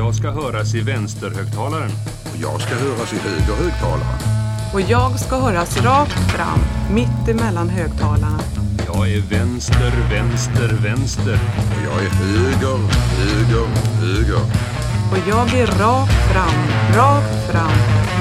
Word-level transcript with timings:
Jag 0.00 0.14
ska 0.14 0.30
höras 0.30 0.74
i 0.74 0.80
vänsterhögtalaren. 0.80 1.90
Och 2.24 2.36
jag 2.42 2.60
ska 2.60 2.74
höras 2.74 3.12
i 3.12 3.16
högerhögtalaren. 3.16 4.18
Och 4.74 4.80
jag 4.80 5.20
ska 5.20 5.36
höras 5.36 5.82
rakt 5.82 6.30
fram, 6.30 6.58
mitt 6.94 7.28
emellan 7.28 7.68
högtalarna. 7.68 8.40
Jag 8.86 9.10
är 9.10 9.20
vänster, 9.20 9.92
vänster, 10.10 10.76
vänster. 10.82 11.38
Och 11.56 11.82
jag 11.84 12.04
är 12.04 12.10
höger, 12.10 12.78
höger, 13.18 13.66
höger. 14.00 14.42
Och 15.12 15.28
jag 15.28 15.54
är 15.54 15.66
rakt 15.66 16.32
fram, 16.32 16.54
rakt 16.96 17.50
fram, 17.50 17.72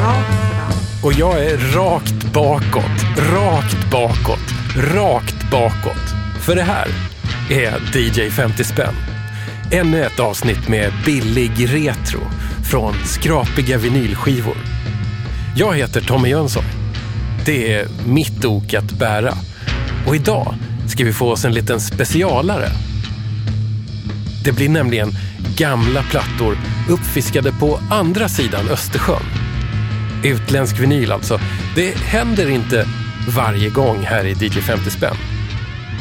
rakt 0.01 0.33
fram. 0.51 1.03
Och 1.03 1.13
jag 1.13 1.45
är 1.45 1.57
rakt 1.57 2.33
bakåt, 2.33 3.19
rakt 3.33 3.91
bakåt, 3.91 4.53
rakt 4.77 5.51
bakåt. 5.51 6.07
För 6.39 6.55
det 6.55 6.63
här 6.63 6.87
är 7.49 7.97
DJ 7.97 8.29
50 8.29 8.63
spänn. 8.63 9.18
Ännu 9.71 10.03
ett 10.03 10.19
avsnitt 10.19 10.67
med 10.67 10.91
billig 11.05 11.73
retro 11.73 12.19
från 12.71 12.93
skrapiga 13.05 13.77
vinylskivor. 13.77 14.57
Jag 15.55 15.75
heter 15.75 16.01
Tommy 16.01 16.29
Jönsson. 16.29 16.63
Det 17.45 17.73
är 17.73 17.87
mitt 18.05 18.45
ok 18.45 18.73
att 18.73 18.91
bära. 18.91 19.33
Och 20.07 20.15
idag 20.15 20.55
ska 20.87 21.03
vi 21.03 21.13
få 21.13 21.31
oss 21.31 21.45
en 21.45 21.53
liten 21.53 21.79
specialare. 21.79 22.69
Det 24.43 24.51
blir 24.51 24.69
nämligen 24.69 25.11
gamla 25.57 26.03
plattor 26.03 26.57
uppfiskade 26.89 27.51
på 27.51 27.79
andra 27.91 28.29
sidan 28.29 28.69
Östersjön. 28.69 29.23
Utländsk 30.23 30.79
vinyl 30.79 31.11
alltså. 31.11 31.39
Det 31.75 31.97
händer 31.97 32.49
inte 32.49 32.85
varje 33.27 33.69
gång 33.69 34.03
här 34.03 34.25
i 34.25 34.33
DJ 34.33 34.61
50 34.61 34.89
spänn. 34.89 35.15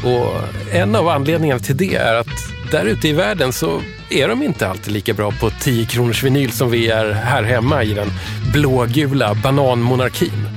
Och 0.05 0.35
en 0.73 0.97
av 0.97 1.09
anledningarna 1.09 1.61
till 1.61 1.77
det 1.77 1.95
är 1.95 2.15
att 2.15 2.58
där 2.71 2.85
ute 2.85 3.09
i 3.09 3.13
världen 3.13 3.53
så 3.53 3.83
är 4.11 4.29
de 4.29 4.43
inte 4.43 4.69
alltid 4.69 4.93
lika 4.93 5.15
bra 5.15 5.33
på 5.41 5.51
10 5.51 5.87
kronors 5.87 6.23
vinyl 6.23 6.53
som 6.53 6.71
vi 6.71 6.89
är 6.89 7.13
här 7.13 7.43
hemma 7.43 7.85
i 7.85 7.95
den 7.95 8.09
blågula 8.53 9.35
bananmonarkin. 9.35 10.49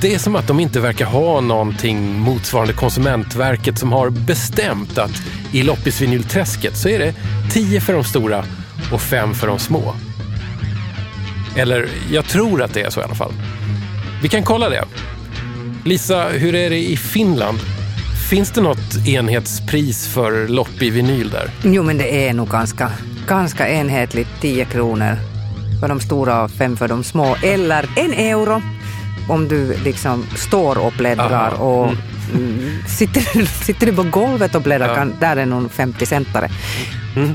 Det 0.00 0.14
är 0.14 0.18
som 0.18 0.36
att 0.36 0.46
de 0.46 0.60
inte 0.60 0.80
verkar 0.80 1.04
ha 1.04 1.40
någonting 1.40 2.18
motsvarande 2.18 2.72
Konsumentverket 2.72 3.78
som 3.78 3.92
har 3.92 4.10
bestämt 4.10 4.98
att 4.98 5.22
i 5.52 5.62
loppisvinylträsket 5.62 6.76
så 6.76 6.88
är 6.88 6.98
det 6.98 7.14
10 7.52 7.80
för 7.80 7.92
de 7.92 8.04
stora 8.04 8.44
och 8.92 9.00
5 9.00 9.34
för 9.34 9.46
de 9.46 9.58
små. 9.58 9.94
Eller 11.56 11.88
jag 12.10 12.24
tror 12.24 12.62
att 12.62 12.74
det 12.74 12.82
är 12.82 12.90
så 12.90 13.00
i 13.00 13.04
alla 13.04 13.14
fall. 13.14 13.32
Vi 14.22 14.28
kan 14.28 14.42
kolla 14.42 14.68
det. 14.68 14.84
Lisa, 15.84 16.28
hur 16.28 16.54
är 16.54 16.70
det 16.70 16.90
i 16.90 16.96
Finland? 16.96 17.58
Finns 18.30 18.50
det 18.50 18.60
något 18.60 19.06
enhetspris 19.06 20.08
för 20.08 20.48
loppig 20.48 20.92
vinyl 20.92 21.30
där? 21.30 21.50
Jo, 21.62 21.82
men 21.82 21.98
det 21.98 22.28
är 22.28 22.34
nog 22.34 22.48
ganska, 22.48 22.90
ganska 23.28 23.68
enhetligt. 23.68 24.28
10 24.40 24.64
kronor 24.64 25.16
för 25.80 25.88
de 25.88 26.00
stora 26.00 26.42
och 26.44 26.50
5 26.50 26.76
för 26.76 26.88
de 26.88 27.04
små. 27.04 27.36
Eller 27.42 27.88
en 27.96 28.12
euro 28.12 28.62
om 29.28 29.48
du 29.48 29.76
liksom 29.84 30.26
står 30.36 30.78
och 30.78 30.92
bläddrar. 30.98 31.52
Aha. 31.52 31.64
Och 31.64 31.92
Mm. 32.34 32.58
mm, 32.58 32.78
sitter, 32.88 33.46
sitter 33.64 33.86
du 33.86 33.92
på 33.92 34.02
golvet 34.02 34.54
och 34.54 34.62
bläddrar, 34.62 34.88
Ja. 34.88 34.94
kan, 34.94 35.14
där 35.20 35.36
är 35.36 35.46
nog 35.46 35.70
50-centare. 35.70 36.48
Mm. 37.16 37.34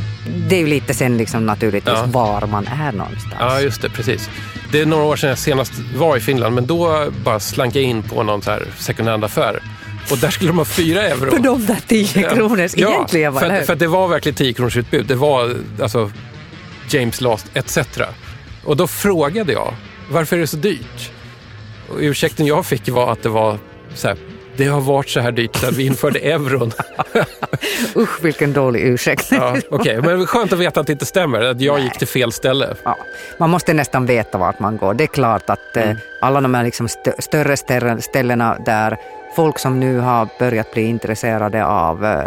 Det 0.49 0.55
är 0.55 0.59
ju 0.59 0.67
lite 0.67 0.94
sen 0.94 1.17
liksom 1.17 1.45
naturligtvis 1.45 1.94
Ja. 1.97 2.05
var 2.08 2.47
man 2.47 2.67
är 2.67 2.91
någonstans. 2.91 3.33
Ja, 3.39 3.61
just 3.61 3.81
det. 3.81 3.89
Precis. 3.89 4.30
Det 4.71 4.81
är 4.81 4.86
några 4.86 5.03
år 5.03 5.16
sedan 5.16 5.30
jag 5.30 5.38
senast 5.38 5.73
var 5.97 6.17
i 6.17 6.19
Finland, 6.19 6.55
men 6.55 6.66
då 6.67 7.08
bara 7.23 7.39
slank 7.39 7.75
jag 7.75 7.83
in 7.83 8.03
på 8.03 8.23
någon 8.23 8.41
så 8.41 8.52
här 8.52 8.64
second 8.77 9.09
hand-affär. 9.09 9.59
Och 10.11 10.17
där 10.17 10.29
skulle 10.29 10.49
de 10.49 10.57
ha 10.57 10.65
fyra 10.65 11.01
euro. 11.01 11.31
För 11.31 11.39
de 11.39 11.65
där 11.65 11.77
10 11.87 12.23
kronors 12.29 12.71
ja, 12.75 12.89
egentligen. 12.89 13.33
för, 13.33 13.45
eller 13.45 13.59
att, 13.59 13.65
för 13.65 13.73
att 13.73 13.79
det 13.79 13.87
var 13.87 14.07
verkligen 14.07 14.35
10 14.35 14.53
kronors 14.53 14.77
utbud. 14.77 15.05
Det 15.05 15.15
var 15.15 15.55
alltså 15.81 16.11
James 16.89 17.21
Last 17.21 17.45
etc. 17.53 17.77
Och 18.65 18.77
då 18.77 18.87
frågade 18.87 19.53
jag, 19.53 19.73
varför 20.11 20.35
är 20.35 20.39
det 20.41 20.47
så 20.47 20.57
dyrt? 20.57 21.11
Och 21.89 21.95
ursäkten 21.99 22.45
jag 22.45 22.65
fick 22.65 22.89
var 22.89 23.11
att 23.11 23.23
det 23.23 23.30
var 23.30 23.58
så 23.95 24.08
här, 24.08 24.17
det 24.58 24.65
har 24.67 24.81
varit 24.81 25.09
så 25.09 25.19
här 25.19 25.31
dyrt 25.31 25.55
sedan 25.55 25.73
vi 25.77 25.86
införde 25.86 26.19
euron. 26.23 26.71
Usch, 27.95 28.23
vilken 28.23 28.53
dålig 28.53 28.81
ursäkt. 28.81 29.27
Ja, 29.31 29.58
Okej, 29.69 29.95
men 29.95 30.05
det 30.17 30.23
är 30.23 30.25
skönt 30.25 30.53
att 30.53 30.59
veta 30.59 30.80
att 30.80 30.87
det 30.87 30.93
inte 30.93 31.05
stämmer, 31.05 31.42
att 31.42 31.61
jag 31.61 31.80
gick 31.80 31.97
till 31.97 32.08
fel 32.08 32.31
ställe. 32.31 32.75
Ja, 32.83 32.97
man 33.39 33.49
måste 33.49 33.73
nästan 33.73 34.05
veta 34.05 34.37
vart 34.37 34.59
man 34.59 34.77
går. 34.77 34.93
Det 34.93 35.03
är 35.03 35.08
klart 35.08 35.49
att 35.49 35.59
Mm. 35.75 35.89
eh, 35.89 35.95
alla 36.21 36.42
de 36.42 36.53
här 36.53 36.63
liksom 36.63 36.87
stö- 36.87 37.21
större 37.21 37.55
ställe- 37.58 38.02
ställena 38.02 38.58
där 38.65 38.97
folk 39.36 39.60
som 39.60 39.80
nu 39.80 39.99
har 39.99 40.27
börjat 40.39 40.71
bli 40.71 40.82
intresserade 40.83 41.66
av 41.66 42.05
eh, 42.05 42.20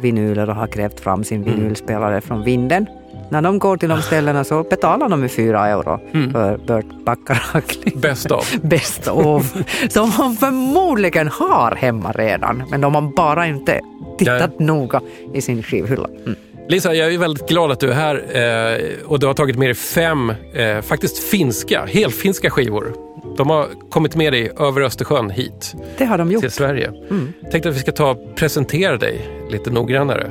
vinyler 0.00 0.50
och 0.50 0.56
har 0.56 0.66
krävt 0.66 1.00
fram 1.00 1.24
sin 1.24 1.42
Mm. 1.42 1.54
vinylspelare 1.54 2.20
från 2.20 2.44
vinden. 2.44 2.86
När 3.30 3.42
de 3.42 3.58
går 3.58 3.76
till 3.76 3.88
de 3.88 4.02
ställena 4.02 4.44
så 4.44 4.62
betalar 4.62 5.08
de 5.08 5.20
med 5.20 5.30
fyra 5.32 5.68
euro 5.68 6.00
Mm. 6.12 6.32
för 6.32 6.56
Burt 6.66 7.04
Bacharach. 7.04 7.78
Bäst 7.94 8.30
av. 8.30 8.44
Best 8.62 9.08
of. 9.08 9.52
Som 9.90 10.12
de 10.18 10.36
förmodligen 10.36 11.28
har 11.28 11.74
hemma 11.76 12.12
redan. 12.12 12.62
Men 12.70 12.80
de 12.80 12.94
har 12.94 13.02
bara 13.16 13.46
inte 13.46 13.80
tittat 14.18 14.58
noga 14.58 15.00
i 15.34 15.40
sin 15.40 15.62
skivhylla. 15.62 16.08
Mm. 16.26 16.34
Lisa, 16.68 16.94
jag 16.94 17.14
är 17.14 17.18
väldigt 17.18 17.48
glad 17.48 17.70
att 17.70 17.80
du 17.80 17.90
är 17.90 17.94
här 17.94 18.14
eh, 18.14 19.06
och 19.06 19.20
du 19.20 19.26
har 19.26 19.34
tagit 19.34 19.58
med 19.58 19.68
dig 19.68 19.74
fem, 19.74 20.30
eh, 20.54 20.80
faktiskt 20.80 21.18
finska, 21.18 21.84
helfinska 21.86 22.50
skivor. 22.50 22.92
De 23.40 23.50
har 23.50 23.68
kommit 23.90 24.16
med 24.16 24.32
dig 24.32 24.50
över 24.58 24.80
Östersjön 24.80 25.30
hit 25.30 25.74
Det 25.98 26.04
har 26.04 26.18
de 26.18 26.30
gjort. 26.32 26.40
till 26.40 26.50
Sverige. 26.50 26.86
Mm. 27.10 27.32
Tänkte 27.50 27.68
att 27.68 27.74
vi 27.76 27.78
ska 27.78 27.92
ta 27.92 28.16
presentera 28.36 28.96
dig 28.96 29.30
lite 29.50 29.70
noggrannare. 29.70 30.30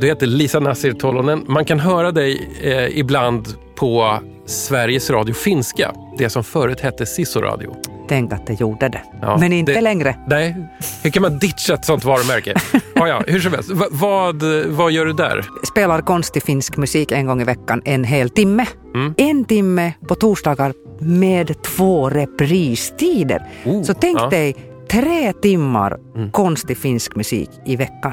Du 0.00 0.06
heter 0.06 0.26
Lisa 0.26 0.60
Nasir 0.60 0.92
Tolonen. 0.92 1.44
Man 1.48 1.64
kan 1.64 1.80
höra 1.80 2.12
dig 2.12 2.48
eh, 2.62 2.98
ibland 2.98 3.48
på 3.74 4.18
Sveriges 4.46 5.10
Radio 5.10 5.34
Finska, 5.34 5.94
det 6.18 6.30
som 6.30 6.44
förut 6.44 6.80
hette 6.80 7.06
Sisoradio. 7.06 7.76
Tänk 8.12 8.32
att 8.32 8.46
det 8.46 8.60
gjorde 8.60 8.88
det. 8.88 9.00
Ja, 9.22 9.36
Men 9.40 9.52
inte 9.52 9.72
det- 9.72 9.80
längre. 9.80 10.16
Nej, 10.28 10.56
hur 11.02 11.10
kan 11.10 11.22
man 11.22 11.38
ditcha 11.38 11.74
ett 11.74 11.84
sånt 11.84 12.04
varumärke? 12.04 12.54
ja, 12.94 13.08
ja, 13.08 13.22
hur 13.26 13.40
som 13.40 13.52
helst. 13.52 13.70
Va, 13.70 13.86
vad, 13.90 14.42
vad 14.68 14.92
gör 14.92 15.06
du 15.06 15.12
där? 15.12 15.44
spelar 15.72 16.00
konstig 16.00 16.42
finsk 16.42 16.76
musik 16.76 17.12
en 17.12 17.26
gång 17.26 17.40
i 17.40 17.44
veckan 17.44 17.82
en 17.84 18.04
hel 18.04 18.30
timme. 18.30 18.66
Mm. 18.94 19.14
En 19.16 19.44
timme 19.44 19.92
på 20.08 20.14
torsdagar 20.14 20.72
med 21.00 21.62
två 21.62 22.10
repristider. 22.10 23.42
Oh, 23.64 23.82
Så 23.82 23.94
tänk 23.94 24.18
ja. 24.20 24.28
dig 24.30 24.56
tre 24.90 25.32
timmar 25.32 25.98
Mm. 26.16 26.30
konstig 26.30 26.78
finsk 26.78 27.16
musik 27.16 27.50
i 27.66 27.76
veckan. 27.76 28.12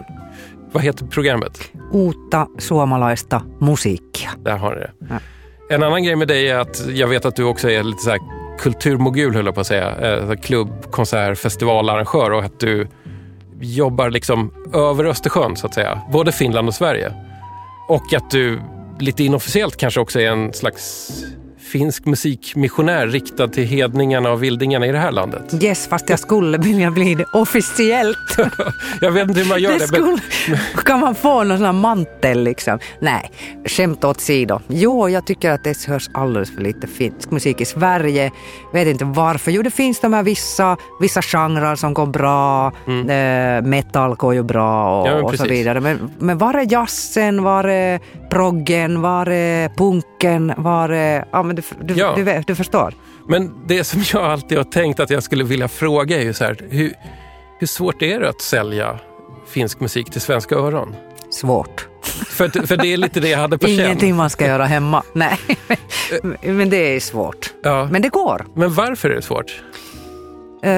Vad 0.72 0.84
heter 0.84 1.06
programmet? 1.06 1.72
Uutta 1.94 2.48
suomalaista 2.58 3.42
musiikkia. 3.62 4.30
Där 4.44 4.58
har 4.58 4.76
ni 4.76 4.82
det. 4.82 4.92
Ja. 5.10 5.16
En 5.76 5.84
annan 5.84 6.04
grej 6.04 6.16
med 6.16 6.28
dig 6.28 6.50
är 6.50 6.58
att 6.60 6.88
jag 6.90 7.08
vet 7.08 7.26
att 7.26 7.36
du 7.36 7.44
också 7.44 7.70
är 7.70 7.84
lite 7.84 8.00
så 8.04 8.10
här 8.10 8.20
kulturmogul, 8.60 9.36
höll 9.36 9.46
jag 9.46 9.56
på 9.56 9.62
att 9.62 9.68
säga. 9.68 9.96
Eh, 9.96 10.36
klubb, 10.36 10.92
konsert, 10.92 11.38
festivalarrangör 11.38 12.32
och 12.32 12.44
att 12.44 12.60
du 12.60 12.88
jobbar 13.60 14.10
liksom 14.10 14.54
över 14.74 15.06
Östersjön, 15.06 15.56
så 15.56 15.68
att 15.68 15.74
säga. 15.74 16.02
Både 16.12 16.32
Finland 16.32 16.68
och 16.68 16.74
Sverige. 16.74 17.14
Och 17.88 18.14
att 18.14 18.32
du 18.32 18.62
lite 19.00 19.24
inofficiellt 19.24 19.78
kanske 19.78 20.00
också 20.00 20.20
är 20.20 20.32
en 20.32 20.54
slags 20.54 21.12
finsk 21.72 22.06
musikmissionär 22.06 23.08
riktad 23.08 23.48
till 23.48 23.64
hedningarna 23.66 24.32
och 24.32 24.44
vildingarna 24.44 24.88
i 24.88 24.92
det 24.92 24.98
här 24.98 25.12
landet. 25.12 25.64
Yes, 25.64 25.88
fast 25.88 26.10
jag 26.10 26.20
skulle 26.20 26.58
vilja 26.58 26.92
bli 26.92 27.16
det 27.16 27.26
officiellt. 27.34 28.18
Jag 29.02 29.12
vet 29.12 29.28
inte 29.28 29.40
hur 29.40 29.50
man 29.50 29.62
gör 29.62 29.72
Det 29.72 29.78
det, 29.78 30.00
men 30.02 30.18
skulle, 30.18 30.60
kan 30.86 31.00
man 31.00 31.16
få 31.16 31.44
någon 31.44 31.58
sån 31.58 31.66
här 31.66 31.74
mantel 31.74 32.44
liksom? 32.44 32.80
Nej, 33.00 33.32
skämt 33.66 34.04
åsido. 34.04 34.60
Jo, 34.68 35.10
jag 35.10 35.26
tycker 35.26 35.52
att 35.52 35.64
det 35.64 35.86
hörs 35.86 36.10
alldeles 36.14 36.56
för 36.56 36.62
lite 36.62 36.88
finsk 36.88 37.32
musik 37.32 37.62
i 37.62 37.66
Sverige. 37.66 38.32
Vet 38.74 38.88
inte 38.88 39.06
varför. 39.06 39.52
Jo, 39.52 39.62
det 39.62 39.72
finns 39.72 40.00
de 40.00 40.14
här 40.14 40.24
vissa, 40.24 40.78
vissa 41.02 41.22
genrer 41.22 41.76
som 41.76 41.94
går 41.94 42.06
bra. 42.06 42.72
Eh, 42.88 43.62
metal 43.64 44.16
går 44.16 44.34
ju 44.34 44.44
bra 44.44 45.02
och, 45.02 45.08
Mm. 45.10 45.18
Ja, 45.18 45.24
men 45.24 45.34
och 45.34 45.38
så 45.40 45.46
vidare. 45.46 45.80
Men, 45.80 46.12
men 46.20 46.38
var 46.38 46.54
är 46.54 46.72
jazzen? 46.72 47.44
Var 47.44 47.64
är 47.64 48.00
proggen? 48.30 49.02
Var 49.02 49.30
är 49.30 49.70
punken? 49.70 50.54
Var 50.58 50.90
är... 50.90 51.26
Ja, 51.32 51.44
men 51.44 51.56
du, 51.80 51.94
du, 51.94 52.00
Ja. 52.00 52.14
du, 52.16 52.44
du 52.48 52.56
förstår. 52.56 52.94
Men 53.28 53.68
det 53.68 53.84
som 53.84 54.04
jag 54.14 54.24
alltid 54.24 54.58
har 54.58 54.66
tänkt 54.66 55.00
att 55.00 55.10
jag 55.10 55.24
skulle 55.24 55.44
vilja 55.44 55.68
fråga 55.68 56.18
är 56.18 56.24
ju 56.24 56.34
så 56.34 56.44
här, 56.44 56.58
hur, 56.70 56.94
hur 57.60 57.68
svårt 57.68 58.02
är 58.02 58.20
det 58.20 58.30
att 58.30 58.42
sälja 58.42 59.00
finsk 59.48 59.80
musik 59.80 60.12
till 60.12 60.22
svenska 60.22 60.56
öron? 60.56 60.96
Svårt. 61.32 61.88
För, 62.28 62.68
för 62.68 62.78
det 62.78 62.88
är 62.94 62.98
lite 62.98 63.20
det 63.20 63.30
jag 63.30 63.40
hade 63.40 63.58
på 63.58 63.68
känn. 63.68 63.80
Ingenting 63.80 64.16
man 64.16 64.30
ska 64.30 64.46
göra 64.48 64.66
hemma. 64.66 65.04
Nej, 65.14 65.38
men 66.42 66.70
det 66.70 66.96
är 66.96 67.00
svårt. 67.00 67.54
Ja. 67.64 67.88
Men 67.92 68.02
det 68.02 68.10
går. 68.10 68.46
Men 68.56 68.74
varför 68.74 69.10
är 69.10 69.16
det 69.16 69.22
svårt? 69.22 69.62
Eh, 70.64 70.70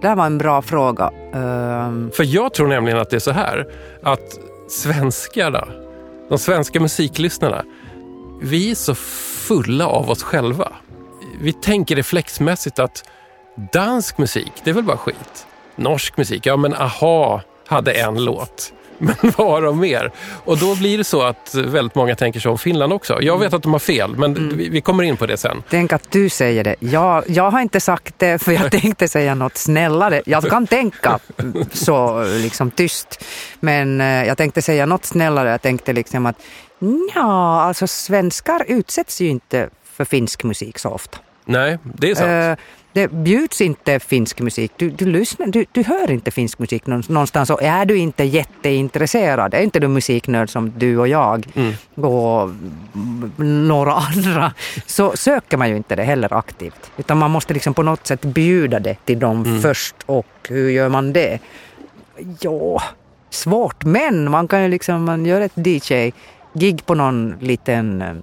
det 0.00 0.08
här 0.08 0.16
var 0.16 0.26
en 0.26 0.38
bra 0.38 0.62
fråga. 0.62 1.10
Ehm, 1.34 2.10
För 2.14 2.24
jag 2.24 2.54
tror 2.54 2.68
nämligen 2.68 2.98
att 2.98 3.10
det 3.10 3.16
är 3.16 3.20
så 3.20 3.30
här, 3.30 3.66
att 4.02 4.38
svenskarna, 4.68 5.68
de 6.28 6.38
svenska 6.38 6.80
musiklyssnarna, 6.80 7.64
vi 8.42 8.70
är 8.70 8.74
så 8.74 8.94
fulla 9.48 9.86
av 9.86 10.10
oss 10.10 10.22
själva. 10.22 10.72
Vi 11.40 11.52
tänker 11.52 11.96
reflexmässigt 11.96 12.78
att 12.78 13.04
dansk 13.72 14.18
musik, 14.18 14.52
det 14.64 14.70
är 14.70 14.74
väl 14.74 14.84
bara 14.84 14.96
skit. 14.96 15.46
Norsk 15.76 16.16
musik, 16.16 16.46
ja 16.46 16.56
men 16.56 16.74
aha, 16.74 17.42
hade 17.66 17.92
en 17.92 18.24
låt. 18.24 18.72
Men 19.04 19.16
vad 19.22 19.46
har 19.46 19.62
de 19.62 19.80
mer? 19.80 20.12
Och 20.44 20.58
då 20.58 20.74
blir 20.74 20.98
det 20.98 21.04
så 21.04 21.22
att 21.22 21.54
väldigt 21.54 21.94
många 21.94 22.14
tänker 22.16 22.40
så 22.40 22.50
om 22.50 22.58
Finland 22.58 22.92
också. 22.92 23.22
Jag 23.22 23.38
vet 23.38 23.54
att 23.54 23.62
de 23.62 23.72
har 23.72 23.78
fel, 23.78 24.16
men 24.16 24.56
vi, 24.56 24.68
vi 24.68 24.80
kommer 24.80 25.02
in 25.04 25.16
på 25.16 25.26
det 25.26 25.36
sen. 25.36 25.62
Tänk 25.70 25.92
att 25.92 26.10
du 26.10 26.28
säger 26.28 26.64
det. 26.64 26.76
Jag, 26.80 27.24
jag 27.26 27.50
har 27.50 27.60
inte 27.60 27.80
sagt 27.80 28.14
det 28.18 28.42
för 28.42 28.52
jag 28.52 28.70
tänkte 28.80 29.08
säga 29.08 29.34
något 29.34 29.56
snällare. 29.56 30.22
Jag 30.26 30.44
kan 30.50 30.66
tänka 30.66 31.18
så 31.72 32.24
liksom 32.24 32.70
tyst. 32.70 33.24
Men 33.60 34.00
eh, 34.00 34.06
jag 34.06 34.36
tänkte 34.36 34.62
säga 34.62 34.86
något 34.86 35.04
snällare. 35.04 35.50
Jag 35.50 35.62
tänkte 35.62 35.92
liksom 35.92 36.26
att 36.26 36.36
ja, 37.14 37.60
alltså 37.62 37.86
svenskar 37.86 38.64
utsätts 38.68 39.20
ju 39.20 39.28
inte 39.28 39.68
för 39.84 40.04
finsk 40.04 40.44
musik 40.44 40.78
så 40.78 40.88
ofta. 40.88 41.18
Nej, 41.44 41.78
det 41.82 42.10
är 42.10 42.14
sant. 42.14 42.60
Det 42.92 43.08
bjuds 43.12 43.60
inte 43.60 44.00
finsk 44.00 44.40
musik. 44.40 44.72
Du, 44.76 44.90
du, 44.90 45.06
lyssnar, 45.06 45.46
du, 45.46 45.64
du 45.72 45.82
hör 45.82 46.10
inte 46.10 46.30
finsk 46.30 46.58
musik 46.58 46.86
någon- 46.86 47.02
någonstans 47.08 47.50
och 47.50 47.62
är 47.62 47.84
du 47.84 47.96
inte 47.98 48.24
jätteintresserad, 48.24 49.54
är 49.54 49.60
inte 49.62 49.80
du 49.80 49.88
musiknörd 49.88 50.50
som 50.50 50.72
du 50.78 50.98
och 50.98 51.08
jag 51.08 51.46
och 51.94 52.42
mm, 52.94 53.68
några 53.68 53.92
andra, 53.94 54.52
så 54.86 55.16
söker 55.16 55.56
man 55.56 55.68
ju 55.70 55.76
inte 55.76 55.96
det 55.96 56.02
heller 56.04 56.32
aktivt. 56.32 56.90
Utan 56.96 57.18
man 57.18 57.30
måste 57.30 57.54
liksom 57.54 57.74
på 57.74 57.82
något 57.82 58.06
sätt 58.06 58.22
bjuda 58.24 58.80
det 58.80 58.96
till 59.04 59.18
dem 59.18 59.60
först 59.62 59.94
och 60.06 60.26
hur 60.48 60.70
gör 60.70 60.88
man 60.88 61.12
det? 61.12 61.38
Ja, 62.40 62.82
svårt 63.30 63.84
men 63.84 64.30
man 64.30 64.48
kan 64.48 64.62
ju 64.62 64.68
liksom, 64.68 65.04
man 65.04 65.26
gör 65.26 65.40
ett 65.40 65.52
DJ-gig 66.58 66.86
på 66.86 66.94
någon 66.94 67.36
liten 67.40 68.02
eh, 68.02 68.14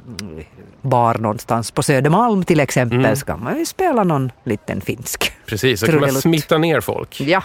bar 0.81 1.15
någonstans 1.17 1.71
på 1.71 1.83
Södermalm 1.83 2.43
till 2.43 2.59
exempel, 2.59 3.17
så 3.17 3.25
kan 3.25 3.43
man 3.43 3.59
ju 3.59 3.65
spela 3.65 4.03
någon 4.03 4.31
liten 4.43 4.81
finsk. 4.81 5.31
Precis, 5.45 5.79
så 5.79 5.85
kan 5.85 5.99
man 5.99 6.11
smitta 6.11 6.57
ner 6.57 6.81
folk. 6.81 7.21
Ja, 7.21 7.43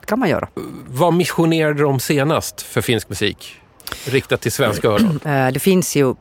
det 0.00 0.06
kan 0.06 0.18
man 0.18 0.28
göra. 0.28 0.48
Vad 0.86 1.14
missionerade 1.14 1.82
de 1.82 2.00
senast 2.00 2.62
för 2.62 2.80
finsk 2.80 3.08
musik? 3.08 3.60
Riktat 4.06 4.40
till 4.40 4.52
svenska 4.52 4.88
öron. 4.92 5.20
Eh, 5.24 5.48
Det 5.52 5.60
finns 5.60 5.96
ju 5.96 6.14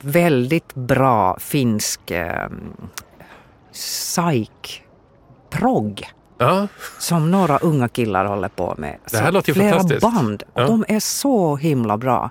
väldigt 0.00 0.74
bra 0.74 1.38
finsk 1.40 2.10
eh, 2.10 2.48
psyk 3.72 4.82
progg 5.50 6.10
Ja, 6.38 6.68
som 6.98 7.30
några 7.30 7.58
unga 7.58 7.88
killar 7.88 8.24
håller 8.24 8.48
på 8.48 8.74
med. 8.78 8.96
Det 9.10 9.16
här 9.18 9.26
Så 9.26 9.32
låter 9.32 9.48
ju 9.48 9.54
flera 9.54 9.70
fantastiskt. 9.70 10.00
band. 10.02 10.42
Och 10.52 10.60
Ja. 10.62 10.66
De 10.66 10.84
är 10.88 11.00
så 11.00 11.56
himla 11.56 11.96
bra. 11.98 12.30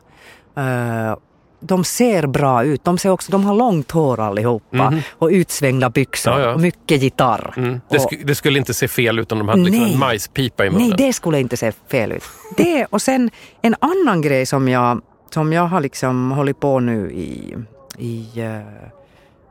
Eh, 0.58 1.16
de 1.60 1.84
ser 1.84 2.28
bra 2.28 2.64
ut. 2.64 2.84
De, 2.84 2.98
ser 2.98 3.10
också, 3.10 3.32
de 3.32 3.46
har 3.46 3.56
långt 3.56 3.92
hår 3.92 4.20
allihopa 4.20 4.94
och 5.20 5.28
utsvängda 5.32 5.90
byxor. 5.90 6.34
Ja, 6.34 6.40
ja. 6.40 6.54
och 6.54 6.60
mycket 6.62 7.02
gitarr. 7.02 7.54
mm. 7.58 7.82
det, 7.90 7.98
Och- 7.98 8.12
sk- 8.12 8.24
det 8.26 8.36
skulle 8.36 8.60
inte 8.60 8.74
se 8.74 8.88
fel 8.88 9.20
ut 9.20 9.32
om 9.32 9.38
de 9.38 9.48
hade 9.48 9.62
liksom 9.62 9.84
Nej. 9.84 9.94
en 9.94 10.00
majspipa 10.00 10.66
i 10.66 10.70
munnen. 10.70 10.88
Nej, 10.88 10.98
det 10.98 11.14
skulle 11.14 11.40
inte 11.40 11.58
se 11.58 11.72
fel 11.88 12.12
ut. 12.12 12.24
Det 12.58 12.86
och 12.86 13.02
sen 13.02 13.30
en 13.62 13.76
annan 13.80 14.22
grej 14.22 14.46
som 14.46 14.68
jag, 14.68 15.02
som 15.34 15.54
jag 15.54 15.64
har 15.68 15.80
liksom 15.82 16.32
hållit 16.32 16.60
på 16.60 16.80
nu 16.80 17.12
i, 17.12 17.56
i 17.98 18.42
eh, 18.42 18.60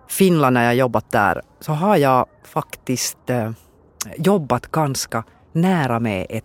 Finland 0.09 0.55
när 0.55 0.65
jag 0.65 0.75
jobbat 0.75 1.11
där, 1.11 1.43
så 1.61 1.73
har 1.73 1.97
jag 1.97 2.27
faktiskt 2.45 3.31
eh, 3.31 3.51
jobbat 4.17 4.71
ganska 4.71 5.25
nära 5.53 6.01
med 6.01 6.27
ett 6.29 6.45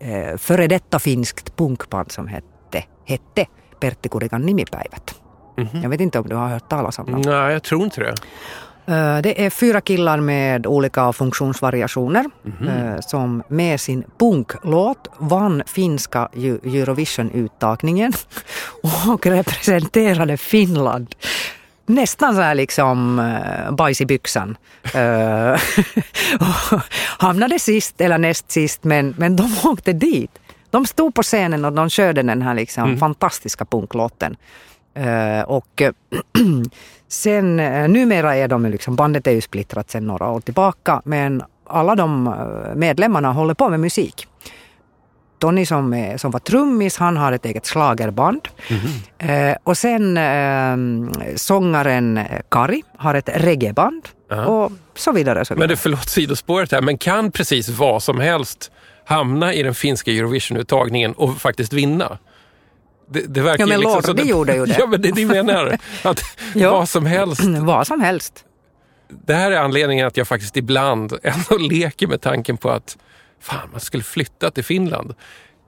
eh, 0.00 0.36
före 0.36 0.66
detta 0.66 0.98
finskt 0.98 1.56
punkband 1.56 2.12
som 2.12 2.26
hette, 2.26 2.84
hette 3.04 3.46
Pertti 3.80 4.08
Kurikan 4.08 4.42
nimipäivät. 4.42 5.14
Jag 5.82 5.88
vet 5.90 6.00
inte 6.00 6.18
om 6.18 6.28
du 6.28 6.36
har 6.36 6.48
hört 6.48 6.68
talas 6.68 6.98
om 6.98 7.12
dem. 7.12 7.20
Nej, 7.20 7.52
jag 7.52 7.62
tror 7.62 7.84
inte 7.84 8.00
det. 8.00 8.14
Det 9.22 9.44
är 9.46 9.50
fyra 9.50 9.80
killar 9.80 10.18
med 10.20 10.66
olika 10.66 11.12
funktionsvariationer 11.12 12.24
eh, 12.68 13.00
som 13.00 13.42
med 13.48 13.80
sin 13.80 14.04
punklåt 14.18 15.08
vann 15.18 15.62
finska 15.66 16.28
Eu- 16.32 16.76
Eurovision-uttagningen 16.82 18.12
och 19.12 19.26
representerade 19.26 20.36
Finland. 20.36 21.14
Nästan 21.86 22.34
så 22.34 22.40
här 22.40 22.54
liksom 22.54 23.16
bajs 23.70 24.00
i 24.00 24.06
byxan. 24.06 24.56
Hamnade 27.18 27.58
sist 27.58 28.00
eller 28.00 28.18
näst 28.18 28.50
sist 28.50 28.84
men, 28.84 29.14
men 29.18 29.36
de 29.36 29.56
åkte 29.64 29.92
dit. 29.92 30.30
De 30.70 30.86
stod 30.86 31.14
på 31.14 31.22
scenen 31.22 31.64
och 31.64 31.72
de 31.72 31.90
körde 31.90 32.22
den 32.22 32.42
här 32.42 32.54
liksom 32.54 32.98
fantastiska 32.98 33.64
punklåten. 33.64 34.36
Eh, 34.94 35.42
och 35.42 35.82
sen 37.08 37.60
eh, 37.60 37.88
numera 37.88 38.36
är 38.36 38.48
de 38.48 38.66
liksom, 38.66 38.96
bandet 38.96 39.26
är 39.26 39.30
ju 39.32 39.40
splittrat 39.40 39.90
sen 39.90 40.06
några 40.06 40.30
år 40.30 40.40
tillbaka 40.40 41.02
men 41.04 41.42
alla 41.66 41.94
de 41.94 42.26
eh, 42.26 42.74
medlemmarna 42.74 43.32
håller 43.32 43.54
på 43.54 43.68
med 43.68 43.80
musik. 43.80 44.26
Tony 45.38 45.66
som, 45.66 45.94
är, 45.94 46.16
som 46.16 46.30
var 46.30 46.40
trummis, 46.40 46.96
han 46.96 47.16
har 47.16 47.32
ett 47.32 47.44
eget 47.44 47.66
schlagerband. 47.66 48.48
Eh, 49.18 49.56
och 49.64 49.78
sen 49.78 50.16
eh, 50.16 50.76
sångaren 51.36 52.20
Kari 52.48 52.82
har 52.96 53.14
ett 53.14 53.28
reggaeband. 53.34 54.08
Och 54.46 54.72
så 54.94 55.12
vidare. 55.12 55.44
Så 55.44 55.54
vidare. 55.54 55.62
Men 55.62 55.68
det, 55.68 55.76
förlåt 55.76 56.08
sidospåret 56.08 56.72
här, 56.72 56.80
men 56.80 56.98
kan 56.98 57.30
precis 57.30 57.68
vad 57.68 58.02
som 58.02 58.20
helst 58.20 58.70
hamna 59.08 59.54
i 59.54 59.62
den 59.62 59.74
finska 59.74 60.10
Eurovision-uttagningen 60.10 61.12
och 61.12 61.40
faktiskt 61.40 61.72
vinna? 61.72 62.18
Det, 63.10 63.20
det 63.34 63.40
verkar 63.40 63.62
Ja, 63.62 63.66
men 63.66 63.80
liksom 63.80 64.02
Lorde 64.06 64.22
så 64.22 64.28
gjorde 64.28 64.54
ju 64.54 64.66
det. 64.66 64.76
Ja, 64.78 64.86
men 64.86 65.02
det 65.02 65.08
är 65.08 65.12
det 65.12 65.20
jag 65.20 65.46
menar. 65.46 65.78
Att 66.02 66.20
Ja. 66.54 66.70
vad 66.72 66.88
som 66.88 67.06
helst. 67.06 67.42
Vad 67.60 67.86
som 67.86 68.00
helst. 68.00 68.44
Det 69.26 69.34
här 69.34 69.50
är 69.50 69.56
anledningen 69.56 70.06
att 70.06 70.16
jag 70.16 70.28
faktiskt 70.28 70.56
ibland 70.56 71.12
ändå 71.22 71.56
leker 71.64 72.06
med 72.06 72.20
tanken 72.20 72.56
på 72.56 72.70
att 72.70 72.96
fan, 73.40 73.68
man 73.72 73.80
skulle 73.80 74.02
flytta 74.02 74.50
till 74.50 74.64
Finland. 74.64 75.14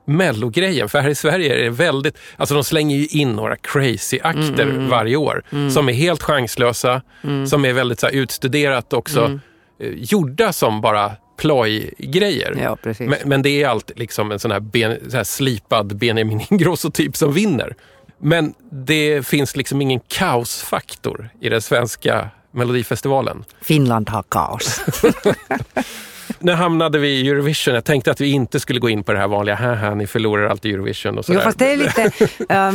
Mellogrejen, 0.06 0.88
för 0.88 1.00
här 1.00 1.08
i 1.08 1.14
Sverige 1.14 1.54
är 1.54 1.62
det 1.64 1.70
väldigt, 1.70 2.18
alltså 2.36 2.54
de 2.54 2.64
slänger 2.64 2.96
ju 2.96 3.06
in 3.06 3.32
några 3.32 3.56
crazy 3.56 4.18
akter 4.22 4.62
Mm, 4.62 4.88
varje 4.88 5.16
år 5.16 5.42
som 5.70 5.88
är 5.88 5.92
helt 5.92 6.22
chanslösa, 6.22 7.02
som 7.48 7.64
är 7.64 7.72
väldigt 7.72 8.00
så 8.00 8.06
här, 8.06 8.14
utstuderat 8.14 8.92
också, 8.92 9.20
Mm. 9.24 9.40
eh, 9.80 9.88
gjorda 9.96 10.52
som 10.52 10.80
bara 10.80 11.12
plojgrejer. 11.40 12.54
Ja. 12.62 12.76
Men, 12.98 13.16
men 13.24 13.42
det 13.42 13.62
är 13.62 13.68
alltid 13.68 13.98
liksom 13.98 14.32
en 14.32 14.38
sån 14.38 14.50
här, 14.50 14.60
ben, 14.60 15.10
så 15.10 15.16
här 15.16 15.24
slipad 15.24 15.96
Benjamin 15.96 16.40
Ingrosso-typ 16.50 17.16
som 17.16 17.32
vinner. 17.32 17.74
Men 18.18 18.54
det 18.72 19.26
finns 19.26 19.56
liksom 19.56 19.82
ingen 19.82 20.00
kaosfaktor 20.00 21.28
i 21.40 21.48
den 21.48 21.62
svenska 21.62 22.28
Melodifestivalen. 22.52 23.44
Finland 23.62 24.08
har 24.08 24.22
kaos. 24.22 24.80
När 26.38 26.54
hamnade 26.54 26.98
vi 26.98 27.08
i 27.08 27.28
Eurovision? 27.28 27.74
Jag 27.74 27.84
tänkte 27.84 28.10
att 28.10 28.20
vi 28.20 28.30
inte 28.30 28.60
skulle 28.60 28.80
gå 28.80 28.88
in 28.90 29.02
på 29.04 29.12
det 29.12 29.18
här 29.18 29.28
vanliga, 29.28 29.54
haha, 29.54 29.94
ni 29.94 30.06
förlorar 30.06 30.46
alltid 30.46 30.74
Eurovision 30.74 31.18
och 31.18 31.24
Jo, 31.28 31.34
sådär. 31.34 31.40
fast 31.40 31.58
det 31.58 31.72
är 31.72 31.76
lite... 31.76 32.10
jag, 32.48 32.74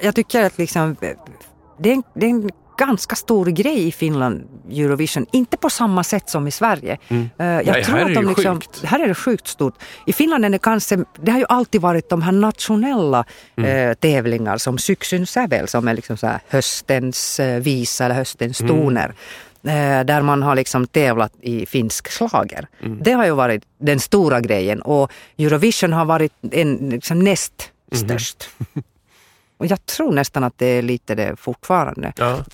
jag 0.00 0.14
tycker 0.14 0.44
att 0.44 0.58
liksom... 0.58 0.96
Det 1.80 1.90
är, 1.90 1.94
en, 1.94 2.02
det 2.14 2.26
är 2.26 2.30
en 2.30 2.50
ganska 2.78 3.16
stor 3.16 3.46
grej 3.46 3.86
i 3.88 3.92
Finland, 3.92 4.44
Eurovision. 4.70 5.26
Inte 5.32 5.56
på 5.56 5.70
samma 5.70 6.04
sätt 6.04 6.30
som 6.30 6.46
i 6.48 6.50
Sverige. 6.50 6.98
Eh, 7.08 7.16
jag 7.16 7.26
Nej, 7.38 7.64
här 7.66 7.82
tror 7.82 7.98
är 7.98 8.02
att 8.02 8.08
det 8.08 8.14
de 8.14 8.22
ju 8.22 8.28
liksom, 8.34 8.54
sjukt. 8.60 8.84
Här 8.84 9.00
är 9.00 9.08
det 9.08 9.14
sjukt 9.14 9.46
stort. 9.48 9.74
I 10.06 10.12
Finland 10.12 10.44
är 10.44 10.50
det 10.50 10.58
kanske... 10.58 11.04
Det 11.22 11.30
har 11.32 11.38
ju 11.38 11.44
alltid 11.48 11.80
varit 11.80 12.08
de 12.10 12.22
här 12.22 12.32
nationella 12.32 13.24
Mm. 13.56 13.88
eh, 13.90 13.94
tävlingar 13.94 14.58
som 14.58 14.78
Syksyn 14.78 15.26
Sävel 15.26 15.68
som 15.68 15.88
är 15.88 15.94
liksom 15.94 16.16
så 16.16 16.26
här 16.26 16.40
höstens 16.48 17.40
eh, 17.40 17.60
visa 17.60 18.04
eller 18.04 18.14
höstens 18.14 18.60
Mm. 18.60 18.76
toner. 18.76 19.14
Eh, 19.64 20.04
där 20.04 20.22
man 20.22 20.42
har 20.42 20.54
liksom 20.56 20.86
tävlat 20.86 21.32
i 21.40 21.66
finsk 21.66 22.08
slager. 22.10 22.66
Mm. 22.82 22.98
Det 23.02 23.12
har 23.12 23.24
ju 23.24 23.30
varit 23.32 23.62
den 23.80 24.00
stora 24.00 24.40
grejen 24.40 24.82
och 24.82 25.12
Eurovision 25.38 25.92
har 25.92 26.04
varit 26.04 26.32
en, 26.52 26.76
liksom 26.76 27.18
näst 27.18 27.52
Mhm. 27.92 27.98
störst. 28.08 28.48
Och 29.58 29.66
jag 29.66 29.86
tror 29.86 30.12
nästan 30.12 30.44
att 30.44 30.54
det 30.58 30.66
är 30.66 30.82
lite 30.82 31.14
det 31.14 31.36
fortfarande. 31.38 32.12
Ja. 32.16 32.44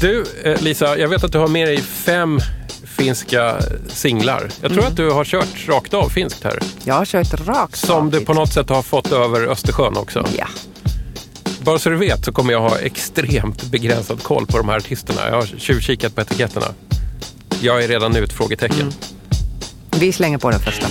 Du, 0.00 0.24
eh, 0.44 0.60
Lisa, 0.62 0.98
jag 0.98 1.08
vet 1.08 1.24
att 1.24 1.32
du 1.32 1.38
har 1.38 1.48
med 1.48 1.68
dig 1.68 1.78
fem 1.82 2.40
finska 2.96 3.56
singlar. 3.88 4.48
Jag 4.60 4.70
Mm. 4.70 4.78
tror 4.78 4.90
att 4.90 4.96
du 4.96 5.10
har 5.10 5.24
kört 5.24 5.68
rakt 5.68 5.94
av 5.94 6.08
finskt 6.08 6.44
här. 6.44 6.58
Jag 6.84 6.94
har 6.94 7.04
kört 7.04 7.46
rakt 7.46 7.76
Som 7.76 8.10
du 8.10 8.16
av 8.18 8.24
på 8.24 8.32
dit. 8.32 8.38
något 8.38 8.52
sätt 8.52 8.68
har 8.68 8.82
fått 8.82 9.12
över 9.12 9.40
Östersjön 9.46 9.96
också. 9.96 10.26
Ja. 10.38 10.46
Bara 11.60 11.78
så 11.78 11.90
du 11.90 11.96
vet 11.96 12.24
så 12.24 12.32
kommer 12.32 12.52
jag 12.52 12.60
ha 12.60 12.78
extremt 12.78 13.62
begränsad 13.62 14.22
koll 14.22 14.46
på 14.46 14.58
de 14.58 14.68
här 14.68 14.76
artisterna. 14.76 15.20
Jag 15.28 15.34
har 15.34 15.46
tjuvkikat 15.58 16.14
på 16.14 16.20
etiketterna. 16.20 16.66
Jag 17.60 17.84
är 17.84 17.88
redan 17.88 18.12
nu 18.12 18.24
ett 18.24 18.32
frågetecken. 18.32 18.80
Mm. 18.80 18.92
Vi 20.00 20.12
slänger 20.12 20.38
på 20.38 20.50
den 20.50 20.60
första. 20.60 20.86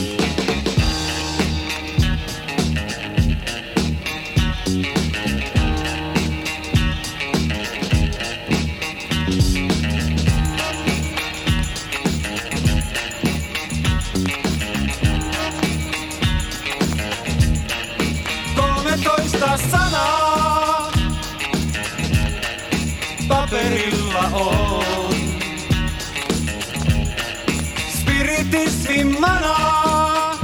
Manaa 29.19 30.39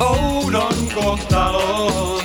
oudon 0.00 0.88
kohtalon. 0.94 2.22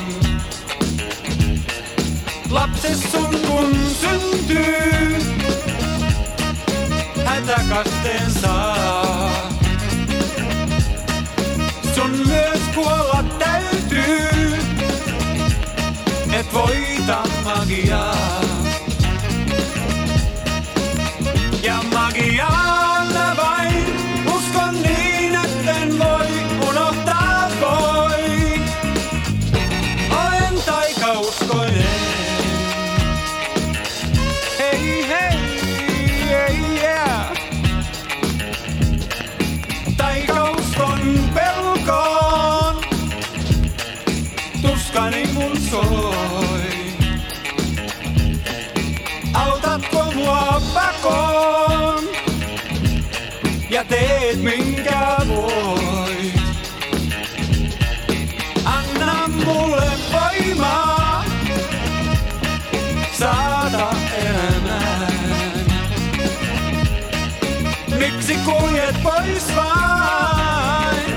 Lapses 2.50 3.12
sun 3.12 3.40
kun 3.48 3.76
syntyy, 4.02 5.18
hätäkasteen 7.26 8.32
saa. 8.32 9.52
Sun 11.96 12.12
myös 12.28 12.62
kuolla 12.76 13.24
täytyy, 13.40 14.54
et 16.34 16.54
voita 16.54 17.24
magiaa. 17.44 18.47
Ja 53.90 53.98
teet 53.98 54.42
minkä 54.42 55.16
voit. 55.28 56.34
Anna 58.66 59.28
mulle 59.28 59.92
voimaa 60.12 61.24
saada 63.12 63.90
elämään. 64.18 65.14
Miksi 67.98 68.36
kuljet 68.46 68.96
pois 69.04 69.56
vain? 69.56 71.16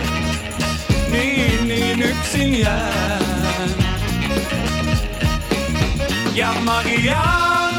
Niin, 1.11 1.69
niin 1.69 2.03
yksin 2.03 2.61
jään. 2.61 3.71
Ja 6.35 6.55
magiaan 6.65 7.75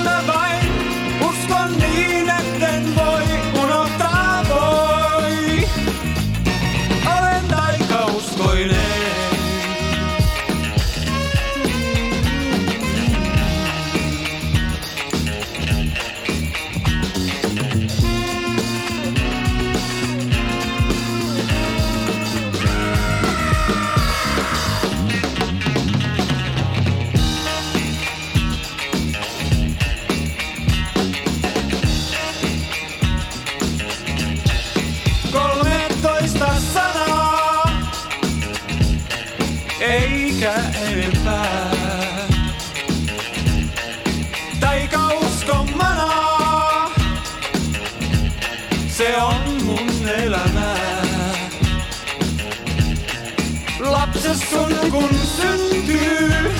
sun 54.35 54.91
kun 54.91 55.09
syntyy, 55.37 56.51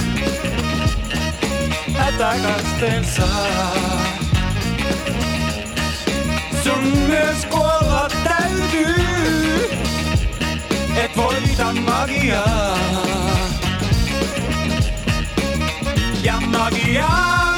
hätäkasteen 1.93 3.05
saa. 3.05 4.03
Sun 6.63 6.97
myös 7.07 7.45
kuolla 7.45 8.07
täytyy, 8.23 9.69
et 11.03 11.17
voita 11.17 11.73
magiaa. 11.73 12.77
Ja 16.23 16.39
magiaan 16.39 17.50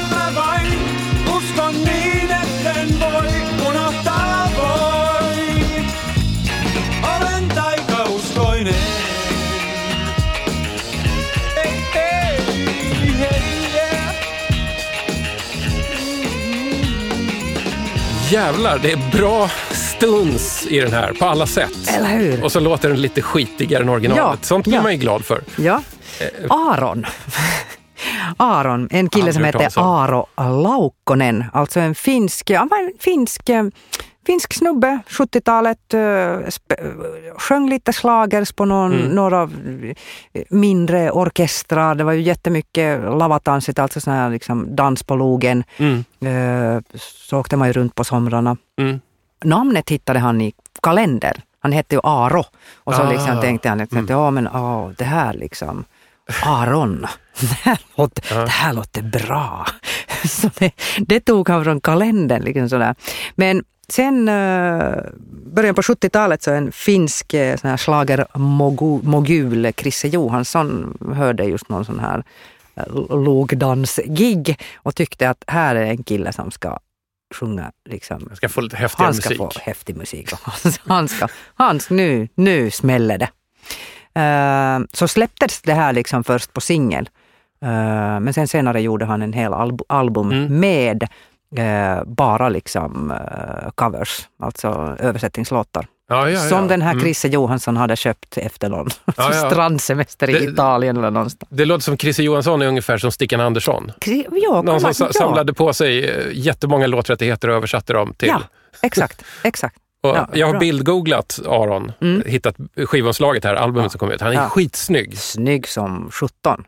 Jävlar, 18.34 18.78
det 18.78 18.92
är 18.92 19.18
bra 19.18 19.50
stuns 19.70 20.66
i 20.70 20.80
den 20.80 20.92
här 20.92 21.12
på 21.12 21.24
alla 21.24 21.46
sätt. 21.46 21.94
Eller 21.96 22.08
hur? 22.08 22.44
Och 22.44 22.52
så 22.52 22.60
låter 22.60 22.88
den 22.88 23.00
lite 23.00 23.22
skitigare 23.22 23.82
än 23.82 23.88
originalet. 23.88 24.38
Ja, 24.40 24.46
Sånt 24.46 24.64
blir 24.64 24.74
ja. 24.74 24.82
man 24.82 24.92
ju 24.92 24.98
glad 24.98 25.24
för. 25.24 25.42
Ja. 25.56 25.82
Aron. 26.48 27.06
Aron, 28.36 28.88
en 28.90 29.08
kille 29.08 29.32
som 29.32 29.44
heter. 29.44 29.72
Aaro 29.76 30.26
Laukkonen, 30.36 31.44
alltså 31.52 31.80
en 31.80 31.94
finsk, 31.94 32.50
ja, 32.50 32.68
men 32.70 32.92
finsk, 33.00 33.48
eh, 33.48 33.64
finsk 34.26 34.52
snubbe, 34.54 34.98
70-talet, 35.08 35.94
eh, 35.94 36.38
sjöng 37.38 37.68
lite 37.70 37.92
slagers 37.92 38.52
på 38.52 38.64
någon, 38.64 38.92
Mm. 38.92 39.06
några 39.08 39.42
eh, 39.42 40.42
mindre 40.50 41.10
orkestrar. 41.10 41.94
Det 41.94 42.04
var 42.04 42.12
ju 42.12 42.20
jättemycket 42.22 43.00
lavatansit, 43.00 43.78
alltså 43.78 44.00
sån 44.00 44.12
här 44.12 44.30
liksom 44.30 44.76
dans 44.76 45.02
på 45.02 45.16
logen. 45.16 45.64
Mm. 45.76 46.04
Eh, 46.76 46.82
Så 46.96 47.38
åkte 47.38 47.56
man 47.56 47.68
ju 47.68 47.72
runt 47.72 47.94
på 47.94 48.04
somrarna. 48.04 48.56
Mm. 48.78 49.00
Namnet 49.44 49.90
hittade 49.90 50.18
han 50.18 50.40
i 50.40 50.52
kalender. 50.82 51.42
Han 51.60 51.72
hette 51.72 51.94
ju 51.94 52.00
Aro. 52.04 52.44
Och 52.84 52.94
så 52.94 53.02
Ah. 53.02 53.10
liksom 53.10 53.40
tänkte 53.40 53.68
han 53.68 53.78
liksom, 53.78 54.04
att 54.04 54.10
ja 54.10 54.30
men 54.30 54.48
åh, 54.48 54.90
det 54.98 55.04
här 55.04 55.32
liksom, 55.34 55.84
Aron, 56.44 57.06
det 57.40 57.46
här 57.62 57.78
låter, 57.96 58.34
det 58.44 58.50
här 58.50 58.72
låter 58.72 59.02
bra. 59.02 59.66
Så 60.28 60.50
det, 60.58 60.70
det 60.98 61.20
tog 61.20 61.48
han 61.48 61.64
från 61.64 61.80
kalendern. 61.80 62.42
Liksom 62.42 62.68
sådär. 62.68 62.94
Men 63.34 63.64
sen 63.92 64.28
uh, 64.28 64.94
början 65.54 65.74
på 65.74 65.82
70-talet 65.82 66.42
så 66.42 66.50
en 66.50 66.72
finsk 66.72 67.34
uh, 67.34 67.56
sån 67.56 67.70
här 67.70 67.76
schlagermogul, 67.76 69.72
Chrisse 69.76 70.08
Johansson, 70.08 70.98
hörde 71.14 71.44
just 71.44 71.68
någon 71.68 71.84
sån 71.84 72.00
här 72.00 72.24
uh, 72.78 73.24
lågdansgig 73.24 74.58
och 74.76 74.94
tyckte 74.94 75.30
att 75.30 75.44
här 75.46 75.74
är 75.76 75.84
en 75.84 76.02
kille 76.02 76.32
som 76.32 76.50
ska 76.50 76.78
sjunga 77.34 77.72
liksom 77.88 78.30
ska 78.34 78.48
få 78.48 78.60
lite 78.60 78.76
häftigare 78.76 79.06
han 79.06 79.14
ska 79.14 79.28
musik. 79.28 79.38
få 79.38 79.50
häftig 79.60 79.96
musik. 79.96 80.30
Han 80.86 81.08
ska, 81.08 81.28
han 81.54 81.80
ska, 81.80 81.94
nu, 81.94 82.28
nu 82.34 82.70
smäller 82.70 83.18
det. 83.18 83.28
Eh, 84.20 84.86
så 84.92 85.08
släpptes 85.08 85.62
det 85.62 85.74
här 85.74 85.92
liksom 85.92 86.24
först 86.24 86.52
på 86.52 86.60
singel. 86.60 87.08
Eh, 87.62 88.20
men 88.20 88.34
sen 88.34 88.48
senare 88.48 88.80
gjorde 88.80 89.04
han 89.04 89.22
en 89.22 89.32
hel 89.32 89.52
alb- 89.52 89.82
album 89.88 90.32
Mm. 90.32 90.60
med 90.60 91.08
eh, 91.56 92.04
bara 92.06 92.48
liksom 92.48 93.10
eh, 93.10 93.70
covers, 93.74 94.28
alltså 94.42 94.96
översättningslåtar. 94.98 95.86
Ja, 96.08 96.30
ja, 96.30 96.30
ja. 96.30 96.48
Som 96.48 96.68
den 96.68 96.82
här 96.82 96.90
Mm. 96.92 97.02
Chrisse 97.02 97.28
Johansson 97.28 97.76
hade 97.76 97.96
köpt 97.96 98.36
efter 98.38 98.68
någon 98.68 98.90
strandsemester 99.50 100.30
i 100.30 100.32
Det- 100.32 100.44
Italien 100.44 100.96
eller 100.96 101.10
någonstans. 101.10 101.48
Det 101.52 101.64
låter 101.64 101.82
som 101.82 101.96
Christer 101.96 102.22
Johansson 102.22 102.62
är 102.62 102.66
ungefär 102.66 102.98
som 102.98 103.12
Stickan 103.12 103.40
Andersson. 103.40 103.92
Kri- 104.00 104.26
Ja, 104.32 104.62
Någon 104.62 104.80
som 104.80 104.94
sa- 104.94 105.12
samlade 105.12 105.54
på 105.54 105.72
sig 105.72 106.10
eh, 106.10 106.26
jättemånga 106.32 106.86
låträttigheter 106.86 107.48
och 107.48 107.56
översatte 107.56 107.92
dem 107.92 108.14
till. 108.16 108.28
Ja, 108.28 108.40
exakt, 108.82 109.24
exakt. 109.44 109.76
Och 110.02 110.10
Ja, 110.16 110.28
jag 110.32 110.46
har 110.46 110.52
bra. 110.52 110.60
bildgooglat 110.60 111.40
Aron, 111.48 111.92
Mm. 112.00 112.22
hittat 112.26 112.56
skivomslaget 112.86 113.44
här, 113.44 113.54
albumet 113.54 113.84
Ja. 113.84 113.88
som 113.90 113.98
kom 113.98 114.10
ut. 114.10 114.20
Han 114.20 114.30
är 114.30 114.34
Ja. 114.36 114.48
skitsnygg. 114.48 115.18
Snygg 115.18 115.68
som 115.68 116.08
17. 116.12 116.64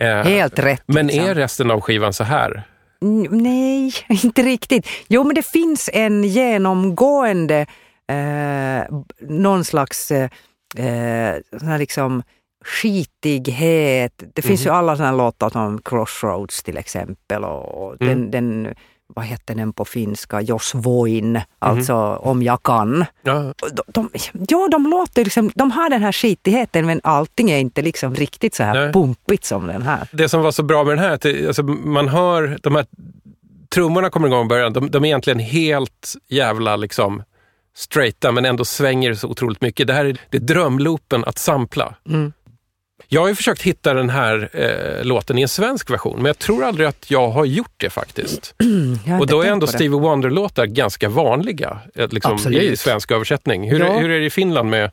Eh, 0.00 0.08
Helt 0.08 0.58
rätt. 0.58 0.82
Men 0.86 1.06
liksom. 1.06 1.24
är 1.26 1.34
resten 1.34 1.70
av 1.70 1.80
skivan 1.80 2.12
så 2.12 2.24
här? 2.24 2.62
Mm, 3.02 3.38
Nej, 3.42 3.92
inte 4.24 4.42
riktigt. 4.42 4.86
Jo, 5.08 5.24
men 5.24 5.34
det 5.34 5.46
finns 5.46 5.90
en 5.92 6.24
genomgående, 6.24 7.66
eh, 8.10 8.94
någon 9.20 9.64
slags 9.64 10.10
eh, 10.10 10.30
eh, 10.76 11.36
sån 11.58 11.68
här 11.68 11.78
liksom 11.78 12.22
skitighet. 12.64 14.22
Det 14.34 14.42
finns 14.42 14.60
Mhm. 14.60 14.72
ju 14.72 14.76
alla 14.78 14.96
såna 14.96 15.08
här 15.08 15.16
låtar 15.16 15.50
som 15.50 15.80
Crossroads 15.82 16.62
till 16.62 16.76
exempel 16.76 17.44
och, 17.44 17.82
och 17.86 18.02
Mm. 18.02 18.30
den, 18.30 18.30
den 18.30 18.74
vad 19.14 19.24
heter 19.24 19.54
den 19.54 19.72
på 19.72 19.84
finska, 19.84 20.40
Jos 20.40 20.74
voin, 20.74 21.40
alltså 21.58 21.94
om 22.16 22.42
jag 22.42 22.62
kan. 22.62 23.04
Ja, 23.22 23.54
De, 23.72 23.82
de, 23.86 24.10
ja, 24.48 24.68
de 24.70 24.86
låter 24.90 25.24
liksom, 25.24 25.50
de 25.54 25.70
har 25.70 25.90
den 25.90 26.02
här 26.02 26.12
skitigheten 26.12 26.86
men 26.86 27.00
allting 27.04 27.50
är 27.50 27.58
inte 27.58 27.82
liksom 27.82 28.14
riktigt 28.14 28.54
så 28.54 28.62
här 28.62 28.74
Nej. 28.74 28.92
pumpigt 28.92 29.44
som 29.44 29.66
den 29.66 29.82
här. 29.82 30.08
det 30.12 30.28
som 30.28 30.42
var 30.42 30.50
så 30.50 30.62
bra 30.62 30.84
med 30.84 30.96
den 30.96 31.04
här, 31.04 31.10
att 31.10 31.46
alltså, 31.46 31.62
man 31.62 32.08
hör 32.08 32.58
de 32.62 32.74
här 32.74 32.86
trummorna 33.68 34.10
kommer 34.10 34.28
igång 34.28 34.46
i 34.46 34.48
början, 34.48 34.72
de, 34.72 34.90
de 34.90 35.04
är 35.04 35.08
egentligen 35.08 35.38
helt 35.38 36.14
jävla 36.28 36.76
liksom 36.76 37.22
straighta 37.76 38.32
men 38.32 38.44
ändå 38.44 38.64
svänger 38.64 39.14
så 39.14 39.28
otroligt 39.28 39.60
mycket. 39.60 39.86
Det 39.86 39.92
här 39.92 40.04
är, 40.04 40.16
det 40.30 40.36
är 40.36 40.40
drömloopen 40.40 41.24
att 41.24 41.38
sampla. 41.38 41.94
Mm. 42.08 42.32
Jag 43.10 43.20
har 43.20 43.28
ju 43.28 43.34
försökt 43.34 43.62
hitta 43.62 43.94
den 43.94 44.10
här 44.10 44.50
eh, 44.52 45.04
låten 45.04 45.38
i 45.38 45.42
en 45.42 45.48
svensk 45.48 45.90
version, 45.90 46.16
men 46.16 46.26
jag 46.26 46.38
tror 46.38 46.64
aldrig 46.64 46.86
att 46.88 47.10
jag 47.10 47.28
har 47.30 47.44
gjort 47.44 47.74
det 47.76 47.90
faktiskt. 47.90 48.54
Och 49.20 49.26
då 49.26 49.42
är 49.42 49.50
ändå. 49.52 49.66
Stevie 49.66 49.98
Wonder-låtar 50.00 50.66
ganska 50.66 51.08
vanliga 51.08 51.78
eh, 51.94 52.08
liksom, 52.10 52.52
i 52.52 52.76
svensk 52.76 53.10
översättning. 53.10 53.70
Hur, 53.70 53.80
Ja. 53.80 53.98
hur 53.98 54.10
är 54.10 54.20
det 54.20 54.26
i 54.26 54.30
Finland 54.30 54.70
med. 54.70 54.90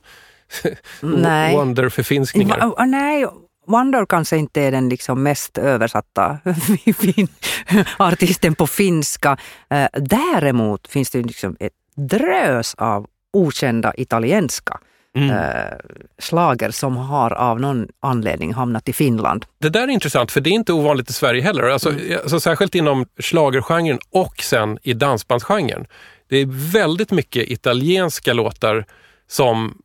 Wonder-förfinskningar? 1.53 2.57
Va- 2.59 2.73
ah, 2.77 2.85
nej, 2.85 3.25
Wonder 3.67 4.05
kanske 4.05 4.37
inte 4.37 4.61
är 4.61 4.71
den 4.71 4.89
liksom 4.89 5.23
mest 5.23 5.57
översatta 5.57 6.37
artisten 7.97 8.55
på 8.55 8.67
finska. 8.67 9.37
Eh, 9.69 9.87
däremot 9.93 10.87
finns 10.87 11.09
det 11.09 11.21
liksom 11.21 11.55
ett 11.59 11.73
drös 11.95 12.75
av 12.75 13.05
okända 13.33 13.93
italienska 13.97 14.79
Mm. 15.15 15.29
eh, 15.29 15.73
slager 16.19 16.71
som 16.71 16.97
har 16.97 17.33
av 17.33 17.59
någon 17.59 17.87
anledning 17.99 18.53
hamnat 18.53 18.89
i 18.89 18.93
Finland. 18.93 19.45
Det 19.59 19.69
där 19.69 19.83
är 19.83 19.87
intressant, 19.87 20.31
för 20.31 20.41
det 20.41 20.49
är 20.49 20.51
inte 20.51 20.73
ovanligt 20.73 21.09
i 21.09 21.13
Sverige 21.13 21.41
heller. 21.41 21.63
Alltså, 21.63 21.89
Mm. 21.89 22.17
alltså, 22.21 22.39
särskilt 22.39 22.75
inom 22.75 23.05
schlagergenren 23.19 23.99
och 24.11 24.35
sen 24.41 24.77
i 24.83 24.93
dansbandsgenren. 24.93 25.85
Det 26.29 26.37
är 26.37 26.71
väldigt 26.73 27.11
mycket 27.11 27.49
italienska 27.51 28.33
låtar 28.33 28.85
som 29.27 29.77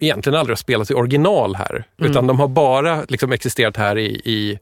egentligen 0.00 0.38
aldrig 0.38 0.52
har 0.52 0.56
spelats 0.58 0.90
i 0.90 0.94
original 0.94 1.54
här, 1.56 1.84
Mm. 2.00 2.10
utan 2.10 2.26
de 2.26 2.40
har 2.40 2.48
bara 2.48 3.02
liksom, 3.08 3.32
existerat 3.32 3.76
här 3.76 3.98
i, 3.98 4.06
i 4.24 4.58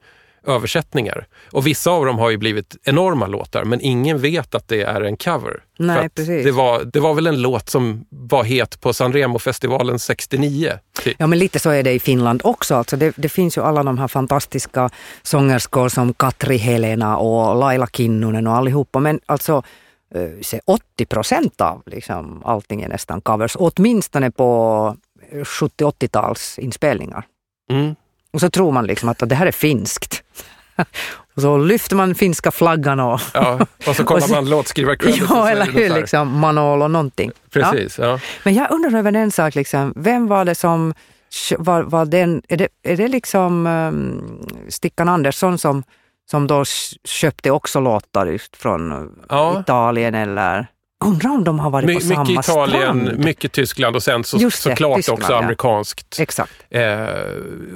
översättningar. 0.47 1.27
Och 1.53 1.67
vissa 1.67 1.91
av 1.91 2.07
dem 2.07 2.19
har 2.19 2.31
ju 2.31 2.37
blivit 2.37 2.77
enorma 2.83 3.27
låtar, 3.27 3.65
men 3.65 3.81
ingen 3.81 4.19
vet 4.19 4.55
att 4.55 4.69
det 4.69 4.83
är 4.83 5.01
en 5.01 5.17
cover. 5.17 5.63
Nej, 5.79 6.09
precis. 6.09 6.45
Det 6.45 6.53
var, 6.53 6.85
det 6.85 7.01
var 7.01 7.15
väl 7.15 7.27
en 7.27 7.43
låt 7.43 7.69
som 7.69 8.05
var 8.09 8.45
het 8.45 8.81
på 8.81 8.93
Sanremo-festivalen 8.93 9.99
69. 9.99 10.73
typ. 10.93 11.17
Ja, 11.19 11.27
men 11.27 11.39
lite 11.39 11.59
så 11.59 11.71
är 11.71 11.83
det 11.83 11.93
i 11.93 12.01
Finland 12.01 12.41
också. 12.45 12.75
Alltså 12.75 12.97
det, 12.97 13.13
det 13.17 13.29
finns 13.29 13.59
ju 13.59 13.63
alla 13.63 13.83
de 13.83 13.99
här 13.99 14.09
fantastiska 14.09 14.91
sångerskor 15.23 15.89
som 15.89 16.15
Katri 16.15 16.57
Helena 16.57 17.17
och 17.17 17.57
Laila 17.57 17.87
Kinnunen 17.87 18.47
och 18.47 18.55
allihopa. 18.57 19.01
Men 19.01 19.21
alltså 19.27 19.63
eh, 20.15 20.41
se 20.43 20.61
80 20.65 21.07
procent 21.07 21.61
av 21.61 21.83
liksom, 21.87 22.43
allting 22.45 22.83
är 22.83 22.89
nästan 22.89 23.21
covers. 23.21 23.57
Åtminstone 23.59 24.31
på 24.31 24.97
70-80-tals 25.33 26.59
inspelningar. 26.59 27.25
Mm. 27.71 27.95
Och 28.33 28.41
så 28.41 28.51
tror 28.51 28.73
man 28.73 28.87
liksom 28.87 29.09
att 29.09 29.19
det 29.19 29.35
här 29.35 29.47
är 29.47 29.53
finskt. 29.53 30.23
och 31.35 31.43
så 31.43 31.59
lyfter 31.59 31.97
man 31.97 32.15
finska 32.15 32.51
flaggan 32.51 33.01
och... 33.01 33.21
Ja, 33.35 33.67
och 33.87 33.97
så 33.97 34.05
kollar 34.05 34.21
Och 34.23 34.29
så- 34.29 34.35
man 34.35 34.51
låtskrivarcrediten. 34.51 35.29
så 35.29 35.35
ja, 35.35 35.51
eller 35.51 35.67
hur? 35.67 35.95
Liksom 35.95 36.39
Manolo 36.41 36.89
någonting. 36.89 37.31
Ja. 37.35 37.51
Precis, 37.71 37.99
ja. 37.99 38.19
Men 38.45 38.55
jag 38.55 38.71
undrar 38.71 38.99
över 38.99 39.13
en 39.13 39.31
sak, 39.31 39.55
liksom. 39.55 39.93
vem 39.97 40.27
var 40.27 40.45
det 40.45 40.55
som 40.55 40.95
var, 41.59 41.83
var 41.83 42.05
den, 42.05 42.43
är 42.49 42.57
det, 42.57 42.69
är 42.83 42.97
det 42.97 43.09
liksom 43.09 43.67
um, 43.67 44.49
Stickan 44.69 45.09
Andersson 45.09 45.59
som, 45.59 45.83
som 46.31 46.47
då 46.47 46.65
köpte 47.05 47.51
också 47.51 47.81
låtar 47.81 48.27
just 48.27 48.57
från 48.57 48.93
uh, 48.93 49.09
Ja. 49.29 49.61
Italien 49.61 50.15
eller? 50.15 50.67
Undrar 51.05 51.31
om 51.31 51.45
de 51.45 51.59
har 51.59 51.71
varit 51.71 51.87
My, 51.87 51.95
på 51.95 52.01
samma 52.01 52.25
mycket 52.25 52.45
Italien, 52.49 52.81
strand? 53.07 53.25
mycket 53.25 53.53
Tyskland 53.53 53.97
och 53.97 54.03
sen 54.03 54.25
så, 54.25 54.37
det, 54.39 54.51
såklart 54.51 54.97
Tyskland, 54.97 55.21
också 55.23 55.35
amerikanskt. 55.35 56.17
Exakt. 56.21 56.53
Eh, 56.71 57.09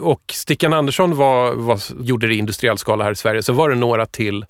och 0.01 0.23
Stickan 0.33 0.73
Andersson 0.73 1.17
var, 1.17 1.53
var, 1.55 1.81
gjorde 2.01 2.27
det 2.27 2.35
i 2.35 2.39
industriell 2.39 2.79
skala 2.79 3.05
här 3.05 3.13
i 3.13 3.17
Sverige, 3.17 3.43
så 3.43 3.53
var 3.53 3.69
det 3.71 3.75
några 3.75 4.07
till 4.07 4.45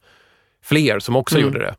fler 0.64 0.98
som 0.98 1.16
också 1.16 1.36
Mm. 1.38 1.46
gjorde 1.48 1.58
det. 1.58 1.74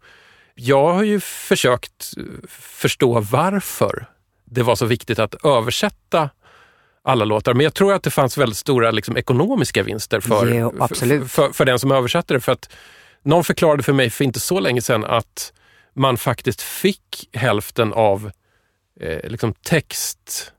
Jag 0.55 0.93
har 0.93 1.03
ju 1.03 1.19
försökt 1.19 2.13
förstå 2.49 3.19
varför 3.19 4.05
det 4.45 4.63
var 4.63 4.75
så 4.75 4.85
viktigt 4.85 5.19
att 5.19 5.45
översätta 5.45 6.29
alla 7.03 7.25
låtar, 7.25 7.53
men 7.53 7.63
jag 7.63 7.73
tror 7.73 7.93
att 7.93 8.03
det 8.03 8.09
fanns 8.11 8.37
väldigt 8.37 8.57
stora 8.57 8.91
liksom, 8.91 9.17
ekonomiska 9.17 9.83
vinster 9.83 10.19
för, 10.19 10.53
Jo, 10.53 10.73
absolut. 10.79 11.31
för, 11.31 11.49
för 11.51 11.65
den 11.65 11.79
som 11.79 11.91
översatte 11.91 12.33
det. 12.33 12.39
För 12.39 12.51
att 12.51 12.69
någon 13.23 13.43
förklarade 13.43 13.83
för 13.83 13.93
mig 13.93 14.09
för 14.09 14.23
inte 14.23 14.39
så 14.39 14.59
länge 14.59 14.81
sedan 14.81 15.05
att 15.05 15.53
man 15.95 16.17
faktiskt 16.17 16.61
fick 16.61 17.29
hälften 17.33 17.93
av 17.93 18.31
eh, 18.99 19.29
liksom 19.29 19.53
text 19.53 20.51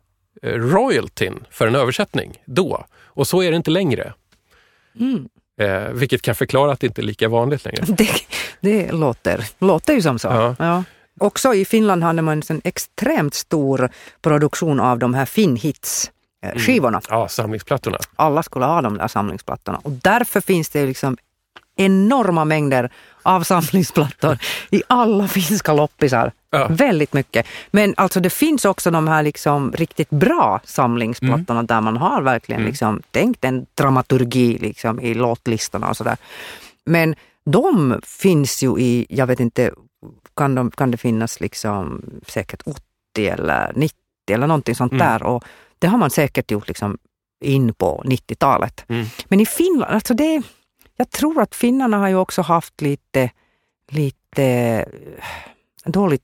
eh, 0.43 0.53
royaltyn 0.53 1.45
för 1.51 1.67
en 1.67 1.75
översättning 1.75 2.37
då. 2.45 2.87
Och 2.95 3.27
så 3.27 3.43
är 3.43 3.51
det 3.51 3.57
inte 3.57 3.71
längre. 3.71 4.13
Mm. 5.01 5.29
Eh, 5.61 5.93
vilket 5.93 6.23
kan 6.23 6.35
förklara 6.35 6.73
att 6.73 6.81
det 6.81 6.87
inte 6.87 7.01
är 7.01 7.05
lika 7.05 7.29
vanligt 7.29 7.65
längre. 7.65 7.85
Det, 7.89 8.11
det 8.61 8.93
låter, 8.93 9.45
låter 9.59 9.95
ju 9.95 10.03
som 10.03 10.19
så. 10.19 10.29
Ja. 10.29 10.57
Ja. 10.59 10.85
Också 11.21 11.55
i 11.55 11.65
Finland 11.65 12.03
hade 12.03 12.23
man 12.23 12.43
en 12.49 12.61
extremt 12.65 13.35
stor 13.35 13.91
produktion 14.23 14.81
av 14.81 14.99
de 14.99 15.15
här 15.15 15.25
Finhits-skivorna. 15.27 17.01
Ja, 17.09 17.29
samlingsplattorna. 17.29 17.99
alla 18.17 18.43
skulle 18.43 18.65
ha 18.65 18.83
de 18.83 18.99
där 18.99 19.09
samlingsplattorna. 19.09 19.81
Och 19.83 19.91
därför 19.91 20.41
finns 20.41 20.69
det 20.69 20.81
ju 20.81 20.87
liksom 20.87 21.17
enorma 21.77 22.45
mängder 22.45 22.91
av 23.23 23.43
samlingsplattor 23.43 24.39
i 24.71 24.83
alla 24.87 25.29
finska 25.29 25.73
loppisar. 25.73 26.33
Ja. 26.51 26.67
Väldigt 26.71 27.13
mycket. 27.13 27.47
Men 27.71 27.95
alltså 27.97 28.21
det 28.21 28.31
finns 28.31 28.65
också 28.65 28.91
de 28.91 29.09
här 29.09 29.23
liksom 29.23 29.73
riktigt 29.73 30.11
bra 30.11 30.61
samlingsplattorna 30.65 31.63
där 31.63 31.81
man 31.81 31.97
har 31.97 32.23
verkligen 32.23 32.65
liksom 32.65 33.03
tänkt 33.11 33.45
en 33.45 33.67
dramaturgi 33.75 34.59
liksom 34.59 35.01
i 35.01 35.15
låtlistorna 35.15 35.89
och 35.89 35.97
sådär. 35.97 36.17
Men 36.85 37.15
de 37.51 38.01
finns 38.05 38.63
ju 38.63 38.79
i, 38.81 39.07
jag 39.09 39.27
vet 39.27 39.41
inte, 39.41 39.71
kan, 40.37 40.55
de, 40.55 40.71
kan 40.71 40.91
det 40.91 40.97
finnas 40.97 41.41
liksom 41.41 42.03
säkert 42.27 42.63
80 42.65 42.81
eller 43.29 43.73
90 43.77 43.97
eller 44.31 44.47
någonting 44.47 44.75
sånt 44.75 44.93
Mm. 44.93 45.07
där. 45.07 45.23
Och 45.23 45.45
det 45.79 45.87
har 45.87 45.99
man 45.99 46.11
säkert 46.11 46.51
gjort 46.51 46.69
liksom 46.69 46.99
in 47.45 47.75
på 47.75 48.03
90-talet. 48.07 48.85
Mm. 48.89 49.07
Men 49.29 49.41
i 49.41 49.47
Finland, 49.47 49.95
alltså 49.95 50.15
det, 50.15 50.43
jag 50.97 51.11
tror 51.11 51.41
att 51.43 51.55
finnarna 51.55 51.99
har 51.99 52.09
ju 52.09 52.17
också 52.17 52.43
haft 52.43 52.81
lite, 52.83 53.31
lite 53.91 54.45
eh, 54.45 54.85
dåligt 55.93 56.23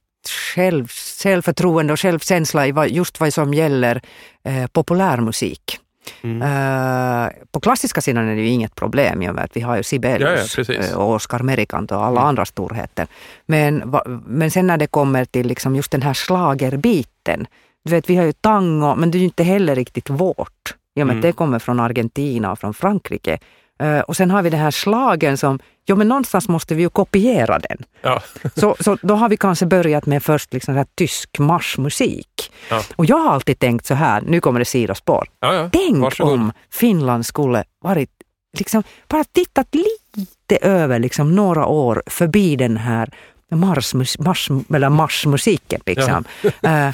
själv, 0.54 0.88
självförtroende 1.22 1.92
och 1.92 2.00
självkänsla 2.00 2.66
i 2.66 2.72
vad, 2.72 2.88
just 2.90 3.20
vad 3.20 3.34
som 3.34 3.54
gäller 3.54 4.02
eh, 4.44 4.66
populärmusik. 4.66 5.78
Mm. 6.22 6.42
Eh, 6.42 7.32
på 7.50 7.60
klassiska 7.60 8.00
sidan 8.00 8.28
är 8.28 8.34
det 8.34 8.40
ju 8.42 8.48
inget 8.48 8.74
problem 8.74 9.22
i 9.22 9.30
och 9.30 9.34
med 9.34 9.44
att 9.44 9.56
vi 9.56 9.60
har 9.60 9.72
ju 9.72 9.76
Ja, 9.76 9.78
ja, 9.78 9.82
Sibelius 9.82 10.56
precis. 10.56 10.90
eh, 10.90 10.96
och 10.98 11.10
Oscar 11.14 11.38
Merikant 11.38 11.92
och 11.92 12.04
alla 12.04 12.20
Mm. 12.20 12.28
andra 12.28 12.44
storheter. 12.44 13.06
Men, 13.46 13.90
va, 13.90 14.02
men 14.26 14.50
sen 14.50 14.66
när 14.66 14.76
det 14.76 14.86
kommer 14.86 15.24
till 15.24 15.46
liksom 15.46 15.76
just 15.76 15.90
den 15.92 16.02
här 16.02 16.14
slagerbiten. 16.14 17.46
Du 17.84 17.90
vet, 17.90 18.10
vi 18.10 18.16
har 18.16 18.24
ju 18.24 18.32
tango, 18.32 18.94
men 18.94 19.10
det 19.10 19.18
är 19.18 19.20
ju 19.20 19.24
inte 19.24 19.42
heller 19.44 19.74
riktigt 19.74 20.10
vårt. 20.10 20.74
I 20.94 21.02
och 21.02 21.06
med 21.06 21.14
Mm. 21.14 21.16
att 21.18 21.22
det 21.22 21.32
kommer 21.32 21.58
från 21.58 21.80
Argentina 21.80 22.52
och 22.52 22.58
från 22.58 22.74
Frankrike. 22.74 23.38
Eh, 23.82 24.00
och 24.00 24.16
sen 24.16 24.30
har 24.30 24.42
vi 24.42 24.50
den 24.50 24.60
här 24.60 24.70
slagen 24.70 25.38
som, 25.38 25.58
jo 25.86 25.96
men 25.96 26.08
någonstans 26.08 26.48
måste 26.48 26.74
vi 26.74 26.82
ju 26.82 26.88
kopiera 26.88 27.58
den. 27.58 27.84
Ja. 28.02 28.22
Så, 28.56 28.76
så 28.80 28.98
då 29.02 29.14
har 29.14 29.28
vi 29.28 29.36
kanske 29.36 29.66
börjat 29.66 30.06
med 30.06 30.22
först 30.22 30.52
liksom 30.52 30.74
här 30.74 30.86
tysk 30.94 31.38
marschmusik. 31.38 32.52
Ja. 32.70 32.82
Och 32.96 33.06
jag 33.06 33.16
har 33.18 33.32
alltid 33.32 33.58
tänkt 33.58 33.86
så 33.86 33.94
här, 33.94 34.20
nu 34.20 34.40
kommer 34.40 34.58
det 34.58 34.64
sidospår. 34.64 35.28
Ja, 35.40 35.54
ja. 35.54 35.70
Tänk 35.72 36.02
Varsågod. 36.02 36.32
om 36.32 36.52
Finland 36.70 37.26
skulle 37.26 37.64
varit, 37.80 38.10
liksom, 38.58 38.82
bara 39.08 39.24
tittat 39.24 39.68
lite 39.74 40.66
över 40.66 40.98
liksom, 40.98 41.34
några 41.34 41.66
år 41.66 42.02
förbi 42.06 42.56
den 42.56 42.76
här 42.76 43.10
marschmus, 43.50 44.18
marsch, 44.18 44.50
eller 44.74 44.88
marschmusiken 44.88 45.80
liksom, 45.86 46.24
eh, 46.62 46.90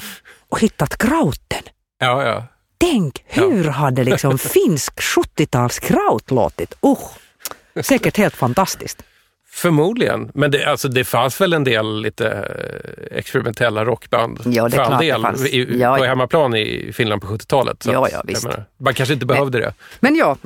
och 0.49 0.59
hittat 0.59 0.97
krauten. 0.97 1.63
Ja, 1.99 2.23
ja. 2.23 2.43
Tänk, 2.81 3.23
hur 3.25 3.63
hade 3.63 4.03
liksom 4.03 4.37
finsk 4.37 4.93
70-tals 4.99 5.79
kraut 5.79 6.31
låtit? 6.31 6.73
Uh, 6.85 7.81
säkert 7.83 8.17
helt 8.17 8.35
fantastiskt. 8.35 9.03
Förmodligen, 9.51 10.31
men 10.33 10.51
det, 10.51 10.65
alltså, 10.65 10.87
det 10.87 11.03
fanns 11.03 11.41
väl 11.41 11.53
en 11.53 11.63
del 11.63 12.01
lite 12.01 12.27
eh, 12.29 13.17
experimentella 13.17 13.85
rockband 13.85 14.39
Ja, 14.45 14.63
det 14.63 14.71
för 14.71 14.79
all 14.79 14.91
det 14.91 15.11
del 15.11 15.21
fanns. 15.21 15.45
i, 15.45 15.79
Ja, 15.79 15.97
på 15.97 16.03
ja. 16.05 16.09
hemmaplan 16.09 16.55
i 16.55 16.91
Finland 16.93 17.21
på 17.21 17.27
70-talet. 17.27 17.83
Så 17.83 17.89
Ja, 17.91 17.93
ja, 17.93 18.09
jag 18.11 18.21
visst. 18.27 18.43
menar, 18.43 18.65
man 18.79 18.93
kanske 18.93 19.13
inte 19.13 19.25
behövde 19.25 19.59
det. 19.59 19.73
Men 19.99 20.15
ja, 20.15 20.37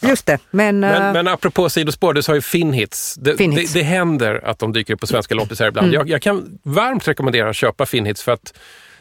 just 0.00 0.26
det. 0.26 0.38
Men, 0.50 0.80
Men, 0.80 1.02
äh, 1.06 1.12
men 1.12 1.28
apropå 1.28 1.68
sidospår, 1.68 2.14
du 2.14 2.22
sa 2.22 2.34
ju 2.34 2.40
Finhits. 2.40 3.14
Det, 3.14 3.36
Finhits. 3.36 3.72
Det, 3.72 3.78
det 3.78 3.84
händer 3.84 4.40
att 4.44 4.58
de 4.58 4.72
dyker 4.72 4.94
upp 4.94 5.00
på 5.00 5.06
svenska 5.06 5.34
loppisar 5.34 5.68
ibland. 5.68 5.86
Mm. 5.88 5.94
Jag, 5.94 6.08
jag 6.08 6.22
kan 6.22 6.58
varmt 6.62 7.08
rekommendera 7.08 7.50
att 7.50 7.56
köpa 7.56 7.86
Finhits 7.86 8.22
för 8.22 8.32
att 8.32 8.54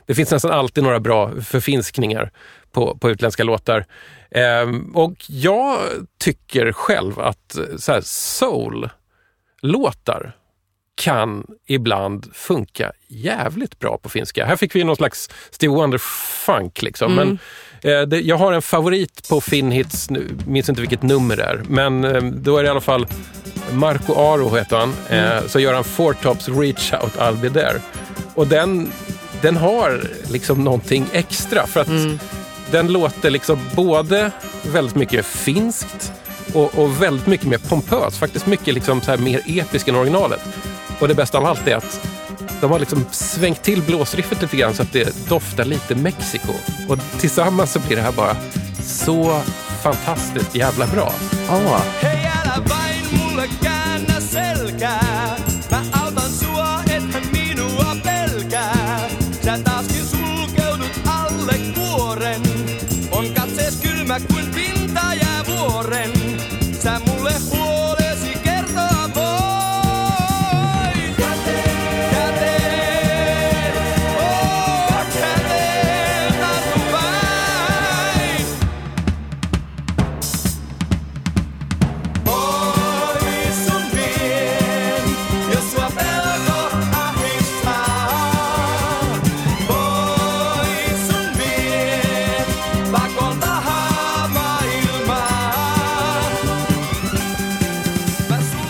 det 0.07 0.15
finns 0.15 0.31
nästan 0.31 0.51
alltid 0.51 0.83
några 0.83 0.99
bra 0.99 1.41
förfinskningar 1.41 2.31
på, 2.71 2.97
på 2.97 3.09
utländska 3.09 3.43
låtar. 3.43 3.85
Ehm, 4.31 4.95
och 4.95 5.15
jag 5.27 5.79
tycker 6.19 6.71
själv 6.71 7.19
att 7.19 7.57
eh, 7.57 7.63
så 7.77 8.01
soul-låtar 9.61 10.35
kan 10.95 11.45
ibland 11.67 12.29
funka 12.33 12.91
jävligt 13.07 13.79
bra 13.79 13.97
på 13.97 14.09
finska. 14.09 14.45
Här 14.45 14.55
fick 14.55 14.75
vi 14.75 14.83
någon 14.83 14.95
slags 14.95 15.29
Steve 15.51 15.73
Wonder-funk. 15.73 16.81
Liksom. 16.81 17.15
Men, 17.15 17.39
eh, 17.81 18.01
det, 18.01 18.21
jag 18.21 18.37
har 18.37 18.53
en 18.53 18.61
favorit 18.61 19.29
på 19.29 19.41
Finnhits, 19.41 20.09
nu 20.09 20.37
minns 20.47 20.69
inte 20.69 20.81
vilket 20.81 21.03
nummer 21.03 21.37
det 21.37 21.43
är, 21.43 21.61
men 21.69 22.03
eh, 22.03 22.21
då 22.23 22.57
är 22.57 22.63
det 22.63 22.67
i 22.67 22.69
alla 22.69 22.81
fall 22.81 23.07
Marco 23.71 24.13
Aro 24.13 24.55
heter 24.55 24.77
han. 24.77 24.93
Eh, 25.09 25.47
så 25.47 25.59
gör 25.59 25.73
han 25.73 25.83
Four 25.83 26.13
Tops 26.13 26.49
Reach 26.49 26.93
Out 26.93 27.15
I'll 27.17 27.41
Be 27.41 27.49
There. 27.49 27.81
Och 28.35 28.47
den, 28.47 28.91
den 29.41 29.57
har 29.57 30.01
liksom 30.27 30.63
någonting 30.63 31.05
extra 31.11 31.67
för 31.67 31.79
att 31.79 32.19
den 32.71 32.91
låter 32.91 33.29
liksom 33.29 33.59
både 33.75 34.31
väldigt 34.71 34.95
mycket 34.95 35.25
finskt 35.25 36.13
och, 36.53 36.75
och 36.77 37.01
väldigt 37.01 37.27
mycket 37.27 37.47
mer 37.47 37.57
pompös. 37.57 38.17
Faktiskt 38.17 38.45
mycket 38.45 38.73
liksom 38.73 39.01
så 39.01 39.11
här 39.11 39.17
mer 39.17 39.41
episk 39.45 39.87
än 39.87 39.95
originalet. 39.95 40.39
Och 40.99 41.07
det 41.07 41.15
bästa 41.15 41.37
av 41.37 41.45
allt 41.45 41.67
är 41.67 41.75
att 41.75 42.07
de 42.61 42.71
har 42.71 42.79
liksom 42.79 43.05
svängt 43.11 43.63
till 43.63 43.81
blåsriffet 43.81 44.41
lite 44.41 44.57
grann 44.57 44.73
så 44.73 44.81
att 44.81 44.93
det 44.93 45.29
doftar 45.29 45.65
lite 45.65 45.95
Mexiko. 45.95 46.53
Och 46.87 46.99
tillsammans 47.19 47.71
så 47.71 47.79
blir 47.79 47.95
det 47.95 48.01
här 48.01 48.11
bara 48.11 48.35
så 48.83 49.41
fantastiskt 49.83 50.55
jävla 50.55 50.87
bra. 50.87 51.13
Åh, 51.49 51.81
back 64.19 64.29
when 64.31 64.46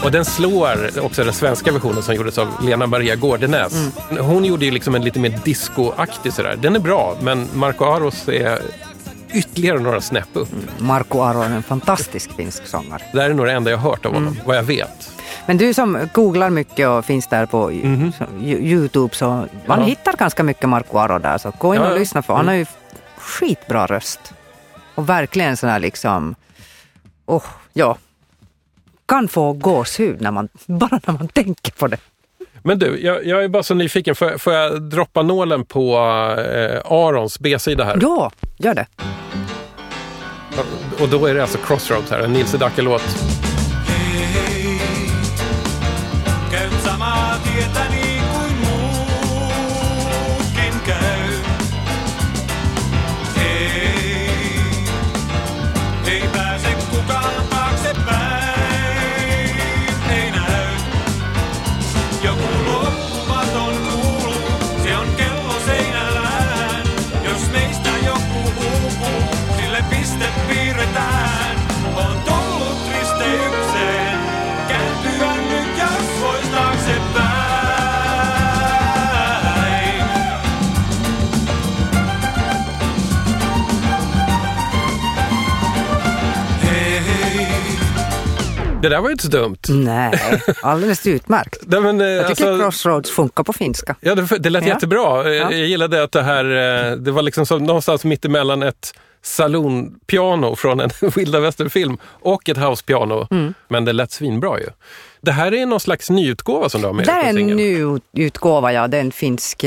Och 0.07 0.13
den 0.13 0.25
slår 0.25 0.99
också 0.99 1.23
den 1.23 1.33
svenska 1.33 1.71
versionen 1.71 2.03
som 2.03 2.15
gjordes 2.15 2.37
av 2.37 2.47
Lena 2.61 2.87
Maria 2.87 3.15
Gårdenäs. 3.15 3.91
Hon 4.19 4.45
gjorde 4.45 4.65
ju 4.65 4.71
liksom 4.71 4.95
en 4.95 5.01
lite 5.01 5.19
mer 5.19 5.39
discoaktig 5.45 6.33
sådär. 6.33 6.55
Den 6.61 6.75
är 6.75 6.79
bra, 6.79 7.17
men 7.21 7.47
Marco 7.53 7.85
Aros 7.85 8.29
är 8.29 8.61
ytterligare 9.33 9.79
några 9.79 10.01
snäpp 10.01 10.27
upp. 10.33 10.49
Marco 10.77 11.21
Aro 11.21 11.41
är 11.41 11.49
en 11.49 11.63
fantastisk 11.63 12.31
finsk 12.31 12.67
sångare. 12.67 13.01
Det 13.13 13.21
här 13.21 13.29
är 13.29 13.33
nog 13.33 13.45
det 13.45 13.51
enda 13.51 13.71
jag 13.71 13.77
har 13.77 13.89
hört 13.89 14.05
av 14.05 14.13
honom, 14.13 14.39
vad 14.45 14.57
jag 14.57 14.63
vet. 14.63 15.11
Men 15.45 15.57
du 15.57 15.73
som 15.73 16.09
googlar 16.13 16.49
mycket 16.49 16.87
och 16.87 17.05
finns 17.05 17.27
där 17.27 17.45
på 17.45 17.71
Ju- 17.71 18.11
Youtube 18.41 19.15
så 19.15 19.25
man. 19.27 19.47
Ja. 19.67 19.75
hittar 19.75 20.13
ganska 20.13 20.43
mycket 20.43 20.69
Marco 20.69 20.97
Aro 20.97 21.19
där. 21.19 21.37
Så 21.37 21.51
gå 21.59 21.75
in 21.75 21.81
och 21.81 21.91
ja. 21.91 21.95
lyssna 21.95 22.21
för 22.21 22.33
han 22.33 22.47
har 22.47 22.55
ju 22.55 22.65
skitbra 23.17 23.85
röst. 23.85 24.33
Och 24.95 25.09
verkligen 25.09 25.57
sån 25.57 25.69
här 25.69 25.79
liksom, 25.79 26.35
oh, 27.25 27.43
ja, 27.73 27.97
kan 29.07 29.27
få 29.27 29.53
gåshud 29.53 30.21
när 30.21 30.31
man, 30.31 30.49
bara 30.65 30.99
när 31.05 31.13
man 31.13 31.27
tänker 31.27 31.71
på 31.71 31.87
det. 31.87 31.97
Men 32.63 32.79
du, 32.79 32.99
jag, 33.03 33.25
jag 33.25 33.43
är 33.43 33.47
bara 33.47 33.63
så 33.63 33.73
nyfiken. 33.73 34.15
Får 34.15 34.29
jag, 34.31 34.41
får 34.41 34.53
jag 34.53 34.81
droppa 34.81 35.21
nålen 35.21 35.65
på 35.65 35.97
eh, 36.37 36.91
Arons 36.91 37.39
B-sida 37.39 37.83
här? 37.83 37.97
Ja, 38.01 38.31
gör 38.57 38.73
det. 38.73 38.87
Och 41.01 41.09
då 41.09 41.25
är 41.25 41.33
det 41.33 41.41
alltså 41.41 41.57
Crossroads 41.57 42.11
här, 42.11 42.19
en 42.19 42.33
Nils 42.33 42.49
Sedaka-låt. 42.51 43.46
Det 88.81 88.89
där 88.89 89.01
var 89.01 89.09
ju 89.09 89.11
inte 89.11 89.23
så 89.23 89.29
dumt. 89.31 89.57
Nej, 89.69 90.19
alldeles 90.61 91.07
utmärkt. 91.07 91.57
Nej, 91.67 91.81
men, 91.81 92.01
eh, 92.01 92.07
Jag 92.07 92.27
tycker 92.27 92.47
alltså- 92.47 92.63
Crossroads 92.63 93.11
funkar 93.11 93.43
på 93.43 93.53
finska. 93.53 93.95
Ja, 93.99 94.15
det, 94.15 94.37
det 94.37 94.49
lät 94.49 94.63
Ja. 94.63 94.69
jättebra. 94.73 95.25
Eh, 95.27 95.33
Ja. 95.33 95.51
Jag 95.51 95.67
gillade 95.67 96.03
att 96.03 96.11
det 96.11 96.23
här, 96.23 96.45
eh, 96.45 96.91
det 96.97 97.11
var 97.11 97.21
liksom 97.21 97.45
som 97.45 97.63
någonstans 97.63 98.05
mittemellan 98.05 98.63
ett 98.63 98.93
salonpiano 99.21 100.55
från 100.55 100.79
en 100.79 100.89
vilda 101.15 101.39
västern-film 101.39 101.97
och 102.05 102.49
ett 102.49 102.57
housepiano. 102.57 103.27
Mm. 103.31 103.53
Men 103.67 103.85
det 103.85 103.93
lät 103.93 104.11
svinbra 104.11 104.59
ju. 104.59 104.67
Det 105.21 105.31
här 105.31 105.53
är 105.53 105.65
någon 105.65 105.79
slags 105.79 106.09
nyutgåva 106.09 106.69
som 106.69 106.81
du 106.81 106.87
har 106.87 106.93
med 106.93 107.05
Det 107.05 107.11
dig 107.11 107.19
är 107.19 107.23
på 107.23 107.29
en 107.29 107.35
singeln. 107.35 107.57
ny 108.13 108.25
utgåva, 108.25 108.73
ja. 108.73 108.87
Det 108.87 108.97
är 108.97 109.01
en 109.01 109.11
finsk, 109.11 109.65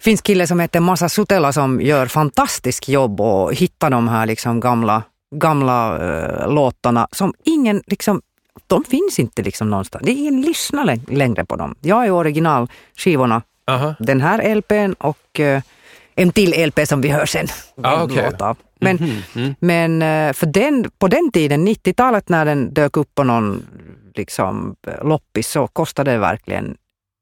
finsk 0.00 0.24
kille 0.24 0.46
som 0.46 0.60
heter 0.60 0.80
Masa 0.80 1.08
Sutela 1.08 1.52
som 1.52 1.80
gör 1.80 2.06
fantastiskt 2.06 2.88
jobb 2.88 3.20
och 3.20 3.54
hittar 3.54 3.90
de 3.90 4.08
här 4.08 4.26
liksom 4.26 4.60
gamla, 4.60 5.02
gamla 5.34 5.98
eh, 6.08 6.52
låtarna 6.54 7.08
som 7.12 7.34
ingen 7.44 7.82
liksom 7.86 8.22
de 8.66 8.84
finns 8.84 9.18
inte 9.18 9.42
liksom 9.42 9.70
någonstans. 9.70 10.04
Det 10.06 10.10
är 10.12 10.16
ingen 10.16 10.40
lyssnar 10.40 10.84
lä- 10.84 11.00
längre 11.16 11.44
på 11.44 11.56
dem. 11.56 11.74
Jag 11.80 12.06
är 12.06 12.10
originalskivorna, 12.10 13.42
Aha. 13.66 13.94
den 13.98 14.20
här 14.20 14.54
LPn 14.54 14.92
och 14.98 15.40
eh, 15.40 15.62
en 16.14 16.32
till 16.32 16.66
LP 16.66 16.88
som 16.88 17.00
vi 17.00 17.08
hör 17.08 17.26
sen. 17.26 17.46
Ah, 17.82 18.02
av. 18.40 18.56
Men, 18.80 18.96
Mhm. 19.34 19.54
men 19.60 20.02
eh, 20.02 20.32
för 20.32 20.46
den, 20.46 20.90
på 20.98 21.08
den 21.08 21.30
tiden, 21.32 21.68
90-talet 21.68 22.28
när 22.28 22.44
den 22.44 22.74
dök 22.74 22.96
upp 22.96 23.14
på 23.14 23.24
någon 23.24 23.66
liksom, 24.14 24.76
loppis 25.02 25.48
så 25.50 25.66
kostade 25.66 26.10
det 26.12 26.18
verkligen 26.18 26.76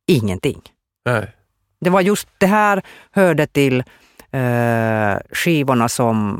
ingenting. 0.07 0.61
Nej. 1.05 1.33
Det 1.81 1.91
var 1.91 2.01
just 2.01 2.29
det 2.39 2.47
här 2.47 2.83
hörde 3.11 3.47
till 3.47 3.79
eh, 4.31 5.17
skivorna 5.33 5.89
som, 5.89 6.39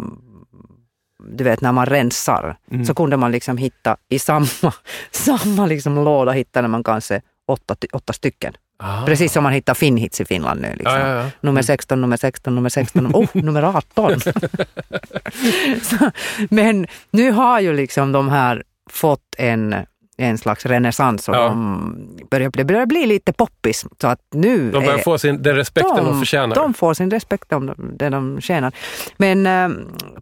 du 1.29 1.45
vet 1.45 1.61
när 1.61 1.73
man 1.73 1.87
rensar, 1.87 2.57
Mm. 2.71 2.85
så 2.85 2.95
kunde 2.95 3.17
man 3.17 3.33
liksom 3.33 3.57
hitta 3.59 3.97
i 4.09 4.19
samma, 4.19 4.47
samma 5.11 5.67
liksom 5.67 5.95
låda 6.05 6.33
hittade 6.33 6.69
man 6.69 6.85
kanske 6.85 7.21
åtta, 7.49 7.77
åtta 7.93 8.13
stycken. 8.13 8.55
Ah. 8.79 9.07
Precis 9.07 9.33
som 9.33 9.43
man 9.43 9.53
hittar 9.53 9.75
Finnhits 9.75 10.21
i 10.21 10.25
Finland 10.25 10.61
nu. 10.61 10.69
Liksom. 10.69 11.01
Ja, 11.01 11.09
ja, 11.09 11.23
ja. 11.25 11.31
Nummer 11.41 11.63
16, 11.63 12.01
nummer 12.01 12.17
16, 12.17 12.55
nummer 12.55 12.69
16, 12.69 13.07
oh, 13.15 13.27
nummer 13.33 13.63
18. 13.63 14.21
så, 15.83 16.11
men 16.51 16.87
nu 17.11 17.31
har 17.31 17.61
ju 17.61 17.73
liksom 17.77 18.13
de 18.13 18.29
här 18.29 18.63
fått 18.91 19.35
en, 19.39 19.75
en 20.19 20.39
slags 20.39 20.67
renässans 20.67 21.29
och 21.29 21.35
Ja. 21.35 21.49
de 21.49 22.19
börjar, 22.31 22.51
det 22.51 22.65
börjar 22.65 22.87
bli 22.87 23.07
lite 23.07 23.33
poppis. 23.33 23.87
Så 24.01 24.07
att 24.07 24.21
nu 24.35 24.71
De 24.71 24.85
börjar 24.85 24.99
är- 24.99 25.03
få 25.03 25.19
sin, 25.19 25.43
den 25.43 25.57
respekten 25.57 26.05
de, 26.05 26.19
förtjänar. 26.19 26.55
de 26.55 26.75
får 26.75 26.95
sin 26.95 27.11
respekt 27.11 27.53
om 27.53 27.75
det 27.99 28.09
de 28.09 28.41
tjänar. 28.41 28.73
Men 29.17 29.47
eh, 29.47 29.69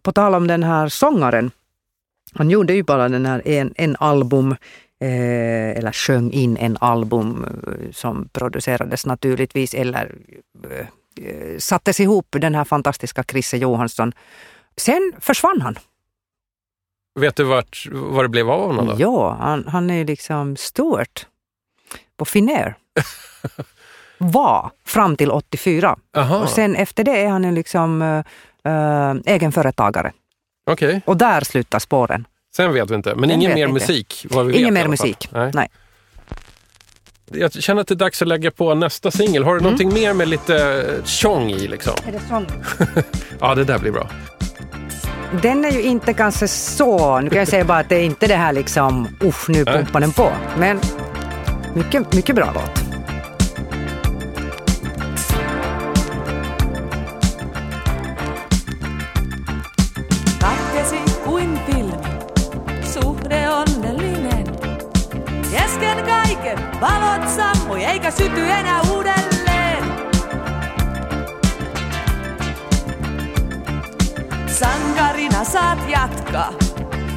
på 0.01 0.11
tal 0.11 0.35
om 0.35 0.47
den 0.47 0.63
här 0.63 0.87
sångaren, 0.89 1.51
han 2.33 2.49
gjorde 2.49 2.73
ju 2.73 2.83
bara 2.83 3.09
den 3.09 3.25
här 3.25 3.47
en, 3.47 3.73
en 3.77 3.95
album, 3.99 4.51
eh, 5.01 5.77
eller 5.77 5.91
sjöng 5.91 6.31
in 6.31 6.57
en 6.57 6.77
album 6.81 7.45
eh, 7.67 7.91
som 7.91 8.29
producerades 8.33 9.05
naturligtvis, 9.05 9.73
eller 9.73 10.15
eh, 10.71 10.79
eh, 11.27 11.57
sattes 11.57 11.99
ihop 11.99 12.27
den 12.39 12.55
här 12.55 12.63
fantastiska 12.63 13.23
Chrisse 13.23 13.57
Johansson. 13.57 14.11
Sen 14.77 15.11
försvann 15.19 15.61
han. 15.61 15.75
Vet 17.19 17.35
du 17.35 17.43
vart, 17.43 17.87
vad 17.91 18.25
det 18.25 18.29
blev 18.29 18.49
av 18.51 18.67
honom 18.67 18.85
då? 18.87 18.95
Ja, 18.97 19.37
han, 19.39 19.67
han 19.67 19.89
är 19.89 20.05
liksom 20.05 20.55
Stuart 20.57 21.27
på 22.17 22.25
Finnair. 22.25 22.75
Var 24.17 24.71
fram 24.85 25.15
till 25.17 25.31
84. 25.31 25.95
Aha, 26.17 26.37
Och 26.37 26.49
sen 26.49 26.75
efter 26.75 27.03
det 27.03 27.17
är 27.23 27.27
han 27.27 27.55
liksom 27.55 28.01
äh, 28.01 29.15
egenföretagare. 29.33 30.11
okej. 30.71 31.01
Och 31.05 31.17
där 31.17 31.41
slutar 31.41 31.79
spåren. 31.79 32.27
Sen 32.55 32.73
vet 32.73 32.91
vi 32.91 32.95
inte. 32.95 33.15
Men 33.15 33.31
ingen 33.31 33.53
mer 33.53 33.67
inte. 33.67 33.73
musik? 33.73 34.25
Vad 34.29 34.45
vi 34.45 34.57
Ingen 34.57 34.73
mer 34.73 34.87
musik. 34.87 35.29
Nej. 35.31 35.51
Nej. 35.53 35.67
Jag 37.31 37.53
känner 37.53 37.81
att 37.81 37.87
det 37.87 37.93
är 37.93 37.95
dags 37.95 38.21
att 38.21 38.27
lägga 38.27 38.51
på 38.51 38.75
nästa 38.75 39.11
singel. 39.11 39.43
Har 39.43 39.55
du 39.55 39.61
någonting 39.61 39.93
mer 39.93 40.13
med 40.13 40.27
lite 40.27 40.85
tjong 41.05 41.51
i 41.51 41.67
liksom? 41.67 41.93
Är 42.07 42.11
det 42.11 42.19
sån? 42.29 42.45
Ja, 43.39 43.55
det 43.55 43.63
där 43.63 43.79
blir 43.79 43.91
bra. 43.91 44.09
Den 45.41 45.65
är 45.65 45.71
ju 45.71 45.81
inte 45.81 46.13
kanske 46.13 46.47
så, 46.47 47.19
nu 47.19 47.29
kan 47.29 47.39
jag 47.39 47.47
säga 47.47 47.65
bara 47.65 47.77
att 47.77 47.89
det 47.89 47.95
är 47.95 48.03
inte 48.03 48.27
det 48.27 48.35
här 48.35 48.53
liksom, 48.53 49.07
usch 49.23 49.49
nu 49.49 49.65
pumpar 49.65 49.99
den 49.99 50.11
på. 50.11 50.31
Men 50.57 50.79
mycket, 51.73 52.13
mycket 52.13 52.35
bra 52.35 52.51
låt. 52.53 52.85
Valot 66.81 67.29
sammui 67.29 67.83
eikä 67.83 68.11
syty 68.11 68.41
enää 68.41 68.81
uudelleen. 68.81 69.04
Sankarina 74.59 75.43
saat 75.43 75.79
jatkaa, 75.89 76.53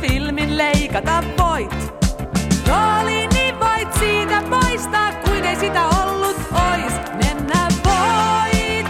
filmin 0.00 0.58
leikata 0.58 1.22
voit. 1.38 1.74
Roolini 2.68 3.54
voit 3.60 3.94
siitä 3.98 4.42
poistaa, 4.50 5.12
kuin 5.12 5.44
ei 5.44 5.56
sitä 5.56 5.82
ollut 5.86 6.36
ois. 6.52 6.92
Mennä 7.24 7.68
voit, 7.84 8.86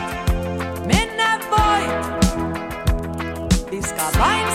mennä 0.87 1.40
voit. 1.50 1.90
Viskaa 3.70 4.11
vain 4.18 4.54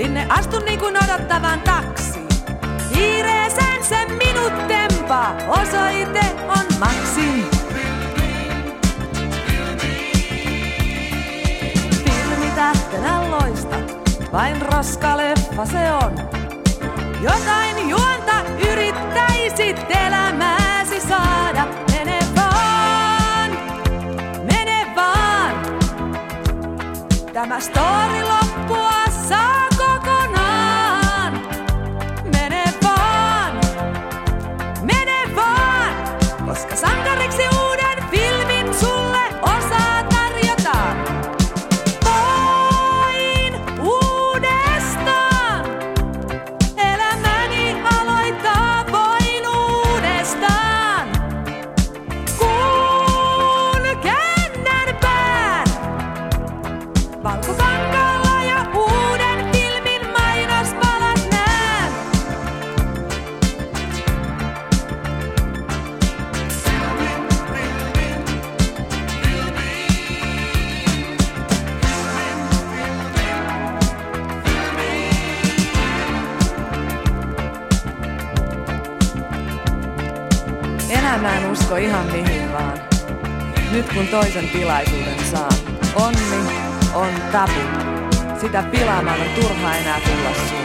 Sinne 0.00 0.26
astun 0.28 0.64
niin 0.64 0.78
kuin 0.78 0.96
odottavan 1.04 1.60
taksi. 1.60 2.20
Hiireeseen 2.94 3.84
se 3.84 4.06
minut 4.08 4.68
tempaa. 4.68 5.36
Osoite 5.48 6.20
on 6.48 6.78
Maxim. 6.78 7.44
Filmi 12.04 12.50
tähtenä 12.56 13.30
loistat. 13.30 13.96
Vain 14.32 14.62
roskaleffa 14.62 15.66
se 15.66 15.92
on. 15.92 16.12
Jotain 17.22 17.88
juonta 17.88 18.34
yrittäisit 18.72 19.86
elämääsi 20.06 21.00
saada. 21.00 21.66
Mene 21.90 22.18
vaan, 22.36 23.50
mene 24.52 24.86
vaan. 24.96 25.54
Tämä 27.32 27.60
story 27.60 28.22
loppua 28.22 28.49
toisen 84.10 84.48
tilaisuuden 84.48 85.26
saan, 85.30 85.52
onni 85.94 86.52
on 86.94 87.08
tabu. 87.32 87.60
Sitä 88.40 88.62
pilaamaan 88.62 89.20
on 89.20 89.26
turha 89.34 89.74
enää 89.74 90.00
tulla 90.00 90.34
sun. 90.34 90.60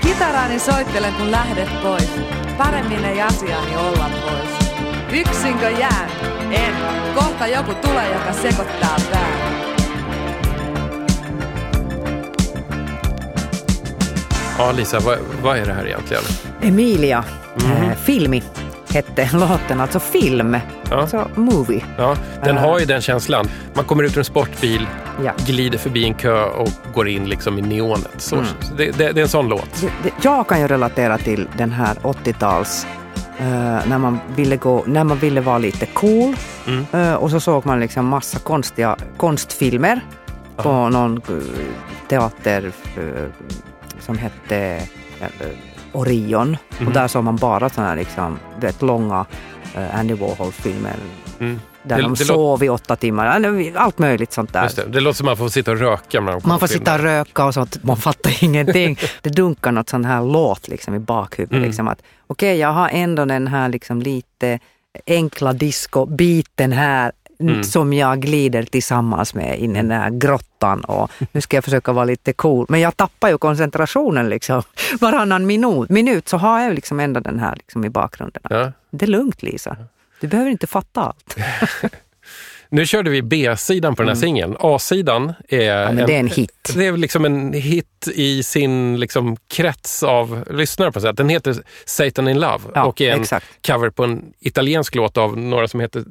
Kitaraani 0.00 0.58
soittelen 0.58 1.14
kun 1.14 1.30
lähdet 1.30 1.82
pois. 1.82 2.41
Paremmin 2.62 3.04
ei 3.04 3.20
asiaani 3.22 3.76
olla 3.76 4.10
pois. 4.24 4.70
Yksinkö 5.12 5.70
jään? 5.70 6.10
En. 6.50 6.74
Kohta 7.14 7.46
joku 7.46 7.74
tulee, 7.74 8.12
joka 8.12 8.32
sekoittaa 8.32 8.96
pään. 9.12 9.52
Ja, 14.58 14.72
Lisa, 14.72 15.00
vad, 15.00 15.18
vad 15.42 15.56
är 15.58 15.66
det 15.66 15.72
här 15.72 15.86
egentligen? 15.86 16.22
Emilia, 16.62 17.24
eh, 17.56 17.96
filmi 18.04 18.42
hette 18.94 19.28
låten, 19.32 19.80
alltså 19.80 19.98
film. 20.00 20.56
Ja. 20.90 20.96
Alltså 21.00 21.28
movie. 21.34 21.84
Ja, 21.98 22.16
den 22.44 22.56
Eh. 22.56 22.62
har 22.62 22.78
ju 22.78 22.86
den 22.86 23.02
känslan. 23.02 23.48
Man 23.74 23.84
kommer 23.84 24.04
ut 24.04 24.12
ur 24.12 24.18
en 24.18 24.24
sportbil, 24.24 24.86
Ja. 25.24 25.32
glider 25.46 25.78
förbi 25.78 26.04
en 26.04 26.14
kö 26.14 26.44
och 26.44 26.68
går 26.94 27.08
in 27.08 27.28
liksom 27.28 27.58
i 27.58 27.62
neonet. 27.62 28.14
Så, 28.16 28.34
Mm. 28.36 28.46
så 28.60 28.74
det, 28.74 28.90
det, 28.90 29.12
det 29.12 29.20
är 29.20 29.22
en 29.22 29.28
sån 29.28 29.48
låt. 29.48 29.84
Jag 30.22 30.48
kan 30.48 30.60
ju 30.60 30.66
relatera 30.68 31.18
till 31.18 31.48
den 31.58 31.70
här 31.72 31.94
80-tals 32.02 32.86
eh, 33.38 33.46
när, 33.88 33.98
man 33.98 34.18
ville 34.36 34.56
gå, 34.56 34.84
när 34.86 35.04
man 35.04 35.18
ville 35.18 35.40
vara 35.40 35.58
lite 35.58 35.86
cool 35.86 36.36
Mm. 36.66 36.84
eh, 36.92 37.14
och 37.14 37.30
så 37.30 37.40
såg 37.40 37.66
man 37.66 37.80
liksom 37.80 38.06
massa 38.06 38.38
konstiga 38.38 38.96
konstfilmer 39.16 40.00
på 40.56 40.88
någon 40.88 41.16
eh, 41.16 41.34
teater 42.08 42.72
eh, 42.96 43.24
som 44.00 44.18
hette 44.18 44.82
Orion. 45.92 46.56
Mhm. 46.78 46.86
Och 46.88 46.92
där 46.94 47.08
såg 47.08 47.24
man 47.24 47.36
bara 47.36 47.68
sådana 47.68 47.88
här 47.88 47.96
liksom, 47.96 48.38
vet, 48.60 48.82
långa 48.82 49.26
Andy 49.94 50.14
Warhol-filmer. 50.14 50.94
Mm. 51.42 51.60
Där 51.82 51.96
Det- 51.96 52.02
de 52.02 52.14
det 52.14 52.24
sov 52.24 52.64
i 52.64 52.68
åtta 52.68 52.96
timmar. 52.96 53.26
Allt 53.76 53.98
möjligt 53.98 54.32
sånt 54.32 54.52
där. 54.52 54.70
Det. 54.76 54.84
det 54.92 55.00
låter 55.00 55.16
som 55.16 55.28
att 55.28 55.30
man 55.30 55.36
får 55.36 55.48
sitta 55.52 55.70
och 55.70 55.78
röka. 55.78 56.18
Kollar 56.18 56.40
Man 56.48 56.60
får 56.60 56.66
sitta 56.66 56.94
och 56.94 57.00
röka 57.00 57.44
och 57.44 57.54
sånt, 57.54 57.84
man 57.84 57.96
fattar 57.96 58.44
ingenting. 58.44 58.98
Det 59.22 59.30
dunkar 59.30 59.72
något 59.72 59.88
sån 59.88 60.04
här 60.04 60.22
låt 60.22 60.68
liksom 60.68 60.94
i 60.94 60.98
bakhuvudet. 60.98 61.56
Mm. 61.56 61.66
Liksom 61.66 61.94
Okej, 62.26 62.58
jag 62.58 62.72
har 62.72 62.88
ändå 62.92 63.24
den 63.24 63.46
här 63.46 63.68
liksom 63.68 64.02
lite 64.02 64.58
enkla 65.06 65.52
disco-biten 65.52 66.72
här 66.72 67.12
Mm. 67.40 67.64
som 67.64 67.92
jag 67.92 68.20
glider 68.20 68.62
tillsammans 68.62 69.34
med 69.34 69.58
in 69.58 69.70
i 69.76 69.82
den 69.82 69.90
här 69.90 70.10
grottan 70.10 70.80
och 70.84 71.10
nu 71.32 71.40
ska 71.40 71.56
jag 71.56 71.64
försöka 71.64 71.92
vara 71.92 72.04
lite 72.04 72.32
cool. 72.32 72.66
Men 72.68 72.80
jag 72.80 72.96
tappar 72.96 73.28
ju 73.28 73.38
koncentrationen 73.38 74.28
liksom. 74.28 74.62
Varannan 75.00 75.46
minut, 75.46 75.88
minut 75.90 76.28
så 76.28 76.36
har 76.36 76.60
jag 76.60 76.74
liksom 76.74 77.00
ändå 77.00 77.20
den 77.20 77.38
här 77.38 77.54
liksom 77.56 77.84
i 77.84 77.88
bakgrunden. 77.90 78.42
Ja. 78.50 78.72
Det 78.90 79.04
är 79.04 79.08
lugnt 79.10 79.42
Lisa. 79.42 79.76
Du 80.22 80.28
behöver 80.28 80.50
inte 80.50 80.66
fatta 80.66 81.00
allt. 81.00 81.36
Nu 82.68 82.86
körde 82.86 83.10
vi 83.10 83.22
B-sidan 83.22 83.94
på 83.96 84.02
den 84.02 84.08
här 84.08 84.16
singeln. 84.16 84.56
A-sidan 84.60 85.32
är, 85.48 85.82
Mm. 85.82 85.94
men 85.96 86.06
det 86.06 86.14
är 86.14 86.20
en 86.20 86.28
hit. 86.28 86.72
Det 86.74 86.86
är 86.86 86.96
liksom 86.96 87.24
en 87.24 87.52
hit 87.52 88.08
i 88.14 88.42
sin 88.42 89.00
liksom 89.00 89.36
krets 89.48 90.02
av 90.02 90.44
lyssnare 90.50 90.92
på 90.92 91.00
sätt. 91.00 91.16
Den 91.16 91.28
heter 91.28 91.56
Satan 91.84 92.28
in 92.28 92.40
Love 92.40 92.64
Ja, 92.74 92.84
och 92.84 93.00
är 93.00 93.12
en 93.12 93.20
exakt. 93.20 93.46
cover 93.66 93.90
på 93.90 94.04
en 94.04 94.32
italiensk 94.40 94.94
låt 94.94 95.16
av 95.18 95.38
några 95.38 95.68
som 95.68 95.80
heter 95.80 96.04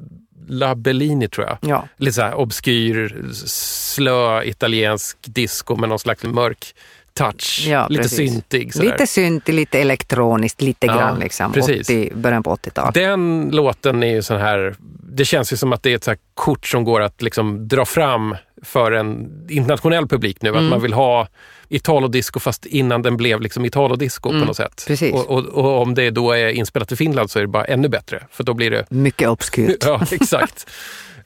La 0.48 0.74
Bellini 0.74 1.28
tror 1.28 1.46
jag. 1.46 1.58
Ja. 1.70 1.88
Lite 1.96 2.12
så 2.12 2.22
här 2.22 2.34
obskyr, 2.34 3.22
slö 3.46 4.42
italiensk 4.44 5.16
disco 5.22 5.76
med 5.76 5.88
någon 5.88 5.98
slags 5.98 6.22
mörk 6.24 6.74
touch. 7.14 7.66
Ja, 7.68 7.86
lite 7.88 8.02
precis. 8.02 8.32
syntig. 8.32 8.74
sådär. 8.74 8.86
Lite 8.90 9.06
syntig, 9.06 9.52
lite 9.54 9.78
elektroniskt, 9.80 10.62
lite 10.62 10.86
Ja, 10.86 10.94
grann 10.96 11.18
liksom. 11.18 11.52
precis. 11.52 11.80
80, 11.88 12.12
början 12.14 12.42
på 12.42 12.54
80-talet. 12.56 12.94
Den 12.94 13.48
låten 13.52 14.02
är 14.02 14.06
ju 14.14 14.22
sån 14.22 14.40
här, 14.40 14.74
det 15.02 15.24
känns 15.24 15.52
ju 15.52 15.56
som 15.56 15.72
att 15.72 15.82
det 15.82 15.90
är 15.90 15.96
ett 15.96 16.04
så 16.04 16.14
kort 16.34 16.66
som 16.66 16.84
går 16.84 17.00
att 17.00 17.22
liksom 17.22 17.68
dra 17.68 17.84
fram 17.84 18.36
för 18.62 18.92
en 18.92 19.30
internationell 19.48 20.08
publik 20.08 20.42
nu. 20.42 20.48
Mm. 20.48 20.64
Att 20.64 20.70
man 20.70 20.82
vill 20.82 20.92
ha 20.92 21.28
Italo-disco 21.68 22.40
fast 22.40 22.66
innan 22.66 23.02
den 23.02 23.16
blev 23.16 23.40
liksom 23.40 23.64
Italo-disco 23.64 24.28
på 24.28 24.34
något 24.46 24.56
sätt. 24.56 24.84
Mm. 24.86 24.86
precis. 24.86 25.12
Och, 25.14 25.30
och, 25.30 25.44
och 25.46 25.82
om 25.82 25.94
det 25.94 26.10
då 26.10 26.32
är 26.32 26.48
inspelat 26.48 26.92
i 26.92 26.96
Finland 26.96 27.30
så 27.30 27.38
är 27.38 27.42
det 27.42 27.48
bara 27.48 27.64
ännu 27.64 27.88
bättre. 27.88 28.22
För 28.30 28.44
då 28.44 28.54
blir 28.54 28.70
det... 28.70 28.90
Mycket 28.90 29.28
obskyrt. 29.28 29.84
Ja, 29.86 30.00
exakt. 30.10 30.70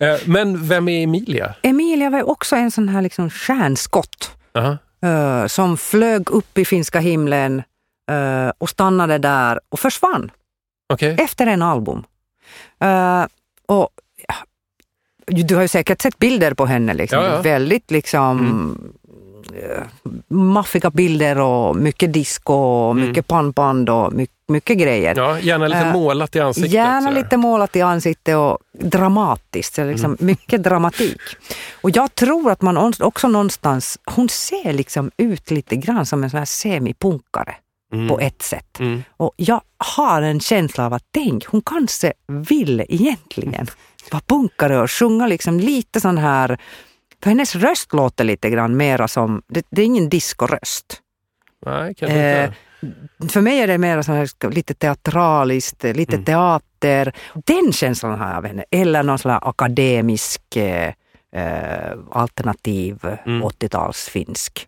Eh, 0.01 0.14
Men 0.25 0.68
vem 0.68 0.88
är 0.88 1.03
Emilia? 1.03 1.55
Emilia 1.62 2.11
var 2.11 2.18
ju 2.18 2.25
också 2.25 2.57
en 2.57 2.70
sån 2.70 2.88
här 2.88 3.03
liksom 3.03 3.31
stjärnskott. 3.31 4.31
Aha. 4.55 4.68
eh, 4.70 4.77
som 5.47 5.77
flög 5.77 6.31
upp 6.31 6.59
i 6.59 6.64
finska 6.64 7.01
himlen 7.01 7.62
eh, 8.11 8.53
och 8.59 8.71
stannade 8.71 9.19
där 9.19 9.61
och 9.69 9.81
försvann 9.81 10.31
Okej. 10.92 11.16
efter 11.19 11.47
en 11.47 11.62
album. 11.62 12.05
Eh, 12.81 13.27
och 13.66 13.88
Du 15.27 15.55
har 15.55 15.62
ju 15.62 15.69
säkert 15.69 16.03
sett 16.03 16.19
bilder 16.19 16.55
på 16.55 16.66
henne. 16.66 16.95
Liksom. 16.95 17.19
Ja, 17.19 17.25
ja. 17.25 17.31
Mm. 17.31 17.42
Väldigt 17.42 17.90
liksom 17.90 18.38
eh, 18.40 19.06
maffiga 20.29 20.90
bilder 20.90 21.38
och 21.38 21.77
mycket 21.77 22.12
disco 22.12 22.53
och 22.55 22.97
mycket 22.97 23.27
pannband 23.27 23.90
och 23.90 24.12
mycket, 24.12 24.37
mycket 24.49 24.79
grejer. 24.79 25.12
Mm. 25.12 25.25
Ja, 25.25 25.38
gärna 25.40 25.66
lite 25.66 25.81
Eh, 25.81 25.92
målat 25.92 26.37
i 26.37 26.40
ansiktet. 26.40 26.73
Gärna 26.73 27.01
sådär. 27.09 27.23
lite 27.23 27.37
målat 27.37 27.77
i 27.77 27.81
ansiktet 27.83 28.37
och 28.37 28.59
dramatiskt. 28.73 29.75
Så 29.75 29.85
liksom 29.85 30.05
Mm. 30.05 30.16
Mycket 30.27 30.62
dramatik. 30.62 31.21
Och 31.81 31.90
jag 31.90 32.14
tror 32.14 32.51
att 32.51 32.62
man 32.62 32.92
också 33.01 33.29
någonstans, 33.29 33.99
hon 34.05 34.29
ser 34.29 34.73
liksom 34.73 35.11
ut 35.16 35.51
lite 35.51 35.77
grann 35.77 36.07
som 36.07 36.25
en 36.25 36.31
sån 36.31 36.38
här 36.38 36.45
semipunkare 36.45 37.55
Mm. 37.92 38.09
på 38.09 38.21
ett 38.21 38.42
sätt. 38.42 38.81
Mm. 38.81 39.03
Och 39.16 39.33
jag 39.37 39.61
har 39.99 40.23
en 40.23 40.40
känsla 40.40 40.87
av 40.87 40.92
att 40.92 41.03
tänk, 41.11 41.47
hon 41.47 41.62
kanske 41.62 42.12
vill 42.29 42.85
egentligen 42.88 43.66
vara 44.12 44.23
punkare 44.27 44.79
och 44.81 44.90
sjunga 44.90 45.27
liksom 45.27 45.61
lite 45.61 46.01
sån 46.01 46.19
här, 46.19 46.59
för 47.27 47.31
hennes 47.31 47.55
röst 47.57 47.93
låter 47.93 48.25
lite 48.25 48.51
grann 48.51 48.77
mera 48.77 49.09
som, 49.09 49.43
det, 49.49 49.67
det 49.71 49.83
är 49.83 49.87
ingen 49.87 50.09
discoröst. 50.09 51.01
Nej, 51.67 51.95
kanske 51.95 52.19
Eh, 52.19 52.51
inte. 52.83 53.33
för 53.33 53.41
mig 53.41 53.61
är 53.61 53.67
det 53.67 53.79
mer 53.79 54.03
så 54.03 54.12
här, 54.12 54.51
lite 54.51 54.75
teatraliskt, 54.75 55.83
lite 55.85 56.12
Mm. 56.15 56.25
teater. 56.25 57.12
Den 57.47 57.73
känslan 57.73 58.19
har 58.19 58.29
jag 58.29 58.37
av 58.37 58.47
henne. 58.47 58.65
Eller 58.71 59.03
någon 59.03 59.19
sån 59.19 59.31
här 59.31 59.49
akademisk 59.49 60.57
eh, 60.57 60.93
eh, 61.37 61.93
alternativ 62.11 62.99
Mm. 63.27 63.43
80-talsfinsk. 63.43 64.67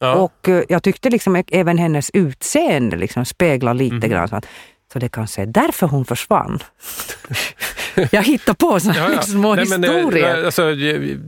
Ja. 0.00 0.14
Och 0.14 0.48
eh, 0.48 0.62
jag 0.68 0.82
tyckte 0.82 1.10
liksom 1.10 1.36
ä- 1.36 1.44
även 1.52 1.78
hennes 1.78 2.10
utseende 2.14 2.96
liksom 2.96 3.24
speglar 3.24 3.74
lite 3.74 3.94
Mhm. 3.96 4.10
grann. 4.10 4.28
Så, 4.28 4.36
att, 4.36 4.46
så 4.92 4.98
det 4.98 5.08
kanske 5.08 5.42
är 5.42 5.46
därför 5.46 5.86
hon 5.86 6.04
försvann. 6.04 6.58
jag 8.10 8.22
hittar 8.22 8.54
på 8.54 8.80
såna 8.80 8.94
Ja, 8.96 9.10
ja. 9.12 9.22
små 9.22 9.54
Nej, 9.54 9.64
eh, 9.64 9.78
historier. 9.80 10.44
alltså, 10.44 10.74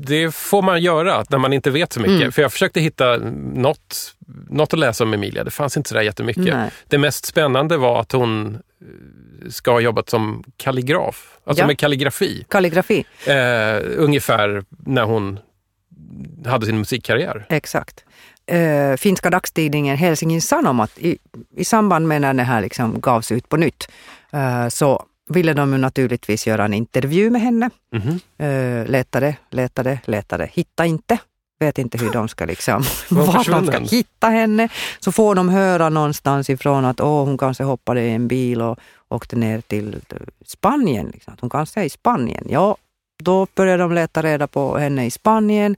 det 0.06 0.34
får 0.34 0.62
man 0.62 0.82
göra 0.82 1.24
när 1.30 1.38
man 1.38 1.52
inte 1.52 1.70
vet 1.70 1.92
så 1.92 2.00
mycket. 2.00 2.16
Mm. 2.20 2.32
För 2.32 2.42
jag 2.42 2.52
försökte 2.52 2.80
hitta 2.80 3.16
något, 3.54 4.14
något 4.50 4.72
att 4.72 4.78
läsa 4.78 5.04
om 5.04 5.14
Emilia. 5.14 5.44
Det 5.44 5.50
fanns 5.50 5.76
inte 5.76 5.88
så 5.88 5.94
där 5.94 6.02
jättemycket. 6.02 6.44
Nej. 6.44 6.70
Det 6.88 6.98
mest 6.98 7.26
spännande 7.26 7.76
var 7.76 8.00
att 8.00 8.12
hon 8.12 8.54
eh, 8.54 9.50
ska 9.50 9.70
ha 9.72 9.80
jobbat 9.80 10.10
som 10.10 10.44
kalligraf. 10.56 11.38
Alltså 11.46 11.62
Ja. 11.62 11.66
med 11.66 11.78
kalligrafi. 11.78 12.44
Kalligrafi, 12.48 13.04
Eh, 13.26 13.82
ungefär 13.96 14.64
när 14.86 15.02
hon 15.04 15.38
hade 16.46 16.66
sin 16.66 16.78
musikkarriär. 16.78 17.46
exakt. 17.48 18.04
Eh, 18.46 18.96
finska 18.96 19.30
dagstidningen 19.30 19.96
Helsingin 19.96 20.42
Sanomat 20.42 20.90
i, 20.98 21.18
i 21.56 21.64
samband 21.64 22.08
med 22.08 22.20
när 22.20 22.34
det 22.34 22.42
här 22.42 22.60
liksom 22.60 23.00
gavs 23.00 23.32
ut 23.32 23.48
på 23.48 23.56
nytt 23.56 23.88
eh, 24.32 24.68
så 24.68 25.06
ville 25.28 25.52
de 25.54 25.80
naturligtvis 25.80 26.46
göra 26.46 26.64
en 26.64 26.74
intervju 26.74 27.30
med 27.30 27.40
henne. 27.40 27.70
Mhm. 27.92 28.20
Eh, 28.38 28.86
letade, 28.86 29.36
letade, 29.50 29.98
letade, 30.04 30.50
hitta 30.52 30.86
inte. 30.86 31.18
Vet 31.58 31.78
inte 31.78 31.98
hur 31.98 32.10
de 32.10 32.28
ska 32.28 32.44
liksom, 32.44 32.82
Var 33.10 33.50
de 33.50 33.66
ska 33.66 33.78
hitta 33.96 34.28
henne. 34.28 34.68
Så 35.00 35.12
får 35.12 35.34
de 35.34 35.48
höra 35.48 35.88
någonstans 35.88 36.50
ifrån 36.50 36.84
att 36.84 37.00
åh, 37.00 37.24
hon 37.24 37.38
kanske 37.38 37.64
hoppade 37.64 38.02
i 38.02 38.10
en 38.10 38.28
bil 38.28 38.62
och 38.62 38.78
åkte 39.08 39.36
ner 39.36 39.60
till 39.60 39.94
eh, 39.94 40.16
Spanien. 40.46 41.10
Liksom. 41.12 41.34
Att 41.34 41.40
hon 41.40 41.50
kanske 41.50 41.80
är 41.80 41.84
i 41.84 41.90
Spanien. 41.90 42.46
Ja, 42.48 42.76
då 43.22 43.46
började 43.54 43.82
de 43.82 43.92
leta 43.92 44.22
reda 44.22 44.46
på 44.46 44.78
henne 44.78 45.06
i 45.06 45.10
Spanien. 45.10 45.76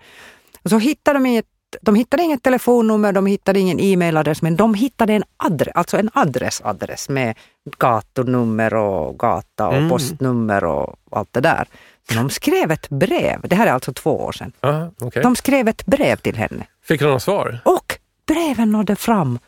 Och 0.63 0.71
så 0.71 0.79
hittade 0.79 1.19
de 1.19 1.27
inget 1.27 1.47
de 1.81 1.95
hittade 1.95 2.23
inget 2.23 2.43
telefonnummer, 2.43 3.13
de 3.13 3.27
hittade 3.27 3.61
ingen 3.61 3.81
e-mailadress, 3.81 4.43
men 4.43 4.57
de 4.57 4.75
hittade 4.75 5.13
en 5.13 5.25
adress, 5.37 5.73
alltså 5.75 5.97
en 5.99 6.11
adressadress 6.15 7.09
med 7.09 7.35
gatunummer 7.79 8.75
och 8.75 9.19
gata 9.19 9.69
och 9.69 9.75
Mm. 9.75 9.89
postnummer 9.89 10.65
och 10.65 10.97
allt 11.11 11.33
det 11.33 11.41
där. 11.41 11.69
De 12.15 12.31
skrev 12.31 12.71
ett 12.73 12.89
brev, 12.89 13.41
det 13.45 13.57
här 13.57 13.67
är 13.67 13.73
alltså 13.73 13.93
två 13.93 14.21
år 14.21 14.33
sedan. 14.33 14.53
Aha, 14.61 14.91
okej. 15.01 15.23
De 15.23 15.37
skrev 15.37 15.69
ett 15.69 15.87
brev 15.87 16.17
till 16.17 16.37
henne 16.37 16.67
Fick 16.85 17.01
hon 17.03 17.11
något 17.11 17.23
svar? 17.23 17.61
och 17.65 17.99
breven 18.27 18.73
nådde 18.73 18.97
fram. 18.97 19.39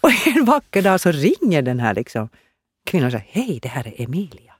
Och 0.00 0.10
en 0.26 0.44
vacker 0.44 0.82
dag 0.82 1.00
så 1.00 1.10
ringer 1.12 1.62
den 1.62 1.80
här 1.80 1.94
liksom, 1.94 2.28
kvinnan 2.86 3.06
och 3.06 3.12
säger 3.12 3.26
hej, 3.28 3.58
det 3.62 3.68
här 3.68 3.86
är 3.86 4.02
Emilia. 4.04 4.52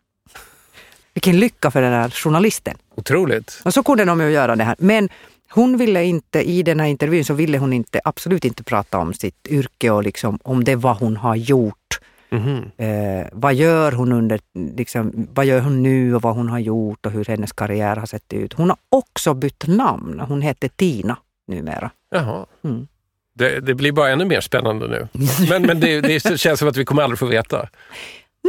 Vilken 1.15 1.39
lycka 1.41 1.71
för 1.71 1.83
den 1.83 1.93
här 1.93 2.11
journalisten. 2.11 2.77
Otroligt. 2.95 3.61
Och 3.65 3.75
så 3.75 3.83
kunde 3.83 4.05
de 4.05 4.21
ju 4.21 4.31
göra 4.31 4.57
det 4.57 4.65
här. 4.65 4.77
Men 4.79 5.09
hon 5.55 5.77
ville 5.77 6.05
inte, 6.05 6.43
i 6.43 6.63
den 6.63 6.81
här 6.81 6.87
intervjun 6.87 7.25
så 7.25 7.35
ville 7.35 7.59
hon 7.59 7.73
inte, 7.73 8.01
absolut 8.05 8.45
inte 8.45 8.63
prata 8.63 8.99
om 8.99 9.15
sitt 9.15 9.49
yrke 9.49 9.91
och 9.91 10.03
liksom 10.03 10.39
om 10.43 10.65
det 10.65 10.77
vad 10.77 10.97
hon 10.97 11.17
har 11.17 11.37
gjort. 11.37 11.77
Mhm. 12.31 12.71
Eh, 12.77 13.27
vad 13.33 13.55
gör 13.55 13.93
hon 13.93 14.13
under, 14.13 14.41
liksom, 14.77 15.29
vad 15.35 15.47
gör 15.47 15.61
hon 15.61 15.83
nu 15.83 16.15
och 16.15 16.23
vad 16.23 16.37
hon 16.37 16.49
har 16.49 16.59
gjort 16.59 17.07
och 17.07 17.13
hur 17.13 17.25
hennes 17.25 17.53
karriär 17.53 17.97
har 17.97 18.07
sett 18.07 18.33
ut. 18.33 18.53
Hon 18.53 18.69
har 18.69 18.79
också 18.89 19.35
bytt 19.35 19.67
namn. 19.67 20.21
Hon 20.21 20.43
heter 20.43 20.69
Tina 20.69 21.17
numera. 21.49 21.91
Jaha. 22.11 22.47
Mm. 22.65 22.87
Det, 23.35 23.61
det 23.61 23.75
blir 23.75 23.93
bara 23.93 24.11
ännu 24.11 24.25
mer 24.25 24.41
spännande 24.41 24.89
nu. 24.89 25.09
Men, 25.49 25.63
men 25.63 25.81
det, 25.81 26.01
det 26.01 26.41
känns 26.41 26.59
som 26.59 26.69
att 26.69 26.77
vi 26.77 26.85
kommer 26.85 27.03
aldrig 27.03 27.19
få 27.19 27.27
veta. 27.27 27.69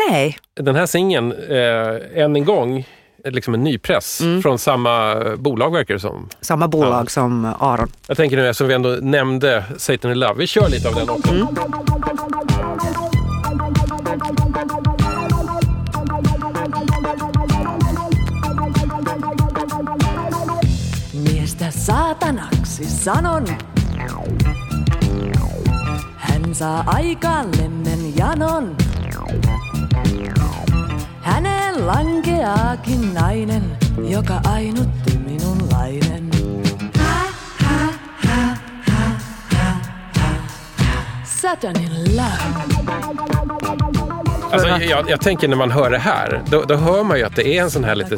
Nej, 0.09 0.37
Den 0.53 0.75
här 0.75 0.85
singeln, 0.85 1.31
eh, 1.31 2.23
än 2.23 2.35
en 2.35 2.45
gång, 2.45 2.85
liksom 3.31 3.53
en 3.53 3.63
ny 3.63 3.77
press 3.77 4.21
Mm. 4.21 4.41
från 4.41 4.59
samma 4.59 5.15
bolag 5.37 5.71
verkar 5.73 5.93
det 5.93 5.99
som. 5.99 6.29
samma 6.41 6.67
bolag 6.67 7.11
som 7.11 7.45
Aron. 7.59 7.87
Jag 8.07 8.17
tänker 8.17 8.37
nu 8.37 8.49
eftersom 8.49 8.67
vi 8.67 8.73
ändå 8.73 8.89
nämnde 9.01 9.63
Satan 9.77 10.11
in 10.11 10.19
Love, 10.19 10.33
vi 10.37 10.47
kör 10.47 10.69
lite 10.69 10.87
av 10.89 10.95
den 10.95 11.09
också. 11.09 11.31
Mm. 11.33 11.47
Miestä 21.13 21.71
saatanaksi 21.71 22.83
sanon. 22.85 23.45
Hän 26.17 26.55
saa 26.55 26.83
aikaan 26.87 27.51
lemmen 27.51 28.13
janon. 28.17 28.75
Häneen 31.43 31.87
lankeaakin 31.87 33.13
nainen, 33.13 33.77
joka 34.09 34.41
ainutti 34.45 35.17
minunlainen. 35.17 36.31
Saturn 41.25 41.75
in 41.75 42.15
love. 42.15 42.27
Alltså, 44.51 44.67
jag, 44.67 45.09
jag 45.09 45.21
tänker 45.21 45.47
när 45.47 45.55
man 45.55 45.71
hör 45.71 45.89
det 45.89 45.97
här, 45.97 46.41
då, 46.45 46.61
då 46.61 46.75
hör 46.75 47.03
man 47.03 47.17
ju 47.17 47.23
att 47.23 47.35
det 47.35 47.57
är 47.57 47.61
en 47.61 47.71
sån 47.71 47.83
här 47.83 47.95
lite 47.95 48.17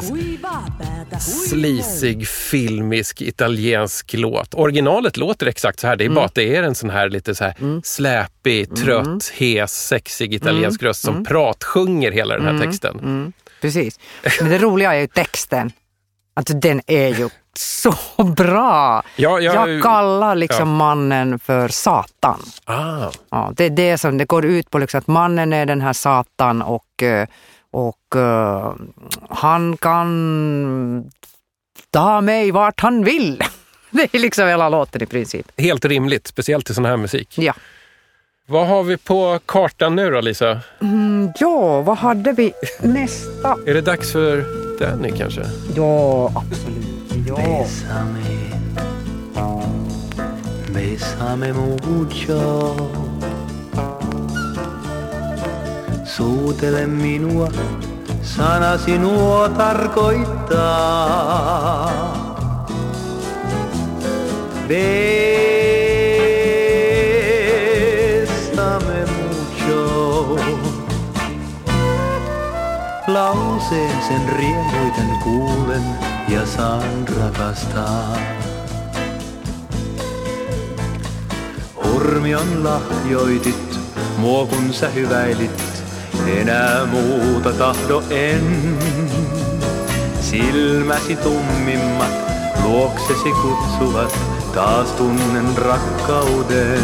slisig, 1.20 2.28
filmisk, 2.28 3.20
italiensk 3.22 4.12
låt. 4.14 4.54
Originalet 4.54 5.16
låter 5.16 5.46
exakt 5.46 5.80
så 5.80 5.86
här, 5.86 5.96
det 5.96 6.04
Mm. 6.04 6.12
är 6.12 6.20
bara 6.20 6.26
att 6.26 6.34
det 6.34 6.56
är 6.56 6.62
en 6.62 6.74
sån 6.74 6.90
här 6.90 7.08
lite 7.08 7.34
så 7.34 7.44
här 7.44 7.54
släpig, 7.84 8.76
trött, 8.76 9.28
hes, 9.36 9.86
sexig 9.86 10.34
italiensk 10.34 10.82
Mm. 10.82 10.88
röst 10.88 11.00
som 11.04 11.24
pratsjunger 11.24 12.12
hela 12.12 12.38
den 12.38 12.46
här 12.58 12.64
texten. 12.66 13.32
Precis. 13.60 13.98
Men 14.40 14.50
det 14.50 14.58
roliga 14.58 14.94
är 14.94 15.00
ju 15.00 15.06
texten. 15.06 15.72
Att 16.34 16.60
den 16.62 16.80
är 16.86 17.08
ju 17.08 17.28
så 17.58 17.94
bra. 18.36 19.02
Ja, 19.16 19.40
jag- 19.40 19.68
jag 19.68 19.82
kallar 19.82 20.34
liksom 20.34 20.68
ja. 20.68 20.74
mannen 20.76 21.38
för 21.38 21.68
Satan. 21.68 22.40
Ah, 22.64 23.10
Ja, 23.30 23.52
det 23.56 23.64
är 23.64 23.70
det 23.70 23.98
som 23.98 24.18
det 24.18 24.24
går 24.24 24.44
ut 24.44 24.70
på, 24.70 24.78
liksom, 24.78 24.98
att 24.98 25.06
mannen 25.06 25.52
är 25.52 25.66
den 25.66 25.80
här 25.80 25.92
Satan 25.92 26.62
och, 26.62 27.02
eh, 28.16 28.74
han 29.30 29.76
kan 29.76 31.10
ta 31.90 32.20
mig 32.20 32.50
vart 32.50 32.80
han 32.80 33.04
vill. 33.04 33.42
Det 33.90 34.14
är 34.14 34.18
liksom 34.18 34.48
hela 34.48 34.68
låten 34.68 35.02
i 35.02 35.06
princip. 35.06 35.46
Helt 35.56 35.84
rimligt, 35.84 36.26
speciellt 36.26 36.70
i 36.70 36.74
sån 36.74 36.84
här 36.84 36.96
musik. 36.96 37.38
Ja. 37.38 37.54
Vad 38.48 38.66
har 38.66 38.82
vi 38.82 38.96
på 38.96 39.38
kartan 39.46 39.96
nu 39.96 40.10
då, 40.10 40.20
Lisa? 40.20 40.60
Mm, 40.82 41.32
ja, 41.40 41.80
vad 41.80 41.96
hade 41.98 42.32
vi 42.32 42.52
nästa? 42.80 43.56
Är 43.66 43.74
det 43.74 43.80
dags 43.80 44.12
för 44.12 44.44
Danny 44.80 45.12
kanske? 45.18 45.46
Ja, 45.76 46.26
absolut. 46.36 47.28
Ja. 47.28 47.66
Bésame, 50.74 51.52
mucho. 51.52 53.06
Sana 58.26 58.78
sinua 58.78 59.48
tarkoittaa. 59.48 60.66
Bésame 64.68 65.86
mucho. 69.16 70.36
Lauseen 73.06 74.02
sen 74.08 74.28
riemuiten 74.36 75.10
kuulen 75.24 75.84
ja 76.28 76.46
saan 76.46 77.08
rakastaa. 77.20 78.16
Hurmion 81.84 82.64
lahjoitit, 82.64 83.78
mua 84.18 84.46
kun 84.46 84.72
sä 84.72 84.88
hyväilit, 84.88 85.75
enää 86.40 86.86
muuta 86.86 87.52
tahdo 87.52 88.02
en. 88.10 88.78
Silmäsi 90.20 91.16
tummimmat 91.16 92.26
luoksesi 92.64 93.30
kutsuvat, 93.42 94.18
taas 94.54 94.92
tunnen 94.92 95.58
rakkauden. 95.58 96.82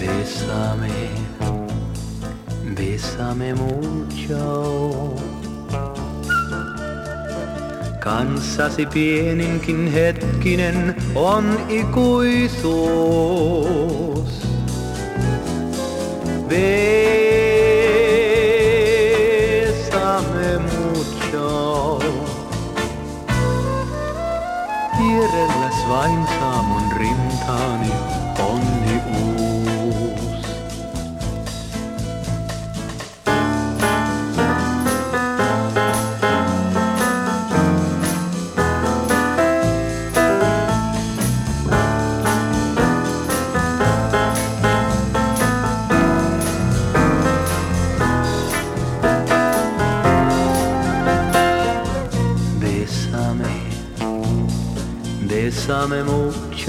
Bésame, 0.00 1.10
bésame 2.74 3.54
mucho. 3.54 5.14
Kanssasi 8.00 8.86
pieninkin 8.86 9.92
hetkinen 9.92 10.96
on 11.14 11.60
ikuisuus. 11.68 12.80
Bésame 16.50 16.90
mucho. 20.72 21.48
Vierelläs 24.98 25.78
vain 25.88 26.22
saa 26.26 26.60
mun 26.68 26.86
rintaani 26.98 27.92
onni 28.48 28.96
uus. 29.20 29.79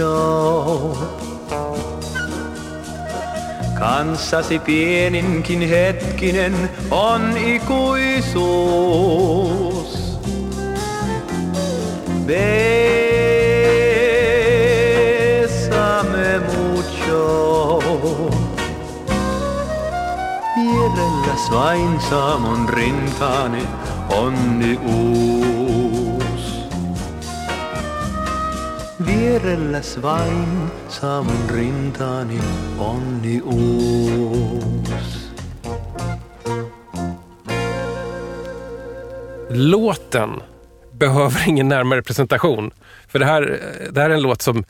Mucho. 0.02 0.98
Kanssasi 3.80 4.60
pieninkin 4.60 5.62
hetkinen 5.70 6.70
on 6.92 7.38
ikuisuus. 7.38 8.32
Bésame 12.26 12.80
mucho. 16.40 17.80
Vierelläs 20.56 21.52
vain 21.52 22.02
saa 22.10 22.38
mun 22.38 22.70
rintaani 22.70 23.68
onni 24.10 24.80
uus. 24.86 25.51
Vierelläs 29.22 29.98
vain 29.98 30.68
saa 30.90 31.24
mun 31.24 31.50
rintaani 31.58 32.40
onni 32.80 33.42
uus. 33.46 35.32
Låten 39.50 40.30
behöver 40.92 41.50
ingen 41.50 41.68
närmare 41.68 42.02
presentation. 42.02 42.72
För 43.08 43.20
det 43.20 43.26
här, 43.26 43.60
det 43.92 44.02
här 44.02 44.10
är 44.10 44.14
en 44.14 44.22
låt 44.22 44.42
som 44.42 44.64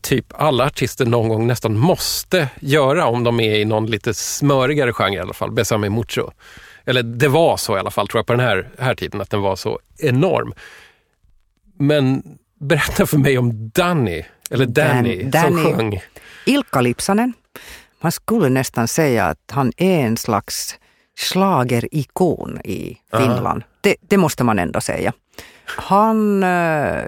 typ 0.00 0.26
alla 0.34 0.64
artister 0.64 1.06
någon 1.06 1.28
gång 1.28 1.46
nästan 1.46 1.78
måste 1.78 2.48
göra 2.60 3.06
om 3.06 3.24
de 3.24 3.40
är 3.40 3.54
i 3.54 3.64
någon 3.64 3.86
lite 3.86 4.14
smörigare 4.14 4.92
genre 4.92 5.16
i 5.16 5.20
alla 5.20 5.34
fall. 5.34 5.50
Besame 5.52 5.88
mucho. 5.88 6.30
Eller 6.84 7.02
det 7.02 7.28
var 7.28 7.56
så 7.56 7.76
i 7.76 7.80
alla 7.80 7.90
fall 7.90 8.08
tror 8.08 8.18
jag 8.18 8.26
på 8.26 8.32
den 8.32 8.46
här, 8.46 8.68
här 8.78 8.94
tiden, 8.94 9.20
att 9.20 9.30
den 9.30 9.40
var 9.40 9.56
så 9.56 9.80
enorm. 9.98 10.54
Men 11.78 12.22
berätta 12.60 13.06
för 13.06 13.18
mig 13.18 13.38
om 13.38 13.70
Danny, 13.74 14.24
eller 14.50 14.66
Danny, 14.66 15.22
Dan- 15.22 15.30
Danny. 15.30 15.62
som 15.62 15.76
sjöng. 15.78 16.00
Ilkka 16.46 16.80
Lipsanen. 16.80 17.32
Man 18.00 18.12
skulle 18.12 18.48
nästan 18.48 18.88
säga 18.88 19.24
att 19.24 19.50
han 19.52 19.72
är 19.76 20.00
en 20.06 20.16
slags 20.16 20.78
slagerikon 21.18 22.60
i 22.64 22.96
Finland. 23.16 23.62
Det, 23.80 23.96
det 24.00 24.16
måste 24.16 24.44
man 24.44 24.58
ändå 24.58 24.80
säga. 24.80 25.12
Han 25.64 26.42
eh, 26.42 27.04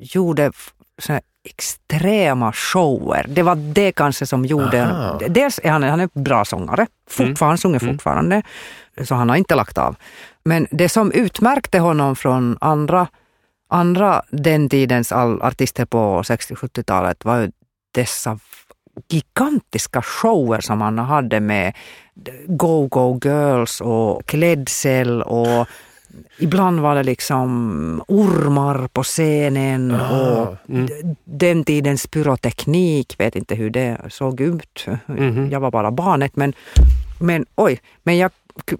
gjorde 0.00 0.52
såna 0.98 1.20
extrema 1.44 2.52
shower. 2.52 3.26
Det 3.28 3.42
var 3.42 3.54
det 3.54 3.92
kanske 3.92 4.26
som 4.26 4.44
gjorde... 4.44 4.84
Aha. 4.84 5.20
Dels 5.28 5.60
är 5.62 5.70
han, 5.70 5.82
han 5.82 6.00
är 6.00 6.08
en 6.14 6.22
bra 6.22 6.44
sångare, 6.44 6.86
fortfarande, 7.10 7.44
han 7.44 7.58
sjunger 7.58 7.78
fortfarande, 7.78 8.42
så 9.04 9.14
han 9.14 9.28
har 9.28 9.36
inte 9.36 9.54
lagt 9.54 9.78
av. 9.78 9.96
Men 10.44 10.66
det 10.70 10.88
som 10.88 11.12
utmärkte 11.12 11.78
honom 11.78 12.16
från 12.16 12.58
andra, 12.60 13.06
andra 13.74 14.22
den 14.30 14.68
tidens 14.68 15.12
all, 15.12 15.42
artister 15.42 15.84
på 15.84 16.22
60-70-talet 16.22 17.24
var 17.24 17.36
ju 17.40 17.50
dessa 17.94 18.38
gigantiska 19.08 20.02
shower 20.02 20.60
som 20.60 20.80
han 20.80 20.98
hade 20.98 21.40
med 21.40 21.72
Go-Go 22.46 23.20
Girls 23.24 23.80
och 23.80 24.26
klädsel 24.26 25.22
och 25.22 25.66
ibland 26.38 26.80
var 26.80 26.94
det 26.94 27.02
liksom 27.02 28.02
ormar 28.08 28.88
på 28.92 29.02
scenen 29.02 29.90
och 30.00 30.56
d- 30.66 31.14
den 31.24 31.64
tidens 31.64 32.06
pyroteknik, 32.06 33.14
vet 33.18 33.36
inte 33.36 33.54
hur 33.54 33.70
det 33.70 33.98
såg 34.08 34.40
ut. 34.40 34.86
Jag 35.50 35.60
var 35.60 35.70
bara 35.70 35.90
barnet 35.90 36.36
men, 36.36 36.52
men 37.20 37.46
oj, 37.54 37.80
men 38.02 38.18
jag, 38.18 38.30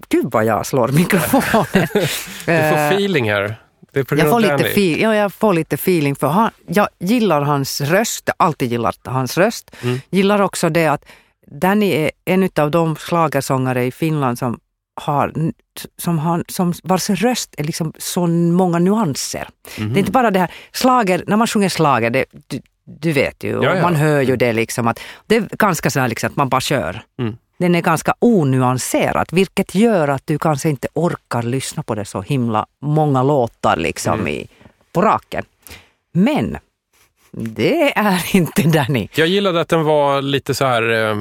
gud 0.09 0.25
vad 0.31 0.45
jag 0.45 0.65
slår 0.65 0.87
mikrofonen. 0.87 1.87
Du 1.93 2.07
får 2.45 2.51
Eh, 2.51 2.87
feeling 2.89 3.31
här. 3.31 3.55
Det 3.95 3.99
är 3.99 4.03
på 4.03 4.15
grund 4.15 4.27
jag 4.27 4.33
får, 4.33 4.39
lite 4.39 4.73
Danny. 4.73 5.01
ja, 5.01 5.15
jag 5.15 5.33
får 5.33 5.53
lite 5.53 5.75
feeling 5.75 6.15
för 6.15 6.27
han, 6.27 6.51
jag 6.67 6.87
gillar 6.99 7.41
hans 7.41 7.81
röst, 7.81 8.29
alltid 8.37 8.71
gillat 8.71 8.99
hans 9.03 9.37
röst. 9.37 9.75
Mm. 9.83 9.99
Gillar 10.09 10.41
också 10.41 10.69
det 10.69 10.87
att 10.87 11.05
Danny 11.47 11.91
är 11.91 12.11
en 12.25 12.49
av 12.55 12.71
de 12.71 12.95
schlagersångare 12.95 13.85
i 13.85 13.91
Finland 13.91 14.39
som 14.39 14.59
har, 15.01 15.33
som 15.97 16.19
har, 16.19 16.43
som 16.47 16.73
vars 16.83 17.09
röst 17.09 17.55
är 17.57 17.63
liksom 17.63 17.93
så 17.97 18.27
många 18.27 18.79
nyanser. 18.79 19.49
Mhm. 19.79 19.93
Det 19.93 19.97
är 19.97 19.99
inte 19.99 20.11
bara 20.11 20.31
det 20.31 20.39
här, 20.39 20.51
slager, 20.71 21.23
när 21.27 21.37
man 21.37 21.47
sjunger 21.47 21.69
slager, 21.69 22.09
det, 22.09 22.25
du, 22.47 22.61
du 23.01 23.11
vet 23.11 23.43
ju, 23.43 23.51
Ja, 23.63 23.75
ja. 23.75 23.81
man 23.81 23.95
hör 23.95 24.21
ju 24.21 24.35
det 24.35 24.53
liksom 24.53 24.87
att 24.87 24.99
det 25.27 25.35
är 25.35 25.47
ganska 25.51 25.89
så 25.89 25.99
här 25.99 26.07
liksom 26.07 26.27
att 26.29 26.35
man 26.35 26.49
bara 26.49 26.61
kör. 26.61 27.01
Mm. 27.19 27.37
Den 27.57 27.75
är 27.75 27.81
ganska 27.81 28.13
onyanserad, 28.19 29.27
vilket 29.31 29.75
gör 29.75 30.07
att 30.07 30.21
du 30.27 30.39
kanske 30.39 30.69
inte 30.69 30.87
orkar 30.93 31.43
lyssna 31.43 31.83
på 31.83 31.95
det 31.95 32.05
så 32.05 32.21
himla 32.21 32.65
många 32.81 33.23
låtar 33.23 33.75
liksom 33.77 34.13
Mm. 34.13 34.27
i, 34.27 34.47
på 34.91 35.01
raken. 35.01 35.43
Men 36.11 36.57
det 37.31 37.97
är 37.97 38.35
inte 38.35 38.61
Danny. 38.63 39.07
Jag 39.15 39.27
gillade 39.27 39.61
att 39.61 39.69
den 39.69 39.83
var 39.83 40.21
lite 40.21 40.55
så 40.55 40.65
här, 40.65 40.89
eh, 41.09 41.15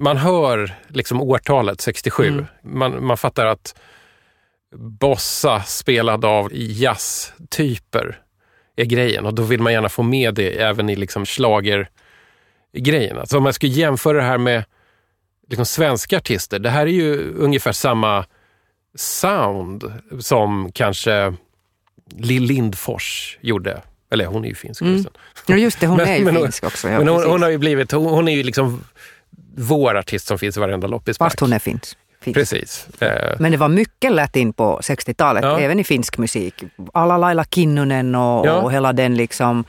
man 0.00 0.16
hör 0.16 0.74
liksom 0.88 1.20
årtalet 1.22 1.80
67. 1.80 2.26
Mm. 2.28 2.46
Man, 2.62 3.04
man 3.06 3.16
fattar 3.16 3.46
att 3.46 3.74
Bossa 4.76 5.62
spelad 5.62 6.24
av 6.24 6.48
jazztyper 6.52 8.18
är 8.76 8.84
grejen 8.84 9.26
och 9.26 9.34
då 9.34 9.42
vill 9.42 9.60
man 9.62 9.72
gärna 9.72 9.88
få 9.88 10.02
med 10.02 10.34
det 10.34 10.62
även 10.62 10.90
i 10.90 10.96
liksom 10.96 11.26
schlagergrejen. 11.26 13.18
Alltså 13.18 13.38
om 13.38 13.46
jag 13.46 13.54
skulle 13.54 13.72
jämföra 13.72 14.16
det 14.16 14.22
här 14.22 14.38
med 14.38 14.64
liksom 15.50 15.66
svenska 15.66 16.16
artister. 16.16 16.58
Det 16.58 16.70
här 16.70 16.82
är 16.86 16.90
ju 16.90 17.34
ungefär 17.38 17.72
samma 17.72 18.24
sound 18.94 19.92
som 20.20 20.72
kanske 20.72 21.34
Lill 22.16 22.42
Lindfors 22.42 23.38
gjorde. 23.40 23.80
Eller 24.12 24.26
hon 24.26 24.44
är 24.44 24.48
ju 24.48 24.54
finsk 24.54 24.82
Mm. 24.82 25.04
Ja, 25.46 25.56
just 25.56 25.80
det, 25.80 25.86
hon 25.86 25.96
Men- 25.96 26.08
är 26.08 26.16
ju 26.16 26.24
men 26.24 26.34
finsk 26.36 26.64
också. 26.64 26.88
Ja, 26.88 26.98
Men 26.98 27.08
hon, 27.08 27.24
hon 27.24 27.42
har 27.42 27.48
ju 27.50 27.58
blivit, 27.58 27.92
hon, 27.92 28.06
hon 28.06 28.28
är 28.28 28.36
ju 28.36 28.42
liksom 28.42 28.84
vår 29.56 29.94
artist 29.98 30.26
som 30.26 30.38
finns 30.38 30.56
i 30.56 30.60
varenda 30.60 30.86
loppisback. 30.86 31.26
Fast 31.32 31.40
hon 31.40 31.52
är 31.52 31.58
finsk. 31.58 31.96
finsk. 32.20 32.34
Precis. 32.38 32.86
Eh, 33.00 33.36
Men 33.38 33.52
det 33.52 33.58
var 33.58 33.68
mycket 33.68 34.12
latin 34.12 34.52
på 34.52 34.80
60-talet, 34.82 35.44
Ja. 35.44 35.60
även 35.60 35.78
i 35.80 35.84
finsk 35.84 36.18
musik. 36.18 36.54
Alla 36.94 37.16
Laila 37.16 37.44
Kinnunen 37.44 38.14
och, 38.14 38.46
Ja. 38.46 38.52
och 38.62 38.72
hela 38.72 38.92
den 38.92 39.14
liksom 39.14 39.64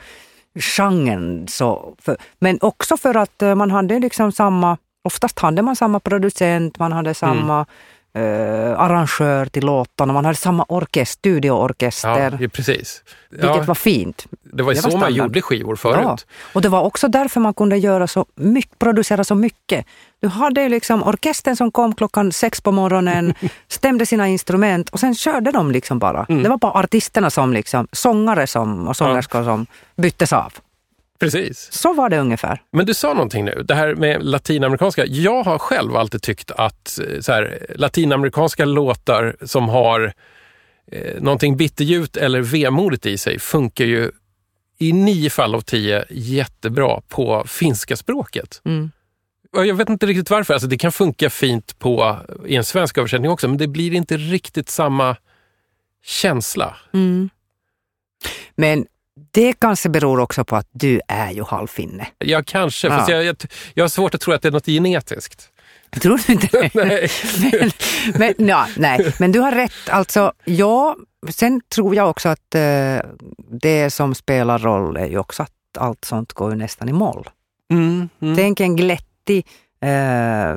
genren. 0.54 1.48
Så 1.48 1.96
för, 2.02 2.16
men 2.38 2.58
också 2.60 2.96
för 2.96 3.16
att 3.16 3.42
eh, 3.42 3.54
man 3.54 3.70
hade 3.70 3.98
liksom 3.98 4.32
samma, 4.32 4.76
oftast 5.02 5.38
hade 5.38 5.62
man 5.62 5.76
samma 5.76 6.00
producent, 6.00 6.78
man 6.78 6.92
hade 6.92 7.14
samma 7.14 7.66
eh, 8.14 8.80
arrangör 8.80 9.46
till 9.46 9.64
låtarna, 9.66 10.12
man 10.12 10.24
hade 10.24 10.36
samma 10.36 10.64
orkester, 10.68 11.18
studioorkester. 11.18 12.38
ja, 12.40 12.48
precis. 12.48 13.02
Vilket 13.30 13.56
Ja, 13.56 13.62
var 13.62 13.74
fint. 13.74 14.26
det 14.42 14.62
var 14.62 14.74
det 14.74 14.80
så 14.80 14.88
var 14.88 14.92
man 14.92 15.00
standard. 15.00 15.26
gjorde 15.26 15.42
skivor 15.42 15.76
förut. 15.76 15.98
Ja. 16.04 16.16
Och 16.52 16.62
det 16.62 16.68
var 16.68 16.82
också 16.82 17.08
därför 17.08 17.40
man 17.40 17.54
kunde 17.54 17.76
göra 17.76 18.06
så 18.06 18.26
mycket, 18.34 18.78
producera 18.78 19.24
så 19.24 19.34
mycket. 19.34 19.86
Du 20.20 20.28
hade 20.28 20.68
liksom 20.68 21.02
orkestern 21.02 21.56
som 21.56 21.70
kom 21.70 21.94
klockan 21.94 22.32
sex 22.32 22.60
på 22.60 22.72
morgonen, 22.72 23.34
stämde 23.68 24.06
sina 24.06 24.28
instrument 24.28 24.88
och 24.88 25.00
sen 25.00 25.14
körde 25.14 25.50
de 25.52 25.70
liksom 25.70 25.98
bara. 25.98 26.26
Mm. 26.28 26.42
Det 26.42 26.48
var 26.48 26.56
bara 26.58 26.72
artisterna 26.72 27.30
som 27.30 27.52
liksom, 27.52 27.88
sångare 27.92 28.46
som 28.46 28.88
och 28.88 28.96
sångerskor 28.96 29.44
som 29.44 29.66
byttes 29.96 30.32
av. 30.32 30.52
Precis. 31.22 31.72
Så 31.72 31.92
var 31.92 32.08
det 32.08 32.18
ungefär. 32.18 32.62
Men 32.70 32.86
du 32.86 32.94
sa 32.94 33.12
någonting 33.12 33.44
nu, 33.44 33.62
det 33.68 33.74
här 33.74 33.94
med 33.94 34.24
latinamerikanska. 34.24 35.06
Jag 35.06 35.42
har 35.42 35.58
själv 35.58 35.96
alltid 35.96 36.22
tyckt 36.22 36.50
att 36.50 36.98
eh, 36.98 37.20
så 37.20 37.32
här, 37.32 37.66
latinamerikanska 37.74 38.64
låtar 38.64 39.36
som 39.42 39.68
har 39.68 40.12
eh, 40.92 41.22
någonting 41.22 41.56
bitterljuvt 41.56 42.16
eller 42.16 42.40
vemodigt 42.40 43.06
i 43.06 43.18
sig 43.18 43.38
funkar 43.38 43.84
ju 43.84 44.10
i 44.78 44.92
nio 44.92 45.30
fall 45.30 45.54
av 45.54 45.60
tio 45.60 46.04
jättebra 46.10 47.00
på 47.08 47.44
finska 47.46 47.96
språket. 47.96 48.60
Mm. 48.64 48.90
Jag 49.52 49.74
vet 49.74 49.88
inte 49.88 50.06
riktigt 50.06 50.30
varför. 50.30 50.54
Alltså 50.54 50.68
det 50.68 50.78
kan 50.78 50.92
funka 50.92 51.30
fint 51.30 51.78
på, 51.78 52.16
i 52.46 52.56
en 52.56 52.64
svensk 52.64 52.98
översättning 52.98 53.30
också, 53.30 53.48
men 53.48 53.58
det 53.58 53.68
blir 53.68 53.94
inte 53.94 54.16
riktigt 54.16 54.68
samma 54.68 55.16
känsla. 56.04 56.76
Mm. 56.92 57.30
Men 58.54 58.86
det 59.30 59.52
kanske 59.52 59.88
beror 59.88 60.20
också 60.20 60.44
på 60.44 60.56
att 60.56 60.68
du 60.72 61.00
är 61.08 61.30
ju 61.30 61.42
halvfinne. 61.44 62.06
Jag 62.18 62.46
kanske, 62.46 62.88
Ja. 62.88 62.96
fast 62.96 63.08
jag, 63.08 63.24
jag, 63.24 63.36
jag 63.74 63.84
har 63.84 63.88
svårt 63.88 64.14
att 64.14 64.20
tro 64.20 64.32
att 64.34 64.42
det 64.42 64.48
är 64.48 64.52
något 64.52 64.66
genetiskt. 64.66 65.48
Tror 66.02 66.20
du 66.26 66.32
inte 66.32 66.46
det? 66.46 66.70
Nej. 66.84 67.08
men, 68.14 68.32
men, 68.38 68.48
ja, 68.48 68.66
nej, 68.76 69.12
men 69.18 69.32
du 69.32 69.40
har 69.40 69.52
rätt. 69.52 69.72
Alltså, 69.90 70.32
ja, 70.44 70.96
sen 71.30 71.60
tror 71.74 71.94
jag 71.94 72.10
också 72.10 72.28
att 72.28 72.54
eh, 72.54 72.98
det 73.50 73.90
som 73.90 74.14
spelar 74.14 74.58
roll 74.58 74.96
är 74.96 75.06
ju 75.06 75.18
också 75.18 75.42
att 75.42 75.52
allt 75.78 76.04
sånt 76.04 76.32
går 76.32 76.50
ju 76.50 76.56
nästan 76.56 76.88
i 76.88 76.92
moll. 76.92 77.30
Mm, 77.70 78.08
mm. 78.20 78.36
Tänk 78.36 78.60
en 78.60 78.76
glättig 78.76 79.46
eh, 79.82 80.56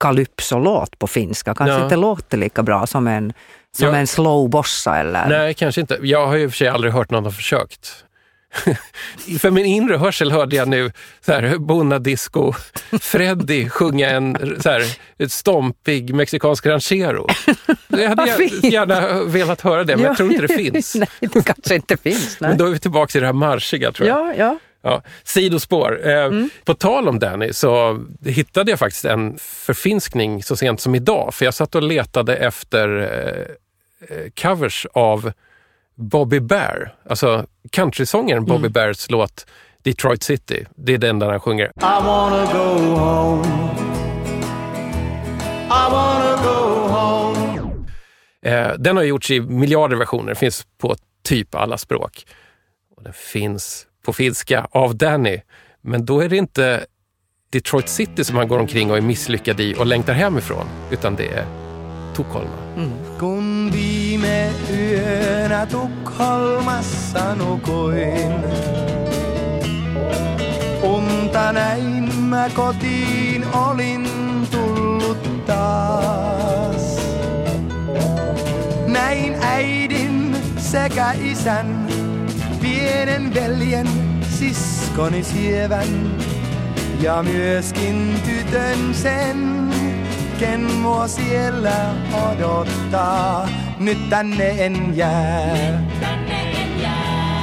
calypso-låt 0.00 0.98
på 0.98 1.06
finska. 1.06 1.54
Kanske 1.54 1.76
Ja. 1.76 1.82
inte 1.84 1.96
låter 1.96 2.36
lika 2.38 2.62
bra 2.62 2.86
som 2.86 3.06
en, 3.06 3.32
som 3.76 3.86
Ja. 3.88 3.96
en 3.96 4.06
slow 4.06 4.50
bossa 4.50 4.96
eller... 4.98 5.26
Nej, 5.28 5.54
kanske 5.54 5.80
inte. 5.80 5.98
Jag 6.02 6.26
har 6.26 6.36
ju 6.36 6.42
i 6.42 6.46
och 6.46 6.50
för 6.50 6.56
sig 6.56 6.68
aldrig 6.68 6.92
hört 6.92 7.10
någon 7.10 7.24
ha 7.24 7.32
försökt. 7.32 8.04
För 9.40 9.50
min 9.50 9.66
inre 9.66 9.96
hörsel 9.96 10.32
hörde 10.32 10.56
jag 10.56 10.68
nu 10.68 10.92
så 11.26 11.32
här, 11.32 11.58
Bonadisco, 11.58 12.52
Freddy 13.00 13.68
sjunga 13.68 14.10
en 14.10 14.56
så 14.62 14.70
här, 14.70 14.82
ett 15.18 15.32
stompig 15.32 16.14
mexikansk 16.14 16.66
ranchero. 16.66 17.26
Jag 17.88 18.08
hade 18.08 18.44
gärna 18.62 19.24
velat 19.24 19.60
höra 19.60 19.84
det, 19.84 19.96
men 19.96 20.04
jag 20.04 20.16
tror 20.16 20.32
inte 20.32 20.46
det 20.46 20.54
finns. 20.54 20.94
nej, 20.98 21.08
det 21.20 21.44
kanske 21.44 21.74
inte 21.74 21.96
finns. 21.96 22.36
Nej. 22.40 22.48
Men 22.50 22.58
då 22.58 22.66
är 22.66 22.70
vi 22.70 22.78
tillbaka 22.78 23.18
i 23.18 23.20
det 23.20 23.26
här 23.26 23.32
marschiga 23.32 23.92
tror 23.92 24.08
jag. 24.08 24.28
Ja, 24.28 24.34
ja. 24.38 24.58
Ja, 24.82 25.02
sidospår. 25.24 26.06
Eh, 26.08 26.24
Mm. 26.24 26.50
På 26.64 26.74
tal 26.74 27.08
om 27.08 27.18
Danny 27.18 27.52
så 27.52 28.00
hittade 28.24 28.70
jag 28.72 28.78
faktiskt 28.78 29.04
en 29.04 29.38
förfinskning 29.38 30.42
så 30.42 30.56
sent 30.56 30.80
som 30.80 30.94
idag. 30.94 31.34
För 31.34 31.44
jag 31.44 31.54
satt 31.54 31.74
och 31.74 31.82
letade 31.82 32.36
efter 32.36 32.88
eh, 32.98 34.16
eh, 34.16 34.30
covers 34.42 34.86
av 34.92 35.32
Bobby 35.94 36.40
Bear. 36.40 36.94
Alltså 37.08 37.46
countrysångaren 37.72 38.44
Bobby 38.44 38.58
Mm. 38.58 38.72
Bears 38.72 39.10
låt 39.10 39.46
Detroit 39.82 40.22
City. 40.22 40.66
Det 40.76 40.94
är 40.94 40.98
den 40.98 41.18
där 41.18 41.30
han 41.30 41.40
sjunger. 41.40 41.64
I 41.66 42.04
wanna 42.04 42.44
go 42.52 42.94
home. 42.94 43.46
I 45.66 45.90
wanna 45.90 46.36
go 46.44 46.88
home. 46.88 47.84
Eh, 48.42 48.72
den 48.78 48.96
har 48.96 49.04
gjorts 49.04 49.30
i 49.30 49.40
miljarder 49.40 49.96
versioner. 49.96 50.34
finns 50.34 50.66
på 50.78 50.96
typ 51.24 51.54
alla 51.54 51.78
språk. 51.78 52.26
Och 52.96 53.02
den 53.02 53.12
finns 53.12 53.86
på 54.08 54.12
finska 54.12 54.66
av 54.70 54.96
Danny. 54.96 55.40
Men 55.82 56.04
då 56.04 56.20
är 56.20 56.28
det 56.28 56.36
inte 56.36 56.86
Detroit 57.52 57.88
City 57.88 58.24
som 58.24 58.36
han 58.36 58.48
går 58.48 58.58
omkring 58.58 58.90
och 58.90 58.96
är 58.96 59.00
misslyckad 59.00 59.60
i 59.60 59.74
och 59.74 59.86
längtar 59.86 60.12
hemifrån. 60.12 60.66
Utan 60.90 61.16
det 61.16 61.26
är 61.26 61.46
Tukholma. 62.16 62.58
Mm. 62.76 62.90
Kun 63.18 63.70
viime 63.70 64.50
yönä 64.70 65.66
Tukholmassa 65.66 67.34
nukuin. 67.34 68.32
Unta 70.82 71.52
näin 71.52 72.14
mä 72.14 72.50
kotiin 72.54 73.44
olin 73.54 74.08
tullut 74.50 75.46
taas. 75.46 77.00
Näin 78.86 79.34
äidin 79.42 80.36
sekä 80.58 81.12
isän, 81.12 81.87
pienen 82.68 83.34
veljen, 83.34 83.88
siskoni 84.30 85.22
sievän. 85.22 85.88
Ja 87.00 87.22
myöskin 87.22 88.14
tytön 88.24 88.94
sen, 88.94 89.70
ken 90.38 90.60
mua 90.60 91.08
siellä 91.08 91.94
odottaa. 92.12 93.48
Nyt 93.78 94.08
tänne 94.10 94.48
en 94.66 94.96
jää. 94.96 95.80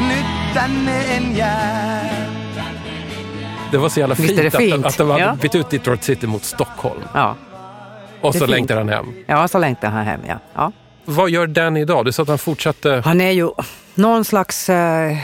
Nyt 0.08 0.26
tänne 0.54 1.16
en 1.18 1.38
jää. 1.38 2.06
Det 3.72 3.78
var 3.78 3.90
så 3.90 4.00
jävla 4.00 4.16
fint, 4.16 4.36
det 4.36 4.48
Att, 4.48 4.56
fint? 4.58 4.86
att 4.86 4.98
de 4.98 5.10
hade 5.10 5.24
Ja. 5.24 5.36
bytt 5.42 5.56
ut 5.56 5.70
Detroit 5.72 6.04
City 6.04 6.28
mot 6.28 6.44
Stockholm. 6.44 7.02
ja. 7.14 7.36
Och 8.22 8.34
så 8.34 8.40
fint. 8.40 8.50
längtar 8.52 8.78
han 8.78 8.90
hem. 8.90 9.06
ja 9.28 9.48
så 9.48 9.58
längtar 9.60 9.90
han 9.90 10.06
hem. 10.06 10.20
Ja. 10.28 10.40
Ja. 10.56 10.72
Vad 11.06 11.30
gör 11.30 11.47
Danny 11.47 11.82
idag? 11.82 12.06
Du 12.06 12.12
sa 12.12 12.24
att 12.24 12.30
han 12.30 12.38
fortsatte... 12.38 13.01
Han 13.06 13.22
är 13.22 13.32
ju 13.32 13.49
någon 13.95 14.26
slags, 14.26 14.70
eh, 14.70 15.18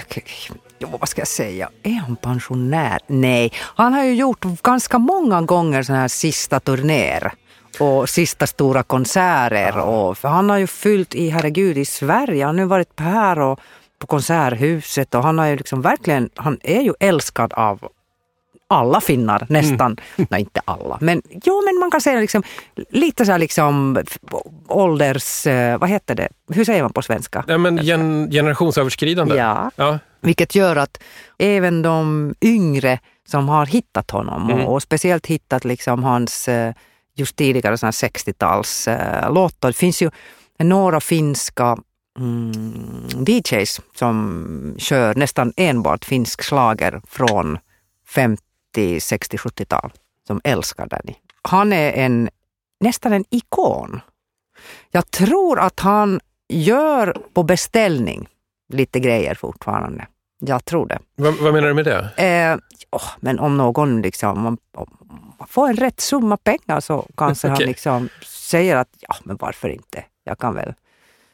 jo, 0.80 0.88
vad 1.00 1.10
ska 1.10 1.22
jag 1.22 1.28
säga, 1.28 1.70
är 1.84 1.94
han 1.94 2.16
pensionär? 2.16 3.00
Nej, 3.08 3.52
han 3.58 3.94
har 3.94 4.04
ju 4.04 4.16
gjort 4.16 4.46
ganska 4.64 4.98
många 4.98 5.42
gånger 5.42 5.84
sådana 5.84 6.02
här 6.02 6.08
sista 6.08 6.60
turnéer 6.60 7.34
och 7.80 8.10
sista 8.10 8.48
stora 8.48 8.84
konserter. 8.84 9.78
Och, 9.78 10.18
för 10.18 10.28
han 10.28 10.50
har 10.50 10.58
ju 10.58 10.68
fyllt 10.68 11.16
i, 11.16 11.30
herregud, 11.30 11.78
i 11.78 11.86
Sverige. 11.86 12.46
Han 12.46 12.56
har 12.56 12.64
ju 12.64 12.70
varit 12.70 13.00
här 13.00 13.40
och 13.40 13.60
på 14.00 14.08
Konserthuset 14.08 15.16
och 15.16 15.24
han 15.24 15.40
har 15.40 15.46
ju 15.46 15.56
liksom 15.56 15.82
verkligen, 15.82 16.30
han 16.36 16.60
är 16.64 16.82
ju 16.82 16.94
älskad 17.00 17.54
av 17.54 17.80
alla 18.72 19.02
finnar 19.02 19.46
nästan. 19.50 19.98
Nej, 20.30 20.40
inte 20.42 20.62
alla. 20.66 20.98
Men 21.02 21.22
jo, 21.44 21.62
men 21.66 21.80
man 21.80 21.92
kan 21.92 22.02
säga 22.02 22.20
liksom 22.20 22.44
lite 22.90 23.26
så 23.26 23.32
här 23.32 23.40
liksom 23.40 23.98
ålders... 24.68 25.48
eh, 25.48 25.78
Vad 25.78 25.90
heter 25.90 26.16
det? 26.16 26.28
Hur 26.50 26.66
säger 26.66 26.82
man 26.84 26.94
på 26.94 27.02
svenska? 27.02 27.44
Nej, 27.48 27.58
men 27.58 27.78
gen, 27.78 28.32
generationsöverskridande. 28.32 29.36
Ja. 29.36 29.72
ja. 29.76 30.00
Vilket 30.22 30.56
gör 30.56 30.76
att 30.76 31.04
även 31.38 31.82
de 31.82 32.34
yngre 32.42 33.00
som 33.28 33.50
har 33.50 33.66
hittat 33.66 34.12
honom 34.12 34.50
Mm. 34.50 34.66
och, 34.66 34.74
och 34.74 34.82
speciellt 34.84 35.28
hittat 35.28 35.66
liksom 35.66 36.04
hans 36.04 36.48
eh, 36.48 36.74
just 37.16 37.36
tidigare 37.36 37.78
såna 37.78 37.88
här 37.88 38.10
60-tals 38.10 38.88
eh, 38.88 39.34
låtar. 39.34 39.70
Det 39.70 39.74
finns 39.78 40.02
ju 40.02 40.10
några 40.60 41.00
finska 41.00 41.78
mm, 42.20 43.08
DJs 43.28 43.82
som 43.96 44.76
kör 44.78 45.16
nästan 45.16 45.54
enbart 45.58 46.06
finsk 46.06 46.44
slager 46.44 47.02
från 47.08 47.58
50, 48.08 48.44
60, 49.02 49.38
70-tal 49.38 49.92
som 50.28 50.42
älskar 50.44 50.88
Danny. 50.88 51.16
Han 51.42 51.74
är 51.74 51.92
en, 51.92 52.30
nästan 52.80 53.14
en 53.14 53.26
ikon. 53.30 54.02
Jag 54.92 55.12
tror 55.12 55.60
att 55.60 55.80
han 55.80 56.20
gör 56.50 57.18
på 57.34 57.44
beställning 57.44 58.28
lite 58.74 59.00
grejer 59.00 59.36
fortfarande. 59.36 60.08
Jag 60.40 60.66
tror 60.66 60.88
det. 60.88 61.00
Vad, 61.16 61.34
vad 61.34 61.54
menar 61.54 61.68
du 61.68 61.74
med 61.74 61.86
det? 61.86 62.24
Eh, 62.26 62.58
åh, 62.92 63.10
men 63.20 63.40
om 63.40 63.58
någon 63.58 64.02
liksom, 64.02 64.46
om, 64.46 64.58
man 65.40 65.48
får 65.48 65.70
en 65.70 65.76
rätt 65.76 66.00
summa 66.00 66.38
pengar 66.38 66.80
så 66.80 67.08
kanske 67.18 67.48
han 67.48 67.56
Okej. 67.56 67.68
liksom 67.68 68.10
säger 68.26 68.76
att 68.76 68.90
ja, 69.00 69.16
men 69.24 69.38
varför 69.38 69.70
inte? 69.70 70.04
Jag 70.24 70.40
kan 70.40 70.56
väl 70.56 70.74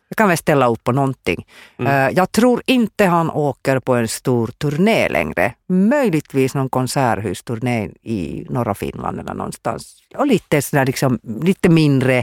jag 0.09 0.17
kan 0.17 0.27
väl 0.27 0.37
ställa 0.37 0.67
upp 0.69 0.83
på 0.83 0.91
någonting. 0.91 1.45
Mm. 1.79 1.91
Eh, 2.07 2.17
jag 2.17 2.31
tror 2.31 2.61
inte 2.65 3.05
han 3.05 3.29
åker 3.31 3.79
på 3.79 3.95
en 3.95 4.07
stor 4.07 4.47
turné 4.47 5.09
längre. 5.09 5.53
Möjligtvis 5.69 6.53
någon 6.55 6.69
konserthusturné 6.69 7.89
i 8.03 8.45
norra 8.49 8.73
Finland 8.75 9.19
eller 9.19 9.33
någonstans. 9.33 9.95
Och 10.15 10.27
lite 10.27 10.61
sådär 10.61 10.85
liksom, 10.85 11.19
lite 11.41 11.69
mindre. 11.69 12.17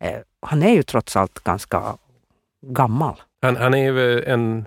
Eh, 0.00 0.12
han 0.46 0.62
är 0.62 0.70
ju 0.72 0.82
trots 0.82 1.16
allt 1.16 1.40
ganska 1.44 1.82
gammal. 2.66 3.14
Han, 3.42 3.56
han 3.56 3.74
är 3.74 3.92
ju 3.92 4.24
en 4.24 4.64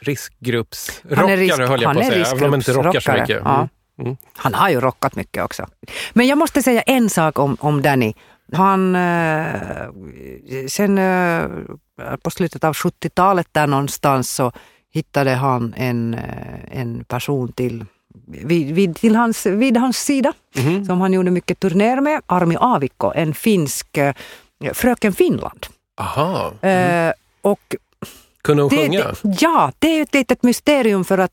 riskgruppsrockare 0.00 1.36
risk- 1.36 1.58
höll 1.58 1.82
jag 1.82 1.94
på 1.94 2.00
att 2.00 2.06
säga. 2.06 2.26
Även 2.26 2.44
om 2.48 2.54
inte 2.54 2.72
rockar 2.72 3.00
så 3.00 3.12
mycket. 3.12 3.40
ja. 3.44 3.68
Mm. 4.02 4.16
Han 4.36 4.54
har 4.54 4.68
ju 4.68 4.80
rockat 4.80 5.16
mycket 5.16 5.44
också. 5.44 5.66
Men 6.12 6.26
jag 6.26 6.38
måste 6.38 6.62
säga 6.62 6.82
en 6.82 7.10
sak 7.10 7.38
om, 7.38 7.56
om 7.60 7.82
Danny. 7.82 8.14
Han, 8.52 8.96
eh, 8.96 10.66
sen 10.68 10.98
eh, 10.98 11.44
på 12.22 12.30
slutet 12.30 12.64
av 12.64 12.72
70-talet 12.74 13.46
där 13.52 13.66
någonstans 13.66 14.30
så 14.30 14.52
hittade 14.92 15.30
han 15.30 15.74
en, 15.76 16.14
eh, 16.14 16.78
en 16.80 17.04
person 17.04 17.52
till, 17.52 17.84
vid, 18.28 18.74
vid, 18.74 18.96
till 18.96 19.16
hans, 19.16 19.46
vid 19.46 19.76
hans 19.76 19.98
sida 19.98 20.32
Mhm. 20.56 20.84
som 20.84 21.00
han 21.00 21.12
gjorde 21.12 21.30
mycket 21.30 21.60
turnéer 21.60 22.00
med, 22.00 22.20
Armi 22.26 22.56
Aavikko, 22.60 23.12
en 23.14 23.34
finsk 23.34 23.98
Fröken 24.72 25.12
Finland. 25.12 25.66
Aha. 26.00 26.52
Eh, 26.68 27.12
och 27.42 27.76
Kunde 28.44 28.62
hon 28.62 28.70
det, 28.70 28.76
sjunga? 28.76 29.04
det, 29.22 29.42
ja, 29.42 29.72
det 29.78 29.98
är 29.98 30.02
ett 30.02 30.14
litet 30.14 30.42
mysterium 30.42 31.04
för 31.04 31.18
att 31.18 31.32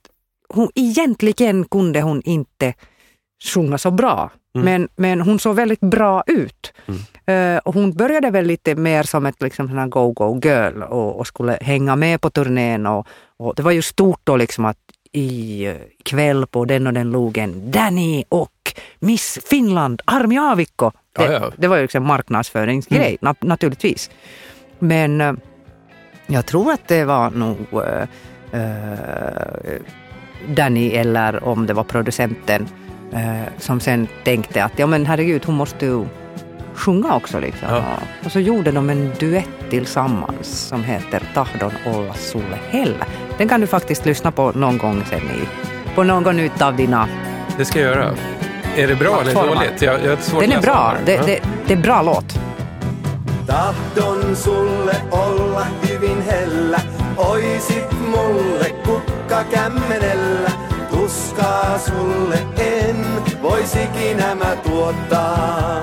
hon, 0.53 0.69
egentligen 0.75 1.65
kunde 1.65 2.01
hon 2.01 2.21
inte 2.21 2.73
sjunga 3.53 3.77
så 3.77 3.91
bra. 3.91 4.31
Mm. 4.55 4.65
Men, 4.65 4.89
men 4.95 5.21
hon 5.21 5.39
såg 5.39 5.55
väldigt 5.55 5.79
bra 5.79 6.23
ut. 6.27 6.73
Eh, 7.25 7.57
och 7.57 7.73
hon 7.73 7.93
började 7.93 8.29
väl 8.31 8.45
lite 8.45 8.75
mer 8.75 9.03
som 9.03 9.25
ett 9.25 9.41
liksom, 9.41 9.67
sån 9.67 9.77
här 9.77 9.87
go-go 9.87 10.39
girl 10.43 10.81
och, 10.81 11.19
och 11.19 11.27
skulle 11.27 11.57
hänga 11.61 11.95
med 11.95 12.21
på 12.21 12.29
turnén. 12.29 12.85
Och, 12.85 13.07
och 13.37 13.55
det 13.55 13.61
var 13.63 13.71
ju 13.71 13.81
stort 13.81 14.19
då 14.23 14.37
liksom 14.37 14.65
att 14.65 14.77
i 15.11 15.65
eh, 15.65 15.75
kväll 16.03 16.45
på 16.47 16.65
den 16.65 16.87
och 16.87 16.93
den 16.93 17.11
logen, 17.11 17.71
Danny 17.71 18.23
och 18.29 18.51
Miss 18.99 19.39
Finland, 19.49 20.01
Armi 20.05 20.37
Aavikko. 20.37 20.91
Det, 21.17 21.23
Ja, 21.23 21.31
ja. 21.31 21.51
det 21.57 21.67
var 21.67 21.75
ju 21.75 21.81
liksom 21.81 22.03
marknadsföringsgrej 22.03 23.17
Mm. 23.21 23.33
na- 23.33 23.47
naturligtvis. 23.47 24.09
Men 24.79 25.21
eh, 25.21 25.33
jag 26.27 26.45
tror 26.45 26.71
att 26.71 26.87
det 26.87 27.05
var 27.05 27.29
nog 27.29 27.57
eh, 27.73 28.07
Danny 30.47 30.89
eller 30.91 31.43
om 31.43 31.65
det 31.67 31.73
var 31.73 31.83
producenten 31.83 32.67
som 33.57 33.79
sen 33.79 34.07
tänkte 34.23 34.63
att 34.63 34.79
ja 34.79 34.87
men 34.87 35.05
herregud 35.05 35.45
hon 35.45 35.55
måste 35.55 35.85
ju 35.85 36.05
sjunga 36.75 37.15
också 37.15 37.39
liksom. 37.39 37.67
Ja. 37.69 37.83
Och 38.25 38.31
så 38.31 38.39
gjorde 38.39 38.71
de 38.71 38.89
en 38.89 39.11
duett 39.19 39.69
tillsammans 39.69 40.47
som 40.67 40.83
heter 40.83 41.23
Tahdon 41.33 41.71
olla 41.85 42.13
sulle 42.13 42.57
hellä. 42.69 43.05
Den 43.37 43.47
kan 43.49 43.61
du 43.61 43.67
faktiskt 43.67 44.05
lyssna 44.05 44.31
på 44.31 44.51
någon 44.51 44.77
gång 44.77 45.03
sen 45.09 45.19
i, 45.19 45.47
på 45.95 46.03
någon 46.03 46.39
utav 46.39 46.75
dina... 46.75 47.07
Det 47.57 47.65
ska 47.65 47.79
jag 47.79 47.95
göra. 47.95 48.13
Är 48.77 48.87
det 48.87 48.95
bra 48.95 49.21
eller 49.21 49.33
dåligt? 49.33 49.81
Jag, 49.81 50.05
jag 50.05 50.19
svårt 50.19 50.41
Den 50.41 50.51
är 50.51 50.61
bra. 50.61 50.93
Det, 51.05 51.13
Ja. 51.13 51.23
det, 51.25 51.39
det 51.67 51.73
är 51.73 51.77
bra 51.77 52.01
låt. 52.01 52.39
Tahdon 53.47 54.35
sulle 54.35 54.95
olla 55.11 55.67
hyvin 55.81 56.21
hellä, 56.29 56.79
oisit 57.17 57.91
mulle 57.91 58.69
kukka 58.85 59.43
kämmenellä. 59.51 60.68
Tuskaa 61.09 61.79
sulle 61.79 62.37
en 62.57 63.05
vois 63.41 63.75
ikinä 63.75 64.35
mä 64.35 64.55
tuottaa. 64.55 65.81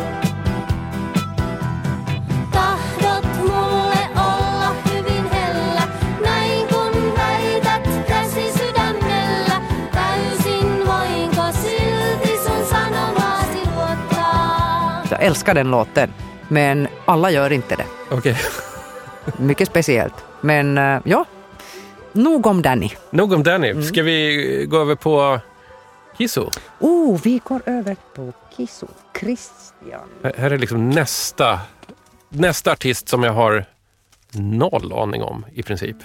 Tahdot 2.53 3.25
mulle 3.39 3.99
olla 4.17 4.75
hyvin 4.91 5.31
hellä, 5.31 5.83
näin 6.23 6.69
kun 6.69 7.15
väität 7.17 7.89
käsi 8.09 8.53
sydämellä. 8.53 9.61
Täysin 9.93 10.87
voinko 10.87 11.43
silti 11.63 12.39
sun 12.45 12.67
sanomaasi 12.71 13.59
luottaa? 13.75 15.03
Jag 15.11 15.23
älskar 15.23 15.55
den 15.55 15.71
låten. 15.71 16.15
Men 16.49 16.89
alla 17.07 17.31
gör 17.31 17.53
inte 17.53 17.77
det. 17.77 17.87
Okej. 18.11 18.37
Mycket 19.39 19.69
speciellt. 19.69 20.25
Men 20.43 20.79
eh, 20.79 21.01
ja, 21.05 21.25
nog 22.17 22.47
om 22.47 22.63
Danny. 22.63 22.91
Nog 23.11 23.33
om 23.33 23.43
Danny. 23.43 23.71
Mm. 23.71 23.83
Ska 23.83 24.03
vi 24.03 24.67
gå 24.69 24.79
över 24.79 24.95
på 24.95 25.41
Kisso? 26.19 26.51
Oh, 26.81 27.21
vi 27.23 27.41
går 27.45 27.63
över 27.67 27.97
på 28.15 28.33
Kisso. 28.57 28.87
Christian. 29.21 30.09
Här 30.23 30.35
här 30.37 30.51
är 30.51 30.59
liksom 30.59 30.91
nästa, 30.91 31.61
nästa 32.29 32.73
artist 32.73 33.09
som 33.09 33.23
jag 33.23 33.33
har 33.33 33.65
noll 34.33 34.93
aning 34.93 35.23
om 35.23 35.47
i 35.55 35.63
princip. 35.63 35.97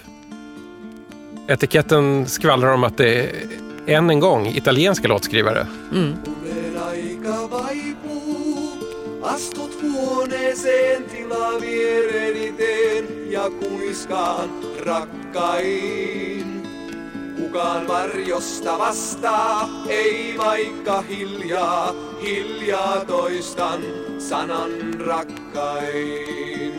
Etiketten 1.48 2.26
skvallrar 2.26 2.74
om 2.74 2.84
att 2.84 2.96
det 2.96 3.20
är 3.20 3.30
än 3.86 4.10
en 4.10 4.20
gång 4.20 4.46
italienska 4.46 5.08
låtskrivare. 5.08 5.66
Mm. 5.92 6.14
Vaipuu, 7.50 8.31
astut 9.22 9.82
huoneeseen 9.82 11.04
tila 11.04 11.60
viereni 11.60 12.52
teen 12.52 13.30
ja 13.30 13.50
kuiskaan 13.50 14.50
rakkain. 14.86 16.62
Kukaan 17.36 17.88
varjosta 17.88 18.78
vastaa, 18.78 19.68
ei 19.88 20.34
vaikka 20.38 21.00
hiljaa, 21.00 21.94
hiljaa 22.22 23.04
toistan 23.06 23.80
sanan 24.18 24.70
rakkain. 25.06 26.72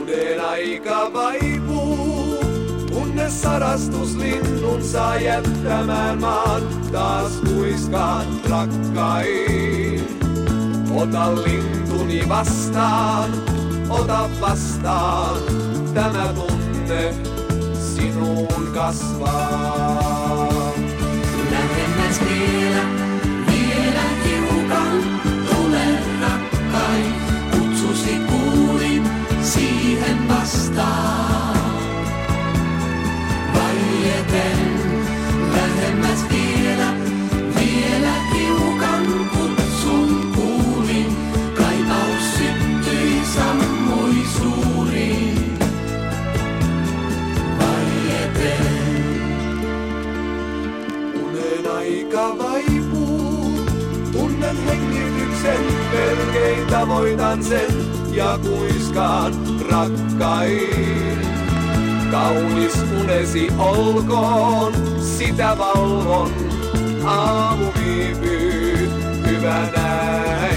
Unen 0.00 0.44
aika 0.44 1.10
vaipuu, 1.12 2.38
kunnes 2.92 3.42
sarastuslinnun 3.42 4.82
saa 4.82 5.20
jättämään 5.20 6.20
maan, 6.20 6.62
taas 6.92 7.32
kuiskaan 7.32 8.26
rakkain. 8.50 10.23
Ota 10.94 11.34
lintuni 11.34 12.28
vastaan, 12.28 13.30
ota 13.88 14.30
vastaan, 14.40 15.42
tämä 15.94 16.28
tunne 16.34 17.14
sinuun 17.78 18.68
kasvaa. 18.74 20.72
Lähemmäs 21.50 22.20
vielä, 22.20 22.82
vielä 23.46 24.04
hiukan, 24.24 25.02
tule 25.50 25.84
rakkain, 26.20 27.14
kutsusi 27.50 28.20
kuulin, 28.30 29.10
siihen 29.42 30.28
vastaan. 30.28 31.58
Vaieten, 33.54 34.58
lähemmäs 34.58 34.63
tunnen 54.54 54.66
hengityksen, 54.66 55.60
melkein 55.92 56.66
tavoitan 56.66 57.44
sen 57.44 57.70
ja 58.12 58.38
kuiskaan 58.38 59.32
rakkain. 59.70 61.18
Kaunis 62.10 62.78
unesi 63.00 63.48
olkoon, 63.58 64.72
sitä 65.00 65.56
valvon. 65.58 66.30
Aamu 67.04 67.64
viipyy, 67.84 68.90
hyvä 69.26 69.68
näin 69.76 70.53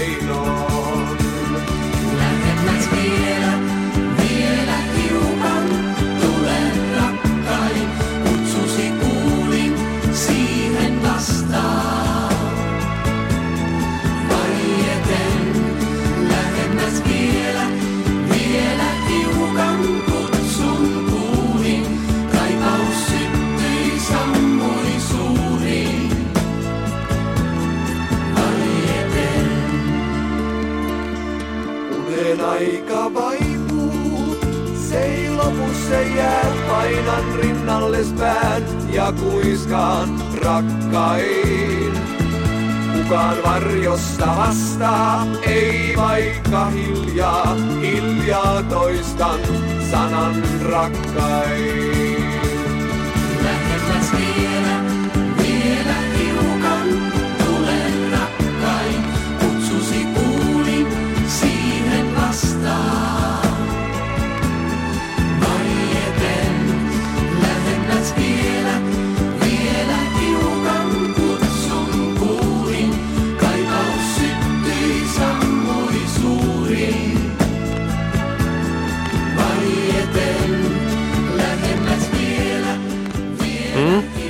se 35.88 36.02
jää, 36.02 36.52
painan 36.68 37.24
rinnalles 37.34 38.12
pään 38.12 38.62
ja 38.92 39.12
kuiskaan 39.12 40.08
rakkain. 40.44 41.92
kukaan 42.92 43.36
varjosta 43.44 44.26
vastaa. 44.36 45.26
Ei 45.42 45.94
vaikka 45.96 46.66
hiljaa, 46.66 47.54
hiljaa 47.80 48.62
toistan 48.62 49.40
sanan 49.90 50.42
rakkain. 50.62 52.27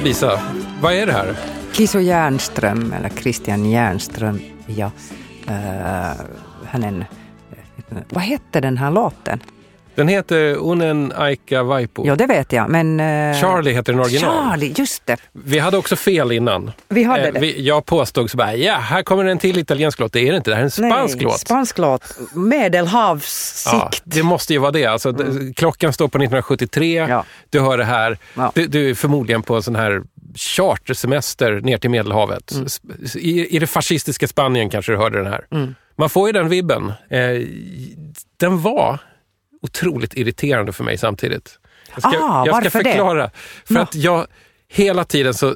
Lisa, 0.03 0.40
vad 0.80 0.92
är 0.92 1.07
det 1.07 1.12
här? 1.12 1.34
Kiso 1.72 2.01
Järnström, 2.01 2.92
eller 2.92 3.09
Christian 3.09 3.70
Järnström, 3.70 4.40
ja 4.66 4.90
Uh, 5.49 6.14
hänen... 6.66 7.05
Eh, 7.90 7.96
vad 8.09 8.22
hette 8.22 8.61
den 8.61 8.78
här 8.78 8.90
låten? 8.90 9.40
Den 9.99 10.09
heter 10.09 10.55
Unen 10.55 11.12
Aika 11.16 11.62
Vaipu. 11.62 12.03
Jo, 12.05 12.14
det 12.14 12.26
vet 12.26 12.53
jag, 12.53 12.70
men... 12.70 13.01
äh, 13.01 13.40
Charlie 13.40 13.72
heter 13.72 13.92
den 13.92 14.01
original. 14.01 14.51
Charlie, 14.51 14.74
just 14.76 15.07
det. 15.07 15.16
Vi 15.32 15.59
hade 15.59 15.76
också 15.76 15.96
fel 15.96 16.32
innan. 16.32 16.70
Vi 16.88 17.03
hade 17.05 17.26
Eh, 17.26 17.32
det. 17.32 17.40
vi, 17.40 17.62
jag 17.66 17.86
påstod 17.86 18.30
så 18.30 18.36
bara, 18.36 18.55
ja, 18.55 18.74
här 18.76 19.03
kommer 19.03 19.24
en 19.24 19.38
till 19.38 19.59
italiensk 19.59 19.99
låt. 19.99 20.12
Det 20.12 20.20
är 20.28 20.30
det 20.30 20.36
inte, 20.36 20.51
det 20.51 20.55
här 20.55 20.61
är 20.62 20.64
en 20.64 20.70
spansk 20.70 21.14
Nej, 21.16 21.24
låt. 21.24 21.40
Spansk 21.40 21.78
låt. 21.78 22.18
Medelhavssikt. 22.34 23.72
Ja, 23.74 23.90
det 24.05 24.22
måste 24.22 24.53
ju 24.53 24.59
vara 24.59 24.70
det. 24.70 24.86
Alltså, 24.86 25.12
d- 25.12 25.24
Klockan 25.57 25.92
står 25.92 26.09
på 26.09 26.18
1973, 26.18 26.94
Ja. 27.09 27.24
du 27.51 27.61
hör 27.61 27.78
det 27.78 27.84
här. 27.84 28.18
Ja. 28.34 28.53
Du, 28.55 28.66
du 28.66 28.90
är 28.90 28.94
förmodligen 28.94 29.42
på 29.42 29.57
en 29.57 29.62
sån 29.62 29.76
här 29.76 30.03
chartersemester 30.36 31.53
ner 31.61 31.78
till 31.78 31.90
Medelhavet. 31.90 32.53
Mm. 32.53 32.66
I, 33.14 33.57
I 33.57 33.59
det 33.59 33.66
fascistiska 33.66 34.28
Spanien 34.28 34.70
kanske 34.70 34.92
du 34.92 34.99
hörde 34.99 35.18
den 35.22 35.32
här. 35.32 35.46
Mm. 35.51 35.74
Man 35.96 36.11
får 36.11 36.28
ju 36.28 36.32
den 36.32 36.49
vibben. 36.49 36.92
Eh, 37.11 37.20
den 38.40 38.61
var 38.62 38.99
otroligt 39.62 40.14
irriterande 40.14 40.72
för 40.72 40.84
mig 40.84 40.98
samtidigt. 40.98 41.59
Jag 41.94 42.00
ska, 42.02 42.09
Ah, 42.09 42.46
jag 42.46 42.46
ska 42.46 42.52
varför 42.54 42.82
det? 42.84 42.90
förklara. 42.90 43.30
För 43.64 43.76
att 43.76 43.94
jag 43.94 44.26
hela 44.68 45.04
tiden 45.04 45.34
så 45.34 45.54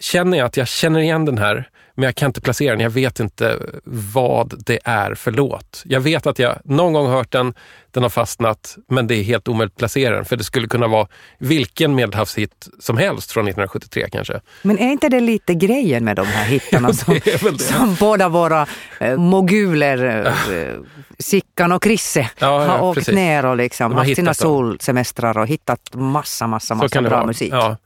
känner 0.00 0.38
jag 0.38 0.46
att 0.46 0.56
jag 0.56 0.68
känner 0.68 1.00
igen 1.00 1.24
den 1.24 1.38
här, 1.38 1.68
men 1.94 2.04
jag 2.04 2.14
kan 2.14 2.26
inte 2.26 2.40
placera 2.40 2.70
den. 2.70 2.80
Jag 2.80 2.90
vet 2.90 3.20
inte 3.20 3.56
vad 3.84 4.62
det 4.66 4.78
är 4.84 5.14
för 5.14 5.30
låt. 5.32 5.82
Jag 5.84 6.00
vet 6.00 6.26
att 6.26 6.38
jag 6.38 6.58
någon 6.64 6.92
gång 6.92 7.10
hört 7.10 7.30
den, 7.32 7.54
den 7.90 8.02
har 8.02 8.10
fastnat, 8.10 8.76
men 8.88 9.06
det 9.06 9.14
är 9.14 9.22
helt 9.22 9.48
omöjligt 9.48 9.72
att 9.74 9.78
placera 9.78 10.16
den. 10.16 10.24
För 10.24 10.36
det 10.36 10.44
skulle 10.44 10.68
kunna 10.68 10.86
vara 10.86 11.06
vilken 11.38 11.94
medelhavshit 11.94 12.68
som 12.80 12.96
helst 12.98 13.32
från 13.32 13.44
1973 13.48 14.08
kanske. 14.12 14.40
Men 14.62 14.78
är 14.78 14.90
inte 14.90 15.08
det 15.08 15.20
lite 15.20 15.54
grejen 15.54 16.04
med 16.04 16.16
de 16.16 16.26
här 16.26 16.44
hittarna 16.44 16.92
som, 16.92 17.20
som 17.58 17.96
båda 18.00 18.28
våra 18.28 18.66
eh, 19.00 19.16
moguler, 19.16 20.26
eh, 20.50 20.74
Sickan 21.18 21.72
och 21.72 21.82
Krisse, 21.82 22.30
Ja, 22.38 22.64
ja, 22.64 22.70
har 22.70 22.82
åkt 22.82 22.98
precis. 22.98 23.14
ner 23.14 23.44
och 23.46 23.56
liksom 23.56 23.94
haft 23.94 24.16
sina 24.16 24.26
dem. 24.30 24.34
solsemestrar 24.34 25.38
och 25.38 25.46
hittat 25.46 25.94
massa, 25.94 26.46
massa, 26.46 26.74
massa 26.74 27.02
bra 27.02 27.26
musik. 27.26 27.52
Ja. 27.52 27.76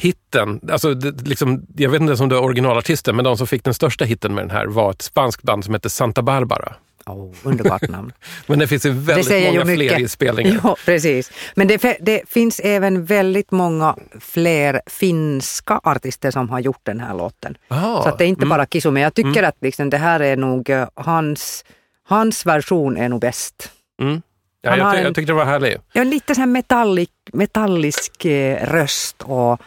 Hitten, 0.00 0.60
alltså 0.72 0.94
det, 0.94 1.28
liksom, 1.28 1.66
jag 1.76 1.90
vet 1.90 2.00
inte 2.00 2.22
om 2.22 2.28
det 2.28 2.36
är 2.36 2.42
originalartisten, 2.42 3.16
men 3.16 3.24
de 3.24 3.36
som 3.36 3.46
fick 3.46 3.64
den 3.64 3.74
största 3.74 4.04
hitten 4.04 4.34
med 4.34 4.44
den 4.44 4.50
här 4.50 4.66
var 4.66 4.90
ett 4.90 5.02
spanskt 5.02 5.42
band 5.42 5.64
som 5.64 5.74
hette 5.74 5.90
Santa 5.90 6.22
Barbara. 6.22 6.74
Oh, 7.06 7.34
underbart 7.42 7.88
namn. 7.88 8.12
Men 8.46 8.58
det 8.58 8.66
finns 8.66 8.86
ju 8.86 8.90
det 8.90 8.96
väldigt 8.98 9.26
säger 9.26 9.52
många 9.52 9.74
fler 9.76 10.00
inspelningar. 10.00 10.60
Ja, 10.62 10.76
precis. 10.84 11.32
Men 11.54 11.68
det, 11.68 11.96
det 12.00 12.22
finns 12.28 12.60
även 12.60 13.04
väldigt 13.04 13.50
många 13.50 13.96
fler 14.20 14.80
finska 14.86 15.80
artister 15.84 16.30
som 16.30 16.48
har 16.50 16.60
gjort 16.60 16.80
den 16.82 17.00
här 17.00 17.14
låten. 17.14 17.56
Ah, 17.68 18.02
Så 18.02 18.16
det 18.16 18.24
är 18.24 18.28
inte 18.28 18.42
mm. 18.42 18.48
bara 18.48 18.66
Kisu, 18.66 18.90
men 18.90 19.02
jag 19.02 19.14
tycker 19.14 19.42
att 19.42 19.56
liksom 19.60 19.90
det 19.90 19.96
här 19.96 20.20
är 20.20 20.36
nog 20.36 20.70
eh, 20.70 20.88
hans, 20.94 21.64
hans 22.08 22.46
version 22.46 22.96
är 22.96 23.08
nog 23.08 23.20
bäst. 23.20 23.70
Mm. 24.02 24.22
Ja, 24.62 24.76
jag, 24.76 24.84
har 24.84 24.92
ty- 24.92 24.98
en- 24.98 25.04
jag 25.04 25.14
tyckte 25.14 25.32
det 25.32 25.36
var 25.36 25.44
härligt. 25.44 25.80
Ja, 25.92 26.04
lite 26.04 26.34
så 26.34 26.40
här 26.40 26.46
metallic, 26.48 27.10
metallisk 27.32 28.24
eh, 28.24 28.66
röst 28.66 29.16
och 29.22 29.60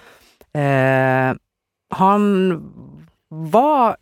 eh, 0.53 1.35
han 1.89 2.53
var 3.29 3.97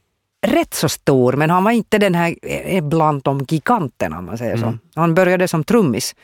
rätt 0.48 0.74
så 0.74 0.90
stor 0.90 1.34
men 1.34 1.50
han 1.50 1.64
var 1.64 1.72
inte 1.72 1.98
den 1.98 2.16
här 2.16 2.36
eh, 2.42 2.84
bland 2.84 3.22
de 3.24 3.46
giganterna 3.50 4.20
om 4.20 4.26
man 4.26 4.38
säger 4.38 4.58
så. 4.58 4.66
Mm. 4.66 4.80
Han 4.96 5.14
började 5.16 5.48
som 5.48 5.64
trummis 5.64 6.16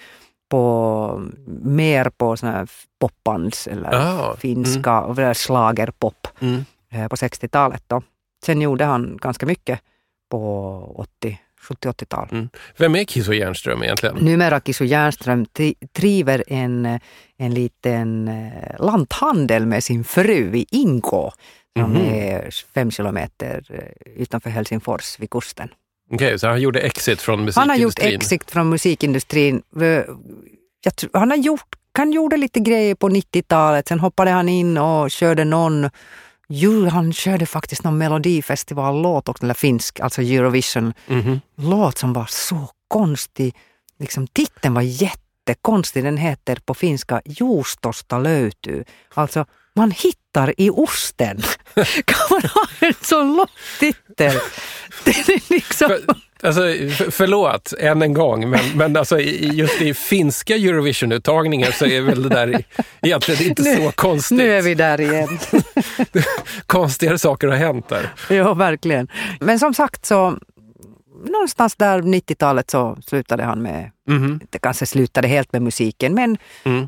på 0.50 1.22
mer 1.64 2.10
på 2.10 2.38
såna 2.38 2.52
här 2.52 2.68
popbands 3.00 3.68
eller 3.68 3.94
Ah, 3.94 4.36
finska 4.38 5.02
och 5.02 5.38
schlagerpop 5.38 6.28
Mm. 6.40 6.66
eh, 6.92 7.08
på 7.08 7.16
60-talet. 7.16 7.84
Då. 7.88 8.02
Sen 8.46 8.62
gjorde 8.62 8.86
han 8.86 9.18
ganska 9.22 9.46
mycket 9.46 9.80
på 10.32 10.94
80, 10.96 11.40
70-80-tal. 11.66 12.28
Mm. 12.32 12.50
Vem 12.78 12.96
är 12.96 13.04
Kiso 13.06 13.34
Järnström 13.34 13.84
egentligen? 13.84 14.16
Numera 14.16 14.60
Kisu 14.60 14.86
Järnström 14.86 15.46
driver 15.96 16.44
en, 16.48 17.00
en 17.38 17.54
liten 17.54 18.28
eh, 18.28 18.86
lanthandel 18.86 19.66
med 19.66 19.84
sin 19.84 20.04
fru 20.04 20.56
i 20.56 20.66
Inkå 20.72 21.32
som 21.80 21.92
Mhm. 21.92 22.02
är 22.02 22.50
fem 22.74 22.92
kilometer 22.92 23.64
eh, 23.70 24.22
utanför 24.22 24.50
Helsingfors 24.50 25.20
vid 25.20 25.30
kusten. 25.30 25.70
Okej, 26.12 26.40
så 26.40 26.48
han 26.48 26.62
gjorde 26.62 26.80
exit 26.80 27.22
från 27.22 27.40
Han 27.40 27.46
musikindustrin. 27.46 27.70
har 28.06 28.12
gjort 28.12 28.22
exit 28.24 28.52
från 28.52 28.70
musikindustrin. 28.70 29.62
Eh, 29.82 30.04
tror, 30.96 31.10
han 31.14 31.30
har 31.30 31.38
gjort, 31.38 31.76
han 31.98 32.12
gjorde 32.12 32.38
lite 32.38 32.60
grejer 32.60 32.96
på 32.96 33.10
90-talet, 33.10 33.88
sen 33.88 34.00
hoppade 34.00 34.32
han 34.32 34.50
in 34.50 34.78
och 34.78 35.12
körde 35.12 35.44
någon 35.46 35.90
Jo, 36.48 36.88
han 36.88 37.14
körde 37.14 37.46
faktiskt 37.46 37.84
någon 37.84 37.98
melodifestivallåt 37.98 39.44
eller 39.44 39.54
finsk, 39.54 40.00
alltså 40.00 40.22
Eurovision-låt 40.22 41.04
Mhm. 41.58 41.92
som 41.96 42.14
var 42.14 42.26
så 42.30 42.70
konstig. 42.88 43.56
Liksom, 44.00 44.28
titeln 44.28 44.74
var 44.74 44.82
jättekonstig. 44.82 46.04
Den 46.04 46.18
heter 46.18 46.56
på 46.66 46.74
finska 46.74 47.22
Juustosta 47.26 48.20
löytyy. 48.20 48.84
Alltså, 49.14 49.46
man 49.76 49.92
hittar 49.92 50.54
i 50.58 50.70
osten. 50.70 51.38
Kan 52.06 52.28
man 52.32 52.42
ha 52.42 52.68
en 52.80 52.94
sån 53.02 53.36
lång 53.36 53.48
titel? 53.80 54.40
Det 55.06 55.12
är 55.12 55.54
liksom... 55.54 55.98
Alltså, 56.44 56.62
för, 56.62 57.12
förlåt, 57.12 57.74
än 57.80 58.02
en 58.02 58.14
gång, 58.14 58.50
men, 58.50 58.78
men 58.78 58.98
alltså, 58.98 59.20
i- 59.20 59.48
just 59.54 59.82
i 59.82 59.94
finska 59.94 60.56
Eurovision-uttagningen 60.56 61.72
så 61.72 61.86
är 61.86 62.02
väl 62.02 62.24
det 62.24 62.30
där 62.30 62.64
egentligen 63.02 63.44
inte 63.50 63.64
så 63.64 63.92
konstigt. 63.92 64.38
Nu 64.38 64.52
är 64.58 64.62
vi 64.62 64.76
där 64.76 65.02
igen. 65.02 65.40
Konstigare 66.66 67.18
saker 67.20 67.48
har 67.48 67.56
hänt 67.56 67.90
där. 67.90 68.14
ja, 68.30 68.54
verkligen. 68.54 69.08
Men 69.40 69.60
som 69.60 69.74
sagt 69.74 70.06
så, 70.06 70.38
någonstans 71.26 71.76
där 71.76 72.02
90-talet 72.02 72.70
så 72.72 72.98
slutade 73.08 73.44
han 73.44 73.62
med, 73.62 73.92
Mhm. 74.08 74.40
det 74.50 74.60
kanske 74.60 74.86
slutade 74.86 75.28
helt 75.28 75.54
med 75.54 75.62
musiken, 75.62 76.14
men 76.14 76.38
Mm. 76.64 76.88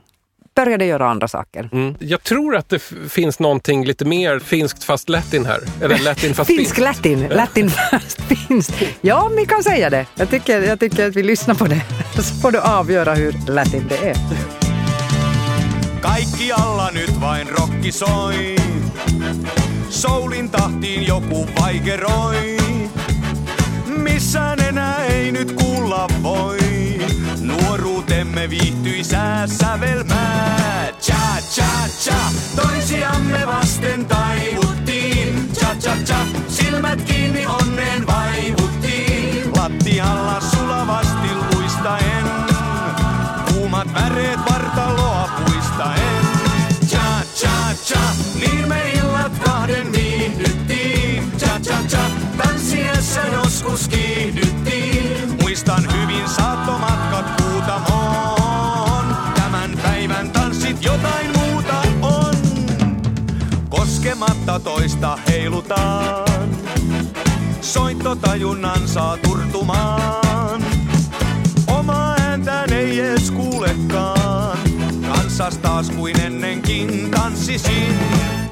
Började 0.57 0.85
göra 0.85 1.09
andra 1.09 1.27
saker. 1.27 1.69
Mm. 1.71 1.95
Jag 1.99 2.23
tror 2.23 2.55
att 2.55 2.69
det 2.69 2.79
finns 3.09 3.39
någonting 3.39 3.85
lite 3.85 4.05
mer 4.05 4.39
finskt 4.39 4.83
fast 4.83 5.09
latin 5.09 5.45
här. 5.45 5.59
Eller 5.81 5.99
latin 5.99 6.33
fast 6.35 6.47
Finsk 6.47 6.75
finskt. 6.75 6.77
latin, 6.77 7.27
latin 7.29 7.69
fast 7.69 8.21
finskt. 8.21 8.73
Ja, 9.01 9.29
vi 9.37 9.45
kan 9.45 9.63
säga 9.63 9.89
det. 9.89 10.05
Jag 10.15 10.29
tycker, 10.29 10.61
jag 10.61 10.79
tycker 10.79 11.07
att 11.07 11.15
vi 11.15 11.23
lyssnar 11.23 11.55
på 11.55 11.65
det. 11.65 11.81
Så 12.15 12.23
får 12.41 12.51
du 12.51 12.59
avgöra 12.59 13.13
hur 13.13 13.35
latin 13.47 13.85
det 13.89 14.09
är. 14.09 14.15
Kaikkialla 16.01 16.91
nyt 16.91 17.09
vain 17.21 17.47
rokki 17.47 17.91
soi. 17.91 18.57
Soulin 19.89 20.49
tahtiin 20.49 21.03
joku 21.07 21.47
vaikeroi. 21.61 22.57
Missään 23.87 24.59
enää 24.59 25.05
ei 25.05 25.31
nyt 25.31 25.51
kuulla 25.51 26.07
voi. 26.23 26.66
Nuoruutemme 28.07 28.49
viihtyisää 28.49 29.47
sävelmää. 29.47 30.91
Cha 31.01 31.37
cha 31.55 31.63
cha, 32.03 32.15
toisiamme 32.55 33.47
vasten 33.47 34.05
taivuttiin. 34.05 35.49
Cha 35.53 35.75
cha 35.75 35.91
cha, 36.05 36.15
silmät 36.47 37.01
kiinni 37.01 37.45
onneen 37.45 38.07
vaivuttiin. 38.07 39.51
Lattialla 39.57 40.41
sulavasti 40.41 41.27
luistaen. 41.53 42.25
Kuumat 43.53 43.93
väreet 43.93 44.39
vartaloa 44.51 45.29
puistaen. 45.45 46.25
Cha 46.89 47.21
cha 47.35 47.73
cha, 47.85 47.99
niin 48.39 48.67
me 48.67 48.91
illat 48.91 49.39
kahden 49.45 49.91
viihdyttiin. 49.91 51.31
Cha 51.37 51.59
cha 51.59 51.77
cha, 51.87 52.01
tanssiessa 52.37 53.21
joskus 53.33 53.87
kiihdyttiin. 53.87 55.37
Muistan 55.41 55.83
hyvin 55.93 56.29
on. 64.21 64.27
Koskematta 64.27 64.59
toista 64.59 65.17
heilutaan. 65.27 66.49
tahtotajunnan 67.63 68.87
saa 68.87 69.17
turtumaan. 69.17 70.63
Oma 71.67 72.15
ääntään 72.19 72.73
ei 72.73 72.99
edes 72.99 73.31
kuulekaan. 73.31 74.57
Kanssas 75.07 75.57
taas 75.57 75.89
kuin 75.89 76.19
ennenkin 76.19 77.11
tanssisin. 77.11 77.99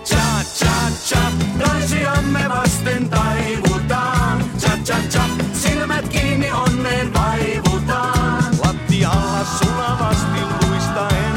Cha 0.05 0.43
cha 0.59 0.75
cha, 1.05 1.19
naisiamme 1.55 2.45
vasten 2.49 3.09
taivutaan. 3.09 4.45
Cha 4.59 4.71
cha 4.83 4.95
cha, 5.09 5.23
silmät 5.53 6.09
kiinni 6.09 6.51
onneen 6.51 7.13
vaivutaan. 7.13 8.43
Lattialla 8.65 9.45
sulavasti 9.45 10.39
luistaen, 10.61 11.33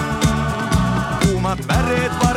kuumat 1.24 1.58
väreet 1.68 2.12
vartaloa 2.12 2.27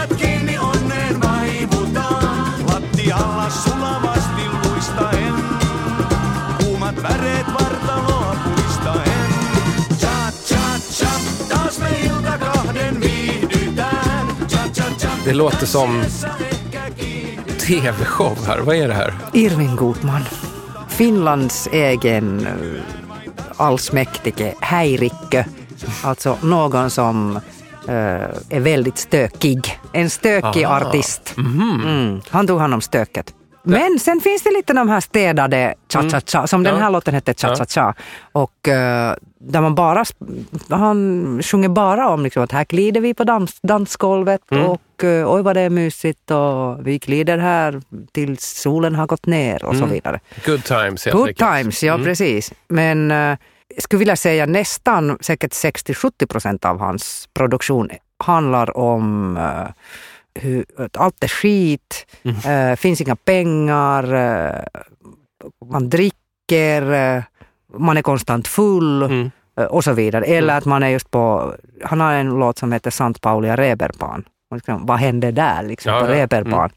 silmät 0.00 0.20
kiinni 0.20 0.58
onneen 0.58 1.20
vaivutaan. 1.20 2.52
Lattialla 2.72 3.50
sulavasti 3.50 4.42
luistaen, 4.64 5.34
kuumat 6.62 7.02
väreet 7.02 7.46
vartaloa 7.46 8.36
puistaen. 8.44 9.30
Cha 10.00 10.32
cha 10.48 10.60
cha, 10.90 11.10
taas 11.48 11.78
me 11.78 11.88
ilta 11.88 12.38
kahden 12.38 13.00
viihdytään. 13.00 14.26
Cha 14.48 14.68
cha 14.74 14.84
cha, 14.98 15.08
Det 15.24 15.32
låter 15.32 15.66
som 15.66 16.02
tv-show 17.66 18.36
här. 18.46 18.58
Vad 18.60 18.76
är 18.76 18.88
det 18.88 18.94
här? 18.94 19.14
Irving 19.32 19.76
Goodman. 19.76 20.22
Finlands 20.88 21.68
egen 21.72 22.46
eh, 22.46 22.82
allsmäktige 23.56 24.54
häirikkö. 24.60 25.44
Alltså 26.02 26.38
någon 26.42 26.90
som 26.90 27.40
är 28.50 28.60
väldigt 28.60 28.98
stökig. 28.98 29.78
En 29.92 30.10
stökig 30.10 30.64
Aha. 30.64 30.80
artist. 30.80 31.34
Mm. 31.38 32.20
Han 32.30 32.46
tog 32.46 32.60
hand 32.60 32.74
om 32.74 32.80
stöket. 32.80 33.34
Men 33.62 33.98
sen 33.98 34.20
finns 34.20 34.42
det 34.42 34.50
lite 34.50 34.72
de 34.72 34.88
här 34.88 35.00
städade 35.00 35.74
cha-cha-cha, 35.92 36.46
som 36.46 36.62
den 36.62 36.74
Ja. 36.74 36.80
här 36.80 36.90
låten 36.90 37.14
hette 37.14 37.34
cha-cha-cha. 37.34 37.94
Och 38.32 38.68
eh, 38.68 39.14
där 39.40 39.60
man 39.60 39.74
bara, 39.74 40.04
han 40.70 41.40
sjunger 41.42 41.68
bara 41.68 42.08
om 42.08 42.22
liksom, 42.22 42.42
att 42.42 42.52
här 42.52 42.64
glider 42.64 43.00
vi 43.00 43.14
på 43.14 43.24
dans, 43.24 43.58
dansgolvet 43.62 44.40
och 44.50 45.04
eh, 45.04 45.32
oj 45.34 45.42
vad 45.42 45.56
det 45.56 45.60
är 45.60 45.70
mysigt 45.70 46.30
och 46.30 46.86
vi 46.86 46.98
glider 46.98 47.38
här 47.38 47.80
tills 48.12 48.42
solen 48.44 48.94
har 48.94 49.06
gått 49.06 49.26
ner 49.26 49.64
och 49.64 49.76
så 49.76 49.86
vidare. 49.86 50.20
Good 50.46 50.64
times 50.64 51.04
helt 51.04 51.16
Good 51.16 51.28
enkelt. 51.28 51.50
times, 51.56 51.82
ja 51.82 51.98
precis. 51.98 52.52
Men 52.68 53.10
eh, 53.10 53.16
jag 53.16 53.36
skulle 53.78 53.98
vilja 53.98 54.16
säga 54.16 54.46
nästan 54.46 55.18
säkert 55.20 55.52
60-70 55.52 56.26
procent 56.26 56.64
av 56.64 56.78
hans 56.78 57.28
produktion 57.34 57.90
handlar 58.24 58.76
om 58.76 59.36
eh, 59.36 59.68
hur, 60.42 60.64
allt 60.94 61.24
är 61.24 61.28
skit, 61.28 62.06
eh, 62.46 62.76
finns 62.76 63.00
inga 63.00 63.16
pengar, 63.16 64.14
eh, 64.14 64.62
man 65.70 65.90
dricker, 65.90 66.82
man 67.78 67.96
är 67.96 68.02
konstant 68.02 68.48
full 68.48 69.02
Mm. 69.02 69.30
och 69.70 69.84
så 69.84 69.92
vidare. 69.92 70.24
Eller 70.24 70.56
att 70.58 70.64
man 70.64 70.82
är 70.82 70.88
just 70.88 71.10
på, 71.10 71.54
han 71.84 72.00
har 72.00 72.12
en 72.12 72.26
låt 72.30 72.58
som 72.58 72.72
heter 72.72 72.90
Sant 72.90 73.20
Paulia 73.20 73.56
Reeperbahn. 73.56 74.24
Och 74.50 74.56
Liksom, 74.56 74.86
vad 74.86 74.98
hände 74.98 75.30
där 75.30 75.62
liksom, 75.62 75.92
Ja, 75.92 76.00
på 76.00 76.06
ja. 76.06 76.12
Reeperbahn? 76.12 76.70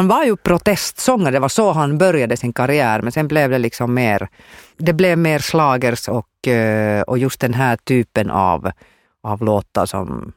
Han 0.00 0.08
var 0.08 0.24
ju 0.24 0.36
protestsångare, 0.36 1.30
det 1.30 1.38
var 1.40 1.48
så 1.48 1.72
han 1.72 1.98
började 1.98 2.36
sin 2.36 2.52
karriär, 2.52 3.02
men 3.02 3.12
sen 3.12 3.28
blev 3.28 3.50
det 3.50 3.58
liksom 3.58 3.94
mer, 3.94 4.28
det 4.76 4.92
blev 4.92 5.18
mer 5.18 5.38
slagers 5.38 6.08
och, 6.08 6.48
eh, 6.48 7.02
och 7.02 7.18
just 7.18 7.40
den 7.40 7.54
här 7.54 7.76
typen 7.76 8.30
av, 8.30 8.70
av 9.22 9.42
låtar 9.42 9.86
som, 9.86 10.32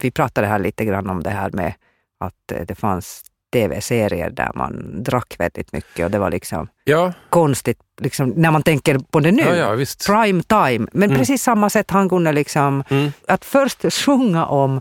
vi 0.00 0.10
pratade 0.10 0.46
här 0.46 0.58
lite 0.58 0.84
grann 0.84 1.10
om 1.10 1.22
det 1.22 1.30
här 1.30 1.50
med 1.52 1.74
att 2.20 2.52
eh, 2.52 2.66
det 2.66 2.74
fanns 2.74 3.22
tv-serier 3.52 4.30
där 4.30 4.50
man 4.54 5.02
drack 5.02 5.34
väldigt 5.38 5.72
mycket 5.72 6.04
och 6.04 6.10
det 6.10 6.18
var 6.18 6.30
liksom 6.30 6.68
Ja, 6.84 7.12
konstigt, 7.30 7.78
liksom, 8.00 8.28
när 8.36 8.50
man 8.50 8.62
tänker 8.62 8.98
på 8.98 9.20
det 9.20 9.32
nu. 9.32 9.42
ja, 9.42 9.54
ja. 9.76 9.84
Prime 10.06 10.42
time. 10.42 10.86
Men 10.92 11.10
precis 11.16 11.42
samma 11.42 11.70
sätt 11.70 11.90
han 11.90 12.08
kunde 12.08 12.32
liksom, 12.32 12.84
Mm. 12.90 13.12
att 13.28 13.44
först 13.44 13.92
sjunga 13.92 14.46
om, 14.46 14.80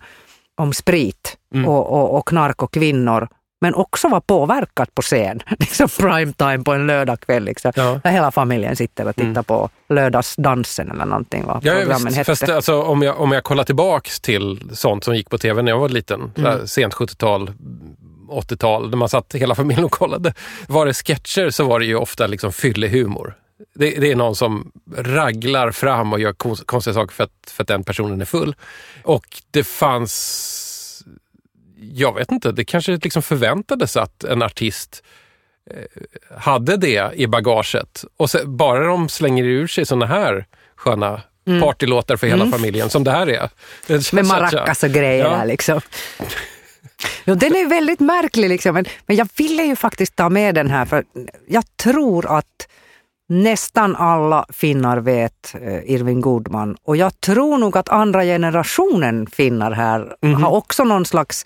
om 0.58 0.74
sprit 0.74 1.38
Mm. 1.54 1.68
och, 1.68 1.88
och, 1.90 2.18
och 2.18 2.28
knark 2.28 2.64
och 2.64 2.74
kvinnor, 2.74 3.28
men 3.62 3.76
också 3.76 4.08
vara 4.08 4.22
påverkad 4.22 4.96
på 4.96 5.02
scen. 5.02 5.42
Liksom 5.60 5.88
prime 5.90 6.34
time 6.34 6.58
på 6.64 6.74
en 6.74 6.88
lördagkväll. 6.88 7.44
Liksom. 7.44 7.72
Ja. 7.76 8.00
Där 8.04 8.12
hela 8.12 8.32
familjen 8.32 8.76
sitter 8.76 9.08
och 9.08 9.16
tittar 9.16 9.30
Mm. 9.30 9.44
på 9.44 9.70
lördagsdansen 9.90 10.92
eller 10.92 11.06
någonting. 11.06 11.44
Vad 11.46 11.66
Ja, 11.66 11.74
programmen 11.74 12.06
visst. 12.06 12.18
hette. 12.18 12.32
Fast 12.32 12.50
alltså, 12.50 12.82
om, 12.82 13.02
jag, 13.02 13.20
om 13.20 13.32
jag 13.32 13.44
kollar 13.44 13.64
tillbaks 13.64 14.20
till 14.20 14.62
sånt 14.74 15.04
som 15.04 15.16
gick 15.16 15.30
på 15.30 15.38
tv 15.38 15.62
när 15.62 15.72
jag 15.72 15.80
var 15.80 15.90
liten, 15.90 16.20
Mm. 16.22 16.32
sådär 16.36 16.66
sent 16.66 16.94
70-tal, 16.94 17.52
80-tal, 18.30 18.90
när 18.90 18.98
man 18.98 19.10
satt 19.10 19.34
hela 19.36 19.56
familjen 19.56 19.86
och 19.86 19.92
kollade. 19.92 20.34
Var 20.68 20.86
det 20.86 20.94
sketcher 20.94 21.50
så 21.50 21.64
var 21.64 21.80
det 21.80 21.86
ju 21.86 21.96
ofta 21.96 22.28
liksom 22.28 22.52
fyllehumor. 22.54 23.34
Det, 23.76 23.90
det 24.00 24.12
är 24.12 24.16
någon 24.16 24.36
som 24.36 24.72
raglar 24.98 25.72
fram 25.72 26.14
och 26.14 26.20
gör 26.20 26.34
kons- 26.34 26.66
konstiga 26.66 26.94
saker 26.94 27.14
för 27.16 27.24
att, 27.24 27.32
för 27.52 27.64
att 27.64 27.68
den 27.68 27.84
personen 27.84 28.22
är 28.22 28.26
full. 28.26 28.56
Och 29.04 29.26
det 29.52 29.64
fanns, 29.64 30.14
jag 31.82 32.16
vet 32.16 32.32
inte, 32.32 32.52
det 32.52 32.64
kanske 32.66 32.92
liksom 32.92 33.22
förväntades 33.22 33.98
att 33.98 34.24
en 34.24 34.42
artist 34.42 35.04
eh, 35.72 36.38
hade 36.38 36.78
det 36.78 37.12
i 37.16 37.28
bagaget. 37.28 38.06
Och 38.18 38.30
så, 38.30 38.48
bara 38.48 38.86
de 38.86 39.10
slänger 39.10 39.44
ur 39.44 39.68
sig 39.68 39.86
såna 39.86 40.06
här 40.06 40.46
sköna 40.76 41.22
partylåtar 41.62 42.16
för 42.16 42.28
hela 42.28 42.46
familjen, 42.52 42.90
som 42.90 43.04
det 43.04 43.12
här 43.12 43.28
är. 43.30 43.50
Med 44.16 44.26
maracas 44.26 44.84
och 44.84 44.90
grejer 44.90 45.24
Ja. 45.26 45.44
liksom. 45.44 45.82
Jo, 47.26 47.36
den 47.36 47.56
är 47.56 47.70
väldigt 47.70 48.00
märklig 48.00 48.50
liksom. 48.50 48.74
Men, 48.74 48.86
men 49.06 49.18
jag 49.18 49.28
ville 49.38 49.64
ju 49.64 49.76
faktiskt 49.76 50.16
ta 50.16 50.30
med 50.30 50.56
den 50.56 50.70
här 50.70 50.86
för 50.86 51.04
jag 51.48 51.64
tror 51.78 52.38
att 52.38 52.68
nästan 53.32 53.96
alla 53.96 54.46
finnar 54.50 54.98
vet 54.98 55.56
eh, 55.62 55.92
Irving 55.92 56.22
Goodman 56.22 56.76
och 56.84 56.98
jag 56.98 57.22
tror 57.22 57.58
nog 57.58 57.78
att 57.78 57.90
andra 57.90 58.24
generationen 58.24 59.28
finnar 59.28 59.72
här 59.72 60.16
Mhm. 60.22 60.44
har 60.44 60.52
också 60.52 60.84
någon 60.84 61.06
slags 61.06 61.46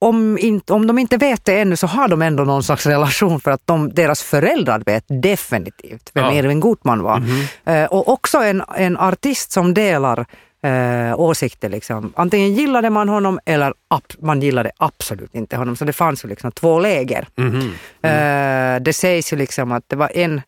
om, 0.00 0.38
inte, 0.38 0.72
om 0.72 0.86
de 0.86 0.98
inte 0.98 1.16
vet 1.16 1.44
det 1.44 1.60
ännu 1.60 1.76
så 1.76 1.86
har 1.86 2.08
de 2.08 2.22
ändå 2.22 2.44
någon 2.44 2.62
slags 2.62 2.86
relation 2.86 3.40
för 3.40 3.50
att 3.50 3.60
de, 3.66 3.94
deras 3.94 4.22
föräldrar 4.22 4.82
vet 4.86 5.04
definitivt 5.22 6.10
vem 6.14 6.24
Ja. 6.24 6.32
Irving 6.32 6.60
Goodman 6.60 7.02
var. 7.02 7.22
Eh, 7.64 7.84
och 7.84 8.08
också 8.08 8.38
en, 8.38 8.62
en 8.76 8.96
artist 8.98 9.52
som 9.52 9.74
delar 9.74 10.24
eh, 10.62 11.20
åsikter. 11.20 11.68
Liksom. 11.68 12.12
Antingen 12.16 12.54
gillade 12.54 12.90
man 12.90 13.08
honom 13.08 13.38
eller 13.44 13.74
man 14.20 14.40
gillade 14.42 14.70
absolut 14.76 15.34
inte 15.34 15.56
honom. 15.56 15.76
Så 15.76 15.84
det 15.84 15.92
fanns 15.92 16.24
ju 16.24 16.28
liksom 16.28 16.52
två 16.52 16.78
läger. 16.78 17.28
Mhm. 17.36 17.72
Eh, 18.02 18.82
det 18.82 18.92
sägs 18.92 19.32
ju 19.32 19.36
liksom 19.36 19.72
att 19.72 19.84
det 19.88 19.96
var 19.96 20.10
en 20.14 20.40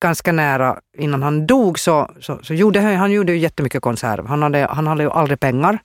ganska 0.00 0.32
nära, 0.32 0.80
innan 0.98 1.22
han 1.22 1.46
dog 1.46 1.78
så, 1.78 2.10
så, 2.20 2.38
så 2.42 2.54
gjorde 2.54 2.80
han, 2.80 2.96
han 2.96 3.12
gjorde 3.12 3.32
ju 3.32 3.38
jättemycket 3.38 3.82
konserv. 3.82 4.26
Han 4.26 4.42
hade, 4.42 4.66
han 4.70 4.86
hade 4.86 5.02
ju 5.02 5.10
aldrig 5.10 5.40
pengar. 5.40 5.78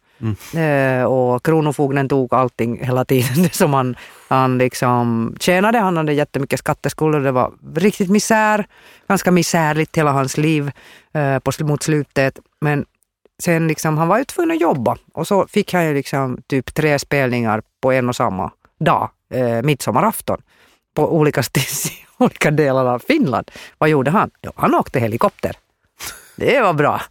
Eh, 0.54 1.04
och 1.04 1.46
Kronofogden 1.46 2.10
tog 2.10 2.34
allting 2.34 2.86
hela 2.86 3.06
tiden 3.06 3.44
det 3.44 3.54
som 3.54 3.74
han, 3.74 3.96
han 4.28 4.58
liksom 4.58 5.36
tjänade. 5.40 5.78
Han 5.78 5.98
hade 5.98 6.14
jättemycket 6.14 6.60
skatteskulder. 6.60 7.20
Det 7.20 7.32
var 7.32 7.54
riktigt 7.76 8.10
misär. 8.10 8.66
Ganska 9.08 9.32
misärligt 9.32 9.98
hela 9.98 10.12
hans 10.12 10.38
liv 10.38 10.72
eh, 11.14 11.40
på, 11.40 11.52
mot 11.60 11.84
slutet. 11.84 12.40
Men 12.62 12.86
sen 13.44 13.68
liksom, 13.68 13.98
han 13.98 14.08
var 14.08 14.18
ju 14.18 14.24
tvungen 14.24 14.52
att 14.52 14.62
jobba. 14.62 14.98
Och 15.14 15.28
så 15.28 15.48
fick 15.48 15.74
han 15.74 15.86
ju 15.86 15.94
liksom 15.94 16.38
typ 16.48 16.74
tre 16.74 17.00
spelningar 17.00 17.62
på 17.82 17.92
en 17.92 18.10
och 18.10 18.16
samma 18.16 18.52
dag, 18.80 19.10
eh, 19.34 19.62
midsommarafton, 19.62 20.42
på 20.94 21.16
olika, 21.16 21.44
olika 22.18 22.52
delar 22.52 22.86
av 22.86 23.00
Finland. 23.08 23.52
Vad 23.78 23.90
gjorde 23.90 24.12
han? 24.12 24.32
Jo, 24.42 24.52
han 24.56 24.76
åkte 24.76 25.00
helikopter. 25.00 25.56
Det 26.36 26.62
var 26.62 26.74
bra. 26.74 27.02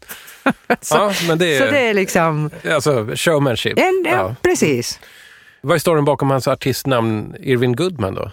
så, 0.80 0.95
Ja, 0.97 1.12
men 1.28 1.39
det 1.39 1.57
är, 1.57 1.66
så 1.66 1.72
det 1.72 1.78
är 1.78 1.95
liksom, 1.95 2.51
alltså 2.70 3.07
showmanship. 3.14 3.78
en, 3.78 4.03
ja. 4.05 4.11
Ja. 4.11 4.35
precis. 4.43 5.01
Vad 5.61 5.74
är 5.74 5.78
storyn 5.78 6.05
bakom 6.05 6.30
hans 6.30 6.49
artistnamn 6.49 7.37
Irvin 7.41 7.76
Goodman 7.76 8.14
då? 8.14 8.30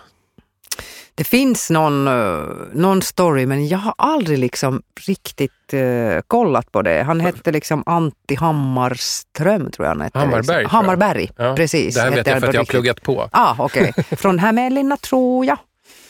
Det 1.20 1.26
finns 1.26 1.70
någon, 1.70 2.08
eh, 2.08 2.40
någon 2.74 3.02
story 3.02 3.46
men 3.46 3.68
jag 3.68 3.78
har 3.78 3.94
aldrig 3.98 4.40
liksom 4.40 4.82
riktigt 5.08 5.74
eh, 5.74 6.22
kollat 6.28 6.72
på 6.72 6.82
det. 6.82 7.04
Han 7.04 7.20
hette 7.20 7.52
liksom 7.52 7.84
Antti 7.86 8.36
Hammarström 8.36 9.72
tror 9.72 9.86
jag 9.86 9.90
han 9.92 10.02
hette. 10.02 10.20
Hammarberg, 10.20 10.38
Liksom. 10.40 10.54
tror 10.54 10.62
jag. 10.62 10.70
Hammarberg, 10.70 11.30
Ja, 11.38 11.56
precis. 11.56 11.96
Det 11.96 12.02
här 12.02 12.12
vet 12.12 12.28
jag 12.28 12.40
för 12.40 12.48
att 12.48 12.54
jag 12.54 12.62
har 12.62 12.66
pluggat 12.66 13.02
på. 13.02 13.30
Ah, 13.32 13.56
okej. 13.60 13.94
Från 14.18 14.40
Hämeenlinna 14.40 14.98
tror 14.98 15.46
jag. 15.46 15.58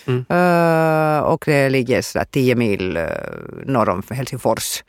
Mm. 0.06 0.26
Eh, 0.30 1.20
och 1.20 1.44
det 1.46 1.70
ligger 1.70 2.02
sådär 2.02 2.26
10 2.32 2.56
mil 2.56 2.98
uh, 2.98 3.06
norr 3.66 3.90
om 3.90 4.04
Helsingfors. 4.10 4.84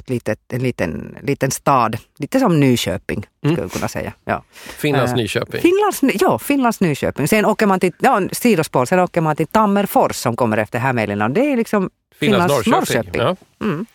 Ett 0.00 0.10
litet, 0.10 0.52
en 0.52 0.62
liten, 0.62 1.16
liten 1.22 1.50
stad, 1.50 1.96
lite 2.18 2.40
som 2.40 2.60
Nyköping 2.60 3.26
skulle 3.44 3.60
jag 3.60 3.72
kunna 3.72 3.88
säga. 3.88 4.12
Ja. 4.24 4.44
Finlands 4.54 5.12
Eh, 5.12 5.16
Nyköping. 5.16 5.60
Finlands, 5.60 6.00
ja, 6.20 6.38
Finlands 6.38 6.80
Nyköping. 6.80 7.28
Sen 7.28 7.44
åker 7.44 7.66
man 7.66 7.80
till, 7.80 7.92
ja, 7.98 8.20
sidospår, 8.32 8.84
sen 8.84 8.98
åker 9.00 9.20
man 9.20 9.36
till 9.36 9.46
Tammerfors 9.46 10.16
som 10.16 10.36
kommer 10.36 10.56
efter 10.56 10.78
Hämeenlinna. 10.78 11.28
Det 11.28 11.52
är 11.52 11.56
liksom 11.56 11.90
Finlands 12.14 12.54
Finlands 12.64 12.90
Norrköping. 12.90 13.22
Norrköping. 13.22 13.36
Ja, 13.60 13.66
Mm, 13.66 13.86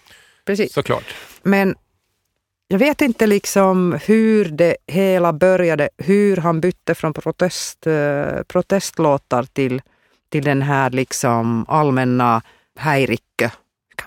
precis. 0.45 0.73
såklart. 0.73 1.03
Men 1.43 1.75
jag 2.67 2.79
vet 2.79 3.01
inte 3.01 3.27
liksom 3.27 3.99
hur 4.05 4.45
det 4.45 4.75
hela 4.87 5.33
började, 5.33 5.89
hur 5.97 6.37
han 6.37 6.61
bytte 6.61 6.95
från 6.95 7.13
protest, 7.13 7.87
eh, 7.87 8.43
protestlåtar 8.47 9.43
till, 9.43 9.81
till 10.29 10.43
den 10.43 10.61
här 10.61 10.89
liksom 10.89 11.65
allmänna 11.67 12.41
häirikkö. 12.77 13.49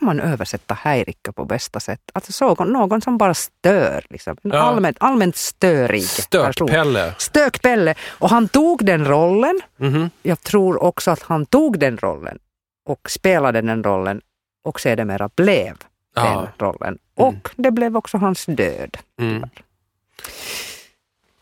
Kan 0.05 0.17
man 0.17 0.21
översätta 0.33 0.75
häirikkö 0.75 1.33
på 1.33 1.45
bästa 1.45 1.81
sätt? 1.81 2.01
Alltså 2.13 2.33
så, 2.33 2.55
någon 2.65 3.01
som 3.01 3.19
bara 3.19 3.35
stör. 3.35 4.07
Liksom. 4.11 4.37
En 4.43 4.51
Ja. 4.51 4.59
allmänt, 4.59 4.97
allmänt 5.01 5.37
störig 5.37 6.03
person. 6.03 6.53
Stökpelle. 6.53 7.15
Stökpelle. 7.19 7.95
Och 8.09 8.31
han 8.31 8.49
tog 8.49 8.85
den 8.85 9.07
rollen. 9.09 9.61
Mhm. 9.77 10.11
Jag 10.23 10.41
tror 10.41 10.83
också 10.83 11.11
att 11.11 11.23
han 11.23 11.47
tog 11.47 11.79
den 11.79 11.97
rollen 11.99 12.39
och 12.87 13.11
spelade 13.11 13.61
den 13.61 13.85
rollen 13.85 14.21
och 14.65 14.81
sedermera 14.81 15.31
blev 15.37 15.75
den 16.15 16.25
Ja. 16.25 16.49
rollen. 16.59 16.99
Och 17.15 17.49
det 17.57 17.71
blev 17.71 17.97
också 17.97 18.19
hans 18.19 18.45
död. 18.47 18.97
Mm. 19.21 19.43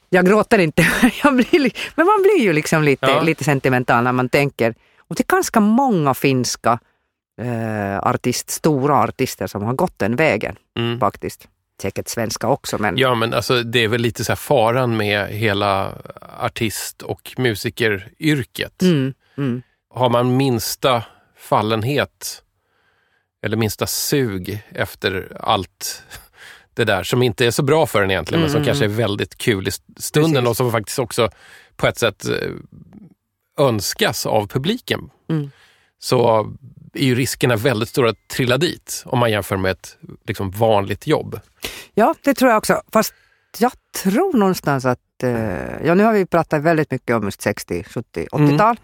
Jag 0.08 0.26
gråter 0.26 0.58
inte, 0.58 0.86
jag 1.22 1.34
blir, 1.36 1.58
li- 1.60 1.74
men 1.94 2.06
man 2.06 2.22
blir 2.22 2.40
ju 2.44 2.52
liksom 2.52 2.82
lite, 2.82 3.06
Ja. 3.06 3.20
lite 3.22 3.44
sentimental 3.44 4.04
när 4.04 4.12
man 4.12 4.28
tänker. 4.28 4.74
Och 4.98 5.14
det 5.16 5.22
är 5.22 5.36
ganska 5.36 5.60
många 5.60 6.14
finska 6.14 6.78
eh, 7.42 7.98
artist, 7.98 8.50
stora 8.50 8.96
artister 9.02 9.46
som 9.46 9.62
har 9.62 9.72
gått 9.74 9.98
den 9.98 10.16
vägen 10.16 10.56
Mm. 10.78 11.00
faktiskt. 11.00 11.48
Säkert 11.82 12.08
svenska 12.08 12.48
också 12.48 12.78
men 12.78 12.96
Ja, 12.98 13.14
men 13.14 13.34
alltså, 13.34 13.62
det 13.62 13.78
är 13.84 13.88
väl 13.88 14.00
lite 14.00 14.24
så 14.24 14.32
här 14.32 14.36
faran 14.36 14.96
med 14.96 15.28
hela 15.28 15.92
artist 16.40 17.02
och 17.02 17.34
musikeryrket. 17.38 18.82
mm, 18.82 19.14
mm, 19.38 19.62
Har 19.90 20.08
man 20.10 20.36
minsta 20.36 21.02
fallenhet 21.36 22.42
eller 23.44 23.56
minsta 23.56 23.86
sug 23.86 24.62
efter 24.70 25.36
allt 25.40 26.02
det 26.74 26.84
där 26.84 27.02
som 27.02 27.22
inte 27.22 27.46
är 27.46 27.50
så 27.50 27.62
bra 27.62 27.86
för 27.86 28.02
en 28.02 28.10
egentligen, 28.10 28.40
men 28.40 28.50
som 28.50 28.56
Mm, 28.58 28.66
kanske 28.66 28.84
är 28.84 28.88
väldigt 28.88 29.38
kul 29.38 29.68
i 29.68 29.70
stunden 29.96 30.32
Precis. 30.32 30.48
och 30.48 30.56
som 30.56 30.72
faktiskt 30.72 30.98
också 30.98 31.30
på 31.76 31.86
ett 31.86 31.98
sätt 31.98 32.24
eh, 32.28 32.50
önskas 33.58 34.26
av 34.26 34.46
publiken. 34.46 35.10
Mm. 35.30 35.50
Så 35.98 36.52
är 36.94 37.04
ju 37.04 37.14
riskerna 37.14 37.56
väldigt 37.56 37.88
stora 37.88 38.10
att 38.10 38.28
trilla 38.28 38.58
dit 38.58 39.02
om 39.06 39.18
man 39.18 39.30
jämför 39.30 39.56
med 39.56 39.70
ett 39.70 39.98
liksom, 40.24 40.50
vanligt 40.50 41.06
jobb. 41.06 41.40
Ja, 41.94 42.14
det 42.22 42.34
tror 42.34 42.50
jag 42.50 42.58
också. 42.58 42.82
Fast 42.92 43.14
jag 43.58 43.72
tror 44.02 44.32
någonstans 44.38 44.84
att, 44.84 45.22
eh, 45.22 45.86
ja 45.86 45.94
nu 45.94 46.04
har 46.04 46.12
vi 46.12 46.26
pratat 46.26 46.62
väldigt 46.62 46.90
mycket 46.90 47.16
om 47.16 47.24
just 47.24 47.42
60, 47.42 47.84
70, 47.84 48.26
80-tal. 48.32 48.76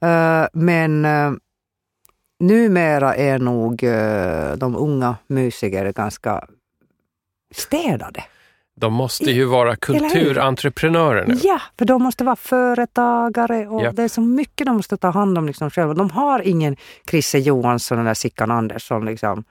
Eh, 0.00 0.46
men 0.52 1.04
eh, 1.04 1.32
numera 2.40 3.14
är 3.14 3.38
nog 3.38 3.80
de 4.58 4.76
unga 4.76 5.16
musiker 5.26 5.92
ganska 5.92 6.48
städade. 7.54 8.24
De 8.76 8.92
måste 8.92 9.30
ju 9.30 9.44
vara 9.44 9.76
kulturentreprenörer 9.76 11.26
nu. 11.26 11.34
Ja, 11.42 11.60
för 11.78 11.84
de 11.84 12.02
måste 12.02 12.24
vara 12.24 12.36
företagare 12.36 13.66
och 13.66 13.82
Japp. 13.82 13.96
det 13.96 14.02
är 14.02 14.08
så 14.08 14.20
mycket 14.20 14.66
de 14.66 14.76
måste 14.76 14.96
ta 14.96 15.10
hand 15.10 15.38
om 15.38 15.46
liksom 15.46 15.70
själva. 15.70 15.94
De 15.94 16.10
har 16.10 16.40
ingen 16.40 16.76
Chrisse 17.10 17.38
Johansson 17.38 17.98
eller 17.98 18.14
Sickan 18.14 18.50
Andersson 18.50 19.04
liksom, 19.04 19.44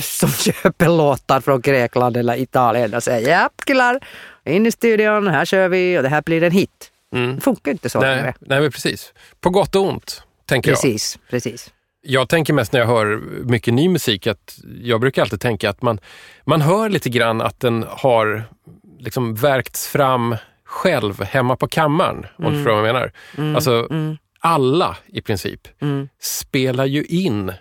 som 0.00 0.28
köper 0.52 0.88
låtar 0.88 1.40
från 1.40 1.60
Grekland 1.60 2.16
eller 2.16 2.36
Italien 2.36 2.94
och 2.94 3.02
säger 3.02 3.30
ja 3.30 3.50
killar, 3.66 4.00
in 4.44 4.66
i 4.66 4.72
studion, 4.72 5.28
här 5.28 5.44
kör 5.44 5.68
vi 5.68 5.98
och 5.98 6.02
det 6.02 6.08
här 6.08 6.22
blir 6.22 6.42
en 6.42 6.52
hit. 6.52 6.90
Mm. 7.14 7.34
Det 7.34 7.40
funkar 7.40 7.70
inte 7.72 7.90
så 7.90 8.00
Nej, 8.00 8.16
längre. 8.16 8.34
nej, 8.40 8.60
men 8.60 8.70
precis. 8.70 9.12
På 9.40 9.50
gott 9.50 9.74
och 9.74 9.82
ont, 9.88 10.22
tänker 10.46 10.70
jag. 10.70 10.80
Precis, 10.80 11.18
precis. 11.30 11.73
Jag 12.06 12.28
tänker 12.28 12.52
mest 12.52 12.72
när 12.72 12.80
jag 12.80 12.86
hör 12.86 13.20
mycket 13.44 13.74
ny 13.74 13.88
musik 13.88 14.26
att 14.26 14.58
jag 14.82 15.00
brukar 15.00 15.22
alltid 15.22 15.40
tänka 15.40 15.70
att 15.70 15.82
man, 15.82 16.00
man 16.44 16.60
hör 16.60 16.88
lite 16.88 17.08
grann 17.10 17.40
att 17.40 17.60
den 17.60 17.84
har 17.88 18.42
liksom 18.98 19.34
verkts 19.34 19.88
fram 19.88 20.36
själv 20.64 21.22
hemma 21.22 21.56
på 21.56 21.68
kammaren. 21.68 22.26
Om 22.38 22.44
du 22.44 22.50
förstår 22.50 22.70
vad 22.80 22.88
jag 22.88 22.94
menar. 22.94 23.12
Alltså, 23.56 23.88
alla 24.40 24.96
i 25.06 25.20
princip 25.20 25.60
Mm. 25.80 26.08
spelar 26.20 26.86
ju 26.86 27.04
in 27.04 27.52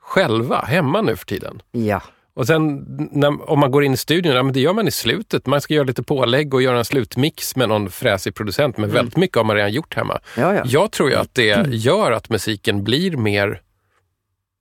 själva 0.00 0.60
hemma 0.60 1.02
nu 1.02 1.16
för 1.16 1.26
tiden. 1.26 1.62
Ja. 1.72 2.02
Och 2.34 2.46
sen 2.46 2.86
när, 3.12 3.50
om 3.50 3.58
man 3.58 3.70
går 3.70 3.84
in 3.84 3.92
i 3.92 3.96
studion, 3.96 4.34
ja, 4.34 4.42
men 4.42 4.52
det 4.52 4.60
gör 4.60 4.72
man 4.72 4.88
i 4.88 4.90
slutet. 4.90 5.46
Man 5.46 5.60
ska 5.60 5.74
göra 5.74 5.84
lite 5.84 6.02
pålägg 6.02 6.54
och 6.54 6.62
göra 6.62 6.78
en 6.78 6.84
slutmix 6.84 7.56
med 7.56 7.68
någon 7.68 7.90
fräsig 7.90 8.34
producent. 8.34 8.76
Men 8.76 8.90
väldigt 8.90 9.16
mycket 9.16 9.36
har 9.36 9.44
man 9.44 9.56
redan 9.56 9.72
gjort 9.72 9.94
hemma. 9.94 10.18
Ja, 10.36 10.54
ja. 10.54 10.62
Jag 10.64 10.92
tror 10.92 11.10
ju 11.10 11.16
att 11.16 11.34
det 11.34 11.66
gör 11.74 12.12
att 12.12 12.28
musiken 12.28 12.84
blir 12.84 13.16
mer 13.16 13.60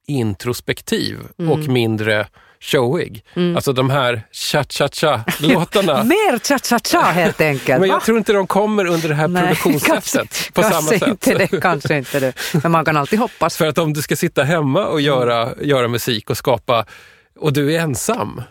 introspektiv 0.08 1.18
och 1.50 1.60
mindre 1.60 2.28
showig. 2.60 3.26
Alltså 3.56 3.74
de 3.74 3.90
här 3.90 4.22
cha-cha-cha-låtarna. 4.32 6.04
Mer 6.04 6.40
cha-cha-cha 6.40 7.02
helt 7.02 7.42
enkelt. 7.42 7.80
Men 7.80 7.90
jag 7.90 8.02
tror 8.02 8.18
inte 8.18 8.34
de 8.34 8.48
kommer 8.48 8.86
under 8.86 9.10
det 9.10 9.16
här 9.16 9.28
Nej, 9.28 9.56
produktionssättet 9.64 10.54
på 10.54 10.64
samma 10.64 10.82
sätt. 10.82 11.08
Inte 11.08 11.34
det, 11.34 11.62
kanske 11.62 11.98
inte 11.98 12.20
det. 12.20 12.34
Men 12.64 12.72
man 12.72 12.86
kan 12.86 12.98
alltid 12.98 13.20
hoppas. 13.20 13.58
För 13.58 13.68
att 13.68 13.78
om 13.78 13.94
du 13.94 14.02
ska 14.02 14.16
sitta 14.16 14.44
hemma 14.44 14.86
och 14.86 15.02
göra, 15.02 15.44
Mm. 15.54 15.70
göra 15.70 15.88
musik 15.88 16.30
och 16.30 16.38
skapa 16.38 16.86
och 17.40 17.54
du 17.54 17.76
är 17.76 17.80
ensam, 17.80 18.42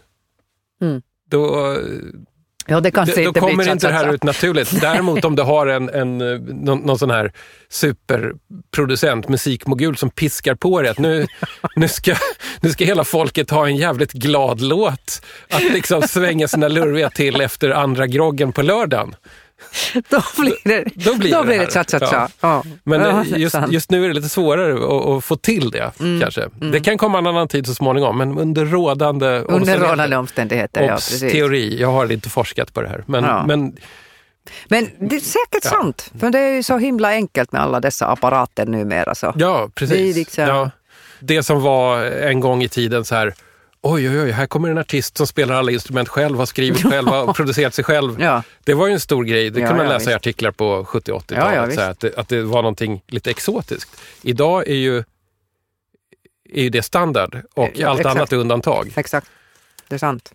Mm. 0.83 1.03
då, 1.31 1.77
Ja, 2.69 2.81
det 2.81 2.91
kanske 2.91 3.15
då, 3.15 3.21
då 3.23 3.29
inte 3.29 3.41
kommer 3.41 3.65
blir 3.65 3.73
inte 3.73 3.87
det 3.87 3.93
här 3.93 4.15
ut 4.15 4.23
naturligt. 4.23 4.81
Däremot 4.81 5.25
om 5.25 5.37
du 5.37 5.43
har 5.43 5.67
en, 5.67 5.89
en, 5.89 6.19
någon, 6.65 6.79
någon 6.79 6.99
sån 6.99 7.11
här 7.11 7.33
superproducent, 7.69 9.29
musikmogul 9.29 9.97
som 9.97 10.11
piskar 10.11 10.55
på 10.55 10.83
dig 10.83 10.91
att 10.91 10.99
nu, 10.99 11.27
nu, 11.77 11.89
ska, 11.89 12.15
nu 12.61 12.71
ska 12.71 12.85
hela 12.85 13.05
folket 13.05 13.51
ha 13.51 13.67
en 13.67 13.77
jävligt 13.77 14.13
glad 14.13 14.61
låt 14.61 15.23
att 15.51 15.63
liksom 15.63 16.03
svänga 16.03 16.49
sina 16.49 16.69
lurviga 16.69 17.11
till 17.11 17.41
efter 17.41 17.71
andra 17.71 18.07
groggen 18.07 18.53
på 18.53 18.63
lördagen. 18.63 19.15
Då 20.09 20.23
blir 20.43 20.55
det, 20.65 20.85
Då 20.95 21.15
blir 21.15 21.33
då 21.33 21.41
det 21.41 21.47
blir 21.47 21.59
det 21.59 21.67
cha-cha-cha. 21.67 22.09
Ja. 22.13 22.29
Ja. 22.41 22.63
Men 22.85 23.01
eh, 23.01 23.23
det 23.23 23.39
just, 23.39 23.57
just 23.71 23.91
nu 23.91 24.05
är 24.05 24.09
det 24.09 24.15
lite 24.15 24.29
svårare 24.29 24.75
att, 24.75 25.07
att 25.07 25.25
få 25.25 25.37
till 25.37 25.71
det 25.71 25.93
kanske. 26.21 26.49
Det 26.73 26.81
kan 26.81 26.99
komma 26.99 27.19
en 27.19 27.27
annan 27.27 27.49
tid 27.49 27.67
så 27.67 27.75
småningom, 27.75 28.19
men 28.19 28.39
under 28.39 28.65
rådande 28.65 29.27
Under 29.27 29.55
omständigheter. 29.55 29.91
rådande 29.91 30.17
omständigheter, 30.17 30.83
ja 30.83 30.95
precis. 30.95 31.33
teori, 31.33 31.81
jag 31.81 31.89
har 31.93 32.13
inte 32.13 32.29
forskat 32.31 32.73
på 32.75 32.83
det 32.83 32.89
här. 32.89 33.05
Men, 33.07 33.25
Ja. 33.25 33.45
men 33.47 33.77
Men 34.69 34.89
det 35.01 35.17
är 35.17 35.21
säkert 35.21 35.65
Ja. 35.65 35.71
sant, 35.71 36.11
för 36.21 36.31
det 36.31 36.39
är 36.39 36.55
ju 36.55 36.63
så 36.63 36.79
himla 36.79 37.09
enkelt 37.11 37.53
med 37.53 37.63
alla 37.63 37.81
dessa 37.81 38.07
apparater 38.07 38.67
numera. 38.67 39.15
Så. 39.15 39.33
ja, 39.37 39.65
Det 39.67 39.73
precis. 39.75 40.17
liksom- 40.17 40.45
Ja. 40.45 40.71
Det 41.21 41.43
som 41.43 41.63
var 41.63 42.03
en 42.05 42.41
gång 42.41 42.63
i 42.63 42.69
tiden 42.69 43.05
så 43.05 43.15
här, 43.15 43.35
oj 43.83 44.09
oj 44.11 44.21
oj, 44.21 44.31
här 44.31 44.47
kommer 44.47 44.69
en 44.69 44.79
artist 44.79 45.17
som 45.17 45.27
spelar 45.27 45.55
alla 45.55 45.71
instrument 45.73 46.09
själv, 46.09 46.39
har 46.39 46.47
skrivit 46.47 46.83
själv, 46.91 47.09
har 47.09 47.33
producerat 47.33 47.75
sig 47.75 47.85
själv. 47.85 48.21
Ja. 48.21 48.43
Det 48.65 48.75
var 48.75 48.87
ju 48.87 48.93
en 48.93 49.01
stor 49.01 49.25
grej, 49.25 49.51
det 49.51 49.61
Ja, 49.61 49.67
kunde 49.69 49.83
man 49.85 49.93
läsa 49.93 50.11
i 50.11 50.15
visst. 50.15 50.17
artiklar 50.17 50.51
på 50.51 50.85
70 50.85 51.13
80 51.13 51.35
Ja, 51.35 51.41
talet 51.41 51.57
ja, 51.57 51.63
så 51.63 51.67
visst. 51.69 51.81
här, 51.81 51.91
att, 51.91 52.01
det, 52.01 52.15
att 52.19 52.29
det 52.29 52.43
var 52.43 52.63
någonting 52.63 53.03
lite 53.07 53.31
exotiskt. 53.31 53.91
Idag 54.23 54.69
är 54.69 54.75
ju, 54.75 54.99
är 56.53 56.63
ju 56.63 56.69
det 56.71 56.83
standard 56.83 57.43
och 57.55 57.71
Ja, 57.75 57.89
allt 57.89 58.01
exakt. 58.01 58.17
annat 58.17 58.33
är 58.33 58.37
undantag. 58.37 58.93
Exakt, 58.97 59.27
det 59.89 59.95
är 59.95 59.99
sant. 59.99 60.33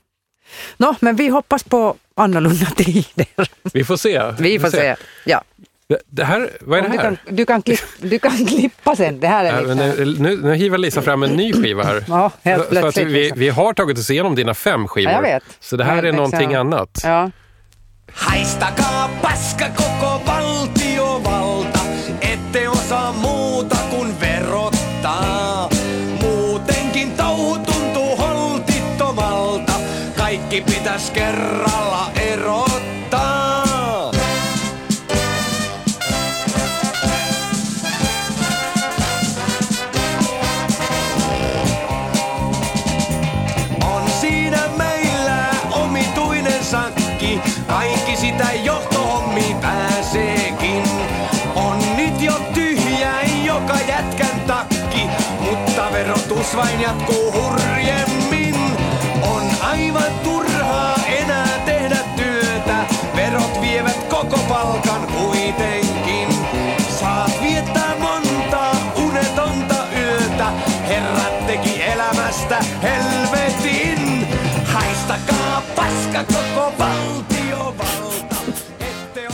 Nå, 0.77 0.95
men 0.99 1.15
vi 1.15 1.27
hoppas 1.27 1.63
på 1.63 1.95
annorlunda 2.15 2.65
tider. 2.77 3.49
Vi 3.73 3.83
får 3.83 3.97
se. 3.97 4.31
Vi 4.39 4.59
får 4.59 4.69
se. 4.69 4.95
Ja. 5.25 5.43
Det, 6.07 6.23
här, 6.23 6.49
vad 6.61 6.79
är 6.79 6.83
det 6.83 6.89
Du 6.89 6.97
här? 6.97 7.03
kan, 7.03 7.17
du, 7.35 7.45
kan 7.45 7.61
klipp, 7.61 7.79
du 8.01 8.19
kan 8.19 8.45
klippa 8.45 8.95
sen. 8.95 9.19
Det 9.19 9.27
här 9.27 9.45
är 9.45 9.53
Ja, 9.53 9.59
liksom... 9.59 9.77
nu, 9.77 10.15
nu, 10.19 10.37
nu 10.43 10.55
hivar 10.55 10.77
Lisa 10.77 11.01
fram 11.01 11.23
en 11.23 11.29
ny 11.29 11.53
skiva 11.53 11.83
här. 11.83 12.03
Ja, 12.07 12.31
helt 12.43 12.57
för 12.67 12.75
att 12.75 12.81
plötsligt, 12.81 13.07
vi, 13.07 13.11
liksom. 13.23 13.39
vi 13.39 13.49
har 13.49 13.73
tagit 13.73 13.97
oss 13.97 14.09
igenom 14.09 14.35
dina 14.35 14.53
fem 14.53 14.87
skivor. 14.87 15.11
Ja, 15.11 15.17
jag 15.17 15.21
vet. 15.21 15.43
Så 15.59 15.77
det 15.77 15.83
här 15.83 15.95
Men 15.95 16.05
är 16.05 16.11
någonting 16.11 16.39
liksom- 16.39 16.59
annat. 16.73 16.99
Ja. 17.03 17.31
Haistakaa 18.13 19.09
paska 19.21 19.65
koko 19.75 20.25
valtiovalta, 20.25 21.79
ette 22.21 22.67
osaa 22.69 23.13
muuta 23.13 23.77
kuin 23.91 24.13
verottaa. 24.21 25.69
Muutenkin 26.21 27.11
touhu 27.17 27.55
tuntuu 27.65 28.15
holtittomalta, 28.17 29.73
kaikki 30.17 30.61
pitäis 30.61 31.11
kerralla 31.15 32.11
Svajňatkou 56.41 57.40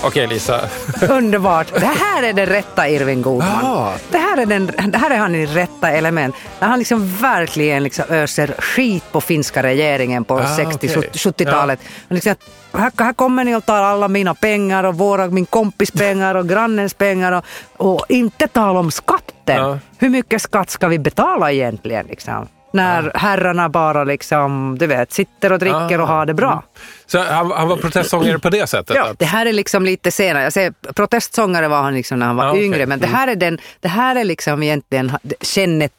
Okej 0.07 0.27
Lisa, 0.27 0.69
Underbart. 1.09 1.73
Det 1.73 1.85
här 1.85 2.23
är 2.23 2.33
den 2.33 2.45
rätta 2.45 2.89
Irving 2.89 3.21
Goodman. 3.21 3.59
Ja. 3.61 3.93
Det, 4.11 4.17
här 4.17 4.37
är 4.37 4.45
den, 4.45 4.71
det 4.91 4.97
här 4.97 5.11
är 5.11 5.17
han 5.17 5.35
i 5.35 5.45
rätta 5.45 5.89
element. 5.89 6.35
Han 6.59 6.79
liksom 6.79 7.15
verkligen 7.15 7.83
liksom 7.83 8.05
öser 8.09 8.55
skit 8.59 9.03
på 9.11 9.21
finska 9.21 9.63
regeringen 9.63 10.23
på 10.23 10.39
Ah, 10.39 10.55
60 10.55 10.89
okej. 10.97 11.09
70-talet. 11.13 11.79
Han 12.09 12.15
Liksom, 12.15 12.35
här, 12.73 12.91
här 12.97 13.13
kommer 13.13 13.43
ni 13.43 13.55
och 13.55 13.65
tar 13.65 13.83
alla 13.83 14.07
mina 14.07 14.33
pengar 14.35 14.83
och 14.83 14.95
våra, 14.97 15.27
min 15.27 15.45
kompis 15.45 15.91
pengar 15.91 16.35
och 16.35 16.49
grannens 16.49 16.93
pengar 16.93 17.31
och, 17.31 17.45
och 17.77 18.05
inte 18.09 18.47
tala 18.47 18.79
om 18.79 18.91
skatten. 18.91 19.55
Ja. 19.61 19.79
Hur 19.97 20.09
mycket 20.09 20.41
skatt 20.41 20.69
ska 20.69 20.87
vi 20.87 20.99
betala 20.99 21.51
egentligen? 21.51 22.05
Liksom? 22.07 22.47
När 22.73 23.11
herrarna 23.15 23.69
bara 23.69 24.03
liksom, 24.03 24.77
du 24.79 24.87
vet, 24.87 25.13
sitter 25.13 25.51
och 25.51 25.59
dricker 25.59 25.99
Ah. 25.99 26.01
och 26.01 26.07
har 26.07 26.25
det 26.25 26.33
bra. 26.33 26.63
så 27.05 27.17
han, 27.23 27.51
han 27.51 27.67
var 27.67 27.77
protestsångare 27.77 28.39
på 28.39 28.49
det 28.49 28.67
sättet? 28.67 28.95
Ja, 28.95 29.09
att- 29.09 29.19
det 29.19 29.25
här 29.25 29.45
är 29.45 29.53
liksom 29.53 29.85
lite 29.85 30.11
senare. 30.11 30.43
Jag 30.43 30.53
säger, 30.53 30.73
protestsångare 30.95 31.67
var 31.67 31.81
han 31.81 31.93
liksom 31.93 32.19
när 32.19 32.25
han 32.25 32.35
var 32.35 32.43
Ja, 32.45 32.51
okej. 32.51 32.65
yngre, 32.65 32.85
men 32.85 32.99
det 32.99 33.07
här 33.07 33.27
är, 33.27 33.35
den, 33.35 33.57
det 33.79 33.87
här 33.87 34.15
är 34.15 34.23
liksom 34.23 34.63
egentligen 34.63 35.11
känne, 35.41 35.89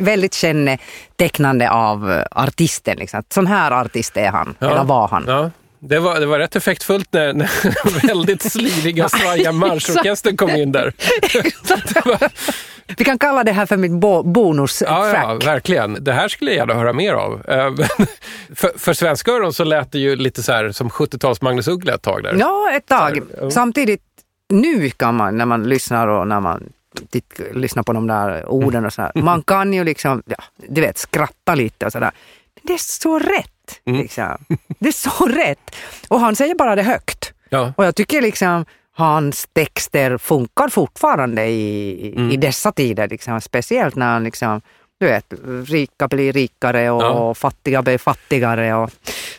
väldigt 0.00 0.34
kännetecknande 0.34 1.70
av 1.70 2.12
eh, 2.12 2.24
artisten. 2.30 2.96
Liksom. 2.96 3.22
Sån 3.28 3.46
här 3.46 3.70
artist 3.70 4.16
är 4.16 4.28
han, 4.30 4.54
Ja. 4.58 4.70
eller 4.70 4.84
var 4.84 5.08
han. 5.08 5.24
Ja. 5.26 5.50
Det 5.86 5.98
var, 5.98 6.20
det 6.20 6.26
var 6.26 6.38
rätt 6.38 6.56
effektfullt 6.56 7.08
när, 7.12 7.32
när 7.32 8.06
väldigt 8.06 8.52
sliriga 8.52 9.08
svaja 9.08 9.52
marschorkestern 9.52 10.36
kom 10.36 10.50
in 10.50 10.72
där. 10.72 10.92
Vi 12.96 13.04
kan 13.04 13.18
kalla 13.18 13.44
det 13.44 13.52
här 13.52 13.66
för 13.66 13.76
mitt 13.76 13.92
bo, 13.92 14.22
bonustrack. 14.22 14.90
Ja, 14.90 15.08
ja, 15.08 15.34
verkligen. 15.34 16.04
Det 16.04 16.12
här 16.12 16.28
skulle 16.28 16.50
jag 16.50 16.58
gärna 16.58 16.74
höra 16.74 16.92
mer 16.92 17.12
av. 17.14 17.42
Eh, 17.48 17.74
för, 18.54 18.78
för 18.78 18.92
svenska 18.92 19.30
öron 19.32 19.52
så 19.52 19.64
lät 19.64 19.92
det 19.92 19.98
ju 19.98 20.16
lite 20.16 20.42
så 20.42 20.52
här 20.52 20.72
som 20.72 20.88
70-tals 20.88 21.42
Magnus 21.42 21.68
Uggla 21.68 21.94
ett 21.94 22.02
tag 22.02 22.22
där. 22.22 22.34
Ja, 22.38 22.70
ett 22.72 22.86
tag. 22.86 23.20
ja. 23.40 23.50
Samtidigt, 23.50 24.02
nu 24.48 24.90
kan 24.90 25.14
man, 25.14 25.38
när 25.38 25.46
man 25.46 25.64
lyssnar 25.68 26.08
och 26.08 26.28
när 26.28 26.40
man 26.40 26.72
titt, 27.10 27.40
lyssnar 27.52 27.82
på 27.82 27.92
de 27.92 28.06
där 28.06 28.48
orden 28.48 28.84
och 28.84 28.92
sådär, 28.92 29.12
man 29.14 29.42
kan 29.42 29.72
ju 29.72 29.84
liksom, 29.90 30.22
ja, 30.26 30.44
du 30.68 30.80
vet, 30.80 30.98
skratta 30.98 31.54
lite 31.54 31.86
och 31.86 31.92
sådär. 31.92 32.10
Men 32.54 32.62
det 32.66 32.72
är 32.72 32.78
så 32.78 33.18
rätt. 33.18 33.50
Liksom. 33.86 34.44
Det 34.78 34.88
är 34.88 34.92
så 34.92 35.26
rätt. 35.26 35.76
Och 36.08 36.20
han 36.20 36.36
säger 36.36 36.54
bara 36.54 36.76
det 36.76 36.82
högt. 36.82 37.32
Ja. 37.48 37.72
Och 37.76 37.84
jag 37.84 37.96
tycker 37.96 38.22
liksom 38.22 38.64
hans 38.96 39.46
texter 39.52 40.18
funkar 40.18 40.68
fortfarande 40.68 41.44
i, 41.46 42.32
i 42.32 42.36
dessa 42.36 42.72
tider. 42.72 43.08
Liksom. 43.08 43.40
Speciellt 43.40 43.94
när 43.96 44.12
han 44.12 44.24
liksom, 44.24 44.60
du 45.00 45.06
vet, 45.06 45.32
rika 45.66 46.08
blir 46.08 46.32
rikare 46.32 46.90
och 46.90 47.02
Ja. 47.02 47.34
fattiga 47.34 47.82
blir 47.82 47.98
fattigare. 47.98 48.74
Och... 48.74 48.90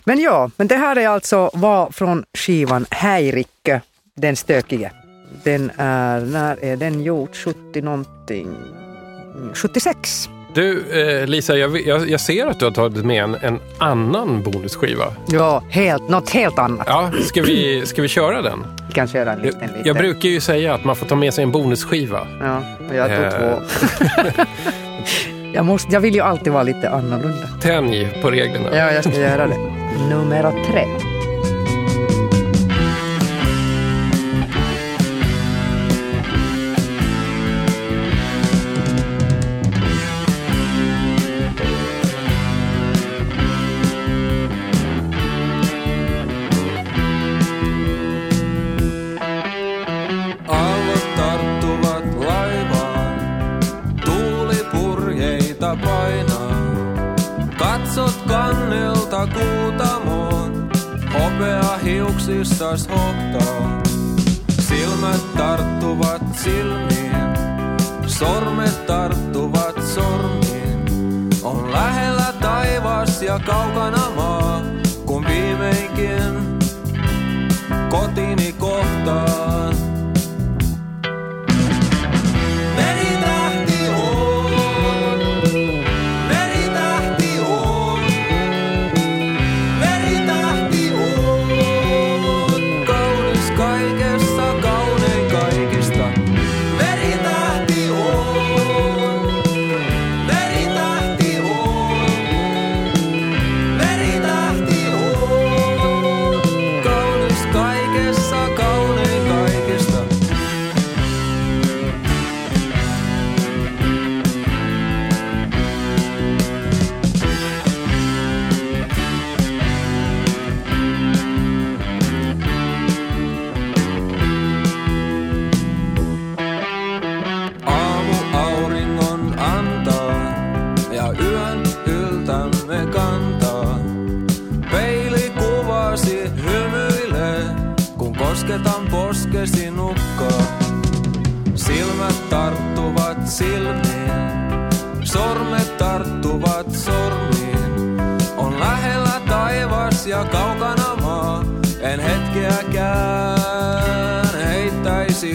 Men 0.03 0.19
ja, 0.19 0.49
men 0.57 0.67
det 0.67 0.75
här 0.77 0.95
är 0.95 1.07
alltså 1.07 1.49
var 1.53 1.91
från 1.91 2.25
skivan 2.37 2.85
Häirikkö, 2.91 3.79
den 4.15 4.35
stökige. 4.35 4.91
Den 5.43 5.71
är, 5.77 6.21
när 6.21 6.63
är 6.63 6.77
den 6.77 7.03
gjord? 7.03 7.35
70 7.35 7.81
någonting? 7.81 8.47
Mm, 9.35 9.53
76. 9.53 10.29
Du, 10.55 10.85
eh, 11.21 11.27
Lisa, 11.27 11.57
jag, 11.57 11.81
jag, 11.87 12.09
jag 12.09 12.19
ser 12.19 12.45
att 12.47 12.59
du 12.59 12.65
har 12.65 12.71
tagit 12.71 13.05
med 13.05 13.23
en, 13.23 13.35
en 13.41 13.59
annan 13.77 14.43
bonusskiva. 14.43 15.05
Ja, 15.27 15.63
helt, 15.69 16.09
något 16.09 16.29
helt 16.29 16.59
annat. 16.59 16.87
Ja, 16.89 17.11
ska 17.21 17.41
vi, 17.41 17.85
ska 17.85 18.01
vi 18.01 18.07
köra 18.07 18.41
den? 18.41 18.65
Vi 18.87 18.93
kan 18.93 19.07
köra 19.07 19.33
en 19.33 19.39
liten. 19.39 19.59
Jag, 19.61 19.67
liten. 19.69 19.81
jag 19.85 19.95
brukar 19.97 20.29
ju 20.29 20.39
säga 20.41 20.73
att 20.73 20.83
man 20.83 20.95
får 20.95 21.05
ta 21.05 21.15
med 21.15 21.33
sig 21.33 21.43
en 21.43 21.51
bonusskiva. 21.51 22.27
Ja, 22.41 22.57
och 22.89 22.95
jag 22.95 23.07
tog 23.07 23.25
Eh. 23.25 23.31
två. 23.31 24.43
jag, 25.53 25.65
måste, 25.65 25.93
jag 25.93 25.99
vill 26.01 26.15
ju 26.15 26.21
alltid 26.21 26.53
vara 26.53 26.63
lite 26.63 26.89
annorlunda. 26.89 27.47
Tänj 27.61 28.19
på 28.21 28.31
reglerna. 28.31 28.77
Ja, 28.77 28.91
jag 28.91 29.03
ska 29.03 29.19
göra 29.19 29.47
det. 29.47 29.57
Nummer 30.09 30.51
tre. 30.71 31.14
Hiuksissas 62.27 62.89
hohtaa. 62.89 63.83
Silmät 64.59 65.33
tarttuvat 65.37 66.21
silmiin, 66.43 67.15
sormet 68.07 68.85
tarttuvat 68.85 69.75
sormiin. 69.93 70.85
On 71.43 71.71
lähellä 71.71 72.33
taivas 72.41 73.21
ja 73.21 73.39
kaukana 73.39 74.09
maa, 74.15 74.61
kun 75.05 75.25
viimeinkin 75.27 76.44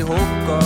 hope 0.01 0.60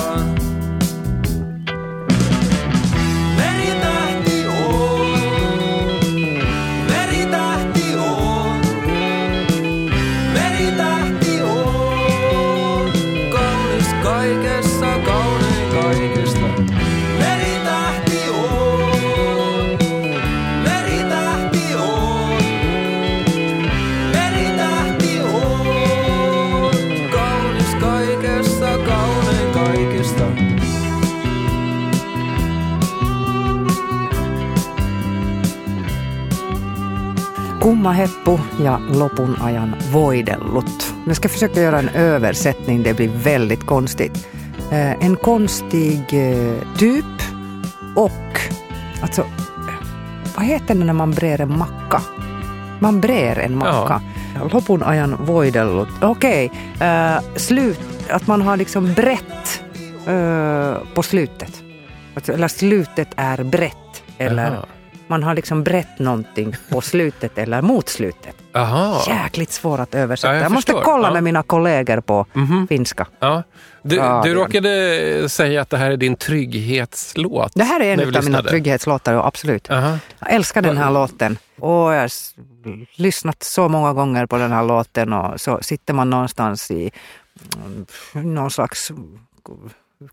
Tomma 37.84 37.92
Heppu 37.92 38.38
ja 38.64 38.80
lopun 38.92 39.36
ajan 39.40 39.74
voidellut. 39.92 40.94
Jag 41.06 41.16
ska 41.16 41.28
försöka 41.28 41.62
göra 41.62 41.78
en 41.78 41.88
översättning, 41.88 42.82
det 42.82 42.94
blir 42.94 43.08
väldigt 43.08 43.66
konstigt. 43.66 44.28
Eh, 44.70 45.04
en 45.04 45.16
konstig 45.16 46.00
eh, 46.12 46.76
typ 46.78 47.04
och, 47.96 48.40
alltså, 49.02 49.24
vad 50.36 50.44
heter 50.46 50.74
det 50.74 50.84
när 50.84 50.92
man 50.92 51.10
brer 51.10 51.40
en 51.40 51.58
macka? 51.58 52.00
Man 52.80 53.00
brer 53.00 53.38
en 53.38 53.58
macka. 53.58 54.02
Lopun 54.52 54.82
ajan 54.82 55.16
voidellut. 55.20 55.88
Okej, 56.02 56.50
eh, 56.80 57.16
slut, 57.36 57.80
att 58.10 58.26
man 58.26 58.42
har 58.42 58.56
liksom 58.56 58.94
brett 58.94 59.62
eh, 60.06 60.94
på 60.94 61.02
slutet. 61.02 61.62
Alltså, 62.14 62.32
eller 62.32 62.48
slutet 62.48 63.08
är 63.16 63.44
brett. 63.44 64.02
Eller 64.18 64.50
Jaha. 64.50 64.66
Man 65.06 65.22
har 65.22 65.34
liksom 65.34 65.62
brett 65.64 65.98
någonting 65.98 66.56
på 66.68 66.80
slutet 66.90 67.38
eller 67.38 67.62
mot 67.62 67.88
slutet. 67.88 68.34
Aha. 68.54 69.04
Jäkligt 69.08 69.52
svårt 69.52 69.80
att 69.80 69.94
översätta. 69.94 70.28
Ja, 70.32 70.34
jag 70.36 70.44
jag 70.44 70.52
måste 70.52 70.72
förstår. 70.72 70.84
kolla 70.84 71.08
Ja. 71.08 71.12
med 71.14 71.22
mina 71.22 71.42
kollegor 71.42 72.00
på 72.00 72.26
Mhm. 72.32 72.66
finska. 72.68 73.06
Ja. 73.18 73.42
Du, 73.82 73.96
Ja, 73.96 74.22
du 74.24 74.34
råkade 74.34 75.28
säga 75.28 75.60
att 75.62 75.70
det 75.70 75.76
här 75.76 75.90
är 75.90 75.96
din 75.96 76.16
trygghetslåt. 76.16 77.52
Det 77.54 77.64
här 77.64 77.80
är 77.80 77.92
en 78.02 78.16
av 78.16 78.24
mina 78.24 78.42
trygghetslåtar, 78.42 79.14
absolut. 79.28 79.70
Aha. 79.70 79.98
Jag 80.18 80.32
älskar 80.32 80.62
den 80.62 80.76
här 80.76 80.90
låten. 80.90 81.38
Och 81.60 81.70
jag 81.94 82.00
har 82.00 82.10
lyssnat 83.02 83.42
så 83.42 83.68
många 83.68 83.92
gånger 83.92 84.26
på 84.26 84.36
den 84.38 84.52
här 84.52 84.64
låten 84.64 85.12
och 85.12 85.40
så 85.40 85.58
sitter 85.62 85.94
man 85.94 86.10
någonstans 86.10 86.70
i 86.70 86.90
mm, 88.14 88.34
någon 88.34 88.50
slags 88.50 88.90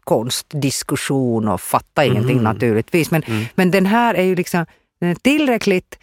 konstdiskussion 0.03 1.47
och 1.47 1.61
fattar 1.61 2.03
ingenting 2.03 2.35
Mhm. 2.35 2.43
naturligtvis. 2.43 3.11
Men, 3.11 3.23
Mm. 3.23 3.45
men 3.55 3.71
den 3.71 3.85
här 3.85 4.13
är 4.15 4.23
ju 4.23 4.35
liksom 4.35 4.65
den 5.01 5.09
är 5.09 5.15
tillräckligt, 5.15 5.99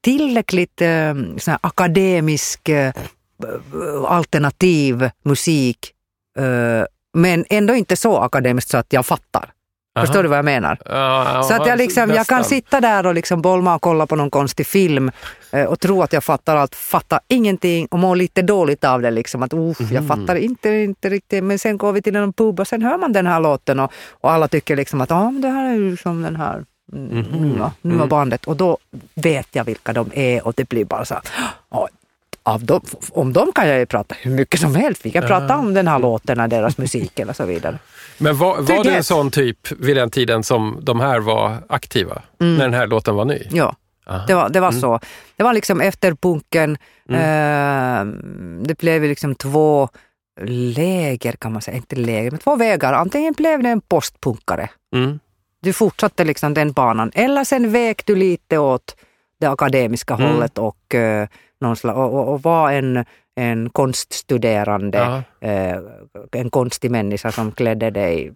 tillräckligt 0.00 0.80
eh, 0.82 1.14
sån 1.38 1.56
akademisk 1.60 2.68
eh, 2.68 2.92
alternativ 4.06 5.10
musik 5.24 5.92
eh, 6.38 6.84
men 7.16 7.44
ändå 7.50 7.74
inte 7.74 7.96
så 7.96 8.18
akademiskt 8.18 8.70
så 8.70 8.78
att 8.78 8.92
jag 8.92 9.06
fattar. 9.06 9.52
Aha. 9.96 10.06
Förstår 10.06 10.22
du 10.22 10.28
vad 10.28 10.38
jag 10.38 10.44
menar? 10.44 10.78
Ja, 10.84 11.42
Så 11.48 11.54
att 11.54 11.66
jag, 11.66 11.78
liksom, 11.78 12.10
jag 12.10 12.26
kan 12.26 12.44
sitta 12.44 12.80
där 12.80 13.06
och 13.06 13.14
liksom 13.14 13.42
bolma 13.42 13.74
och 13.74 13.82
kolla 13.82 14.06
på 14.06 14.16
någon 14.16 14.30
konstig 14.30 14.66
film 14.66 15.10
eh, 15.52 15.64
och 15.64 15.80
tro 15.80 16.02
att 16.02 16.12
jag 16.12 16.24
fattar 16.24 16.56
allt, 16.56 16.74
fattar 16.74 17.20
ingenting 17.28 17.86
och 17.90 17.98
må 17.98 18.14
lite 18.14 18.42
dåligt 18.42 18.84
av 18.84 19.02
det. 19.02 19.10
Liksom, 19.10 19.42
att 19.42 19.52
uff, 19.54 19.80
jag 19.80 20.04
Mhm. 20.04 20.08
fattar 20.08 20.34
inte, 20.36 20.68
inte 20.70 21.08
riktigt. 21.08 21.44
Men 21.44 21.58
sen 21.58 21.78
går 21.78 21.92
vi 21.92 22.02
till 22.02 22.16
en 22.16 22.32
pub 22.32 22.60
och 22.60 22.68
sen 22.68 22.82
hör 22.82 22.98
man 22.98 23.12
den 23.12 23.26
här 23.26 23.40
låten 23.40 23.80
och, 23.80 23.92
och 24.10 24.30
alla 24.32 24.48
tycker 24.48 24.76
liksom 24.76 25.00
att 25.00 25.10
ah, 25.12 25.30
det 25.42 25.48
här 25.48 25.70
är 25.70 25.74
ju 25.74 25.96
som 25.96 26.22
den 26.22 26.36
här 26.36 26.64
mm, 26.92 27.08
Mhm. 27.18 27.48
nya, 27.48 27.72
nya 27.82 27.94
Mm. 27.94 28.08
bandet. 28.08 28.44
Och 28.44 28.56
då 28.56 28.78
vet 29.14 29.48
jag 29.52 29.64
vilka 29.64 29.92
de 29.92 30.10
är 30.14 30.46
och 30.46 30.52
det 30.56 30.68
blir 30.68 30.84
bara 30.84 31.04
så 31.04 31.14
här, 31.14 31.22
"Ah, 31.68 31.86
av 32.42 32.64
dem, 32.64 32.80
om 33.10 33.32
dem 33.32 33.52
kan 33.54 33.68
jag 33.68 33.78
ju 33.78 33.86
prata 33.86 34.14
hur 34.18 34.30
mycket 34.30 34.60
som 34.60 34.74
helst. 34.74 35.06
Vi 35.06 35.10
kan 35.10 35.26
prata 35.26 35.56
om 35.56 35.74
den 35.74 35.88
här 35.88 35.98
låten, 35.98 36.40
och 36.40 36.48
deras 36.48 36.78
musik 36.78 37.18
eller 37.18 37.32
så 37.32 37.44
vidare. 37.44 37.78
Men 38.18 38.36
var, 38.38 38.60
var 38.60 38.84
du 38.84 38.90
en 38.90 39.04
sån 39.04 39.30
typ 39.30 39.72
vid 39.72 39.96
den 39.96 40.10
tiden 40.10 40.42
som 40.44 40.78
de 40.82 41.00
här 41.00 41.20
var 41.20 41.56
aktiva? 41.68 42.22
När 42.38 42.58
den 42.58 42.74
här 42.74 42.86
låten 42.86 43.14
var 43.14 43.24
ny? 43.24 43.42
Ja. 43.50 43.76
Aha. 44.06 44.24
Det 44.26 44.34
var, 44.34 44.48
det 44.48 44.60
var 44.60 44.72
så. 44.72 45.00
Det 45.36 45.42
var 45.42 45.52
liksom 45.52 45.80
efter 45.80 46.14
punken. 46.14 46.78
Eh, 47.08 48.04
det 48.66 48.78
blev 48.78 49.02
liksom 49.02 49.34
två 49.34 49.88
läger 50.76 51.32
kan 51.32 51.52
man 51.52 51.62
säga, 51.62 51.76
inte 51.76 51.96
läger, 51.96 52.30
men 52.30 52.40
två 52.40 52.56
vägar. 52.56 52.92
Antingen 52.92 53.32
blev 53.32 53.62
det 53.62 53.68
en 53.68 53.80
postpunkare. 53.80 54.68
Du 55.66 55.72
fortsatte 55.72 56.24
liksom 56.24 56.54
den 56.54 56.72
banan. 56.72 57.10
Eller 57.14 57.44
sen 57.44 57.72
vek 57.72 58.06
du 58.06 58.16
lite 58.16 58.58
åt 58.58 58.96
det 59.40 59.46
akademiska 59.46 60.14
Mm. 60.14 60.26
hållet 60.26 60.58
och, 60.58 60.94
eh, 60.94 61.28
någon 61.60 61.76
slags, 61.76 61.96
och, 61.96 62.14
och, 62.14 62.28
och 62.32 62.42
var 62.42 62.70
en, 62.72 63.04
en 63.36 63.70
konststuderande, 63.70 65.22
eh, 65.40 65.78
en 66.32 66.50
konstig 66.50 66.90
människa 66.90 67.32
som 67.32 67.52
klädde 67.52 67.90
dig 67.90 68.32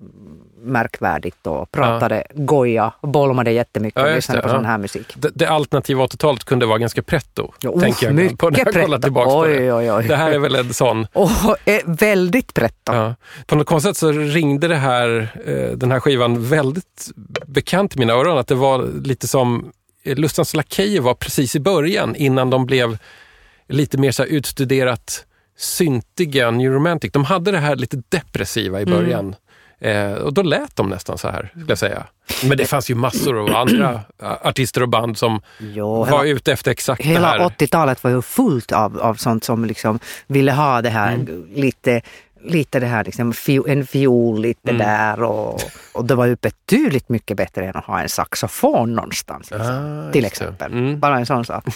märkvärdigt 0.62 1.46
och 1.46 1.70
pratade 1.70 2.24
goja, 2.34 2.92
bolmade 3.02 3.52
jättemycket 3.52 4.00
Ja, 4.02 4.08
och 4.08 4.14
lyssnade 4.14 4.38
det, 4.38 4.42
på 4.42 4.48
ja. 4.48 4.54
sån 4.54 4.64
här 4.64 4.78
musik. 4.78 5.06
Det, 5.16 5.30
det 5.34 5.46
alternativa 5.46 6.06
80-talet 6.06 6.44
kunde 6.44 6.66
vara 6.66 6.78
ganska 6.78 7.02
pretto, 7.02 7.52
Ja, 7.60 7.80
tänker 7.80 8.06
jag. 8.12 8.38
på 8.38 8.50
när 8.50 8.58
jag 8.58 8.74
kollar 8.84 8.98
tillbaka 8.98 9.30
på 9.30 9.38
Oj, 9.38 9.52
det. 9.56 9.72
oj, 9.72 9.92
oj. 9.92 10.04
Det 10.08 10.16
här 10.16 10.32
är 10.32 10.38
väl 10.38 10.54
en 10.54 10.74
sån. 10.74 11.06
Är 11.64 11.96
väldigt 11.96 12.54
pretto. 12.54 12.92
Ja. 12.92 13.14
På 13.46 13.54
något 13.56 13.66
konstigt 13.66 13.88
sätt 13.88 13.96
så 13.96 14.12
ringde 14.12 14.68
det 14.68 14.76
här, 14.76 15.28
eh, 15.46 15.76
den 15.76 15.90
här 15.90 16.00
skivan 16.00 16.48
väldigt 16.48 17.10
bekant 17.46 17.96
i 17.96 17.98
mina 17.98 18.12
öron. 18.12 18.38
Att 18.38 18.46
det 18.48 18.54
var 18.54 18.88
lite 19.04 19.28
som 19.28 19.72
eh, 20.04 20.16
Lustans 20.16 20.54
Lakejer 20.54 21.00
var 21.00 21.14
precis 21.14 21.56
i 21.56 21.60
början 21.60 22.16
innan 22.16 22.50
de 22.50 22.66
blev 22.66 22.98
lite 23.68 23.98
mer 23.98 24.10
så 24.12 24.24
utstuderat 24.24 25.24
syntiga 25.58 26.50
New 26.50 26.72
Romantic. 26.72 27.12
De 27.12 27.24
hade 27.24 27.50
det 27.50 27.58
här 27.58 27.76
lite 27.76 28.02
depressiva 28.08 28.80
i 28.80 28.82
Mm. 28.82 29.34
Eh, 29.80 30.12
och 30.12 30.32
då 30.34 30.42
lät 30.42 30.76
de 30.76 30.88
nästan 30.88 31.18
så 31.18 31.28
här, 31.28 31.48
skulle 31.50 31.64
jag 31.68 31.78
säga. 31.78 32.06
Men 32.44 32.56
det 32.58 32.64
fanns 32.66 32.90
ju 32.90 32.94
massor 32.94 33.38
av 33.38 33.56
andra 33.56 34.00
artister 34.42 34.82
och 34.82 34.88
band 34.88 35.18
som 35.18 35.40
Jo, 35.58 36.04
var 36.04 36.06
hela, 36.06 36.24
ute 36.24 36.52
efter 36.52 36.70
exakt 36.70 37.02
det 37.02 37.08
hela 37.08 37.28
här. 37.28 37.38
80-talet 37.38 38.04
var 38.04 38.10
ju 38.10 38.22
fullt 38.22 38.72
av, 38.72 39.00
av 39.00 39.14
sånt 39.14 39.44
som 39.44 39.64
liksom 39.64 39.98
ville 40.26 40.52
ha 40.52 40.82
det 40.82 40.90
här 40.90 41.14
Mm. 41.14 41.46
lite 41.54 42.00
Lite 42.44 42.80
det 42.80 42.86
här, 42.86 43.04
liksom, 43.04 43.32
en 43.68 43.86
fiol 43.86 44.40
lite 44.40 44.70
Mm. 44.70 44.78
där 44.86 45.22
och, 45.22 45.60
och 45.94 46.04
det 46.04 46.14
var 46.14 46.26
ju 46.26 46.36
betydligt 46.36 47.08
mycket 47.08 47.36
bättre 47.36 47.66
än 47.66 47.76
att 47.76 47.84
ha 47.84 48.00
en 48.00 48.08
saxofon 48.08 48.94
någonstans. 48.94 49.50
Liksom, 49.50 50.04
Ah, 50.08 50.12
till 50.12 50.24
exempel. 50.24 50.72
Mm. 50.72 51.00
Bara 51.00 51.18
en 51.18 51.26
sån 51.26 51.44
sak. 51.44 51.64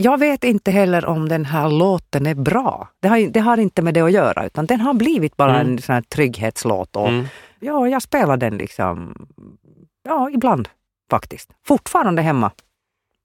Jag 0.00 0.18
vet 0.18 0.44
inte 0.44 0.70
heller 0.70 1.06
om 1.06 1.28
den 1.28 1.44
här 1.44 1.68
låten 1.70 2.26
är 2.26 2.34
bra. 2.34 2.88
Det 3.00 3.08
har, 3.08 3.18
det 3.30 3.40
har 3.40 3.56
inte 3.58 3.82
med 3.82 3.94
det 3.94 4.00
att 4.00 4.12
göra 4.12 4.46
utan 4.46 4.66
den 4.66 4.80
har 4.80 4.94
blivit 4.94 5.36
bara 5.36 5.54
Mm. 5.60 5.72
en 5.72 5.82
sån 5.82 5.94
här 5.94 6.02
trygghetslåt. 6.02 6.96
Och, 6.96 7.08
Mm. 7.08 7.26
Ja, 7.60 7.88
jag 7.88 8.02
spelar 8.02 8.36
den 8.36 8.58
liksom, 8.58 9.26
ja 10.04 10.30
ibland 10.30 10.68
faktiskt. 11.10 11.50
Fortfarande 11.66 12.22
hemma. 12.22 12.50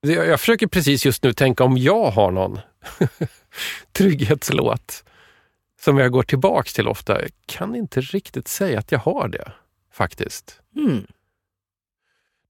Jag, 0.01 0.27
jag 0.27 0.39
försöker 0.39 0.67
precis 0.67 1.05
just 1.05 1.23
nu 1.23 1.33
tänka 1.33 1.63
om 1.63 1.77
jag 1.77 2.11
har 2.11 2.31
någon 2.31 2.59
trygghetslåt 3.91 5.03
som 5.81 5.97
jag 5.97 6.11
går 6.11 6.23
tillbaks 6.23 6.73
till 6.73 6.87
ofta. 6.87 7.21
Jag 7.21 7.29
kan 7.45 7.75
inte 7.75 8.01
riktigt 8.01 8.47
säga 8.47 8.79
att 8.79 8.91
jag 8.91 8.99
har 8.99 9.27
det, 9.27 9.51
faktiskt. 9.93 10.59
Mm. 10.75 11.05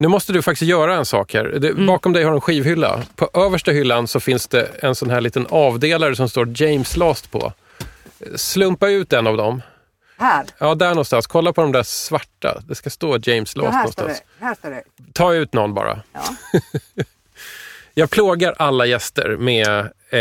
Nu 0.04 0.10
måste 0.10 0.34
du 0.34 0.42
faktiskt 0.42 0.70
göra 0.70 0.96
en 0.96 1.06
sak 1.06 1.34
här. 1.34 1.44
Det, 1.44 1.70
Mm. 1.70 1.88
Bakom 1.88 2.14
dig 2.14 2.24
har 2.24 2.32
du 2.32 2.38
en 2.38 2.42
skivhylla. 2.42 3.02
På 3.16 3.30
översta 3.34 3.72
hyllan 3.72 4.08
så 4.08 4.20
finns 4.20 4.48
det 4.48 4.68
en 4.80 4.96
sån 4.96 5.10
här 5.10 5.22
liten 5.22 5.48
avdelare 5.50 6.16
som 6.16 6.30
står 6.30 6.62
James 6.62 6.98
Last 6.98 7.32
på. 7.32 7.54
Slumpa 8.36 8.90
ut 8.90 9.14
en 9.14 9.28
av 9.28 9.38
dem. 9.38 9.62
Här, 10.18 10.46
Ja, 10.58 10.76
där 10.76 10.90
någonstans. 10.90 11.28
Kolla 11.28 11.54
på 11.54 11.62
de 11.62 11.72
där 11.72 11.84
svarta. 11.84 12.62
Det 12.68 12.76
ska 12.76 12.90
stå 12.90 13.18
James 13.24 13.56
Last 13.56 13.66
ja, 13.66 13.72
här, 13.72 13.88
står 13.92 14.02
någonstans. 14.04 14.28
det, 14.40 14.46
här 14.46 14.56
står 14.56 14.70
det. 14.70 14.84
Ta 15.14 15.34
ut 15.34 15.54
någon 15.54 15.74
bara. 15.74 16.00
Ja. 16.14 16.22
Jag 17.94 18.10
plågar 18.10 18.56
alla 18.60 18.86
gäster 18.86 19.38
med 19.40 19.90
eh, 20.10 20.20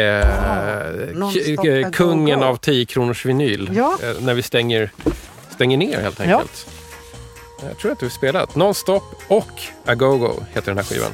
eh, 1.82 1.90
kungen 1.90 2.42
av 2.42 2.56
10 2.56 2.84
kronors 2.86 3.24
vinyl. 3.26 3.70
Ja. 3.74 3.98
Eh, 4.02 4.20
när 4.20 4.34
vi 4.34 4.42
stänger, 4.42 4.90
stänger 5.50 5.76
ner 5.76 6.00
helt 6.00 6.18
Ja. 6.18 6.24
enkelt. 6.24 6.66
Jag 7.68 7.78
tror 7.78 7.92
att 7.92 8.02
vi 8.02 8.10
spelat. 8.10 8.54
Non-stop 8.54 9.02
och 9.28 9.62
Agogo 9.86 10.32
heter 10.52 10.66
den 10.66 10.76
här 10.76 10.84
skivan. 10.84 11.10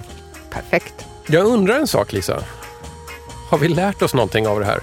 Perfekt. 0.51 1.07
Jag 1.27 1.47
undrar 1.47 1.79
en 1.79 1.87
sak 1.87 2.13
Lisa. 2.13 2.43
Har 3.51 3.59
vi 3.59 3.69
lärt 3.69 4.03
oss 4.03 4.15
någonting 4.15 4.47
av 4.49 4.61
det 4.61 4.67
här? 4.67 4.81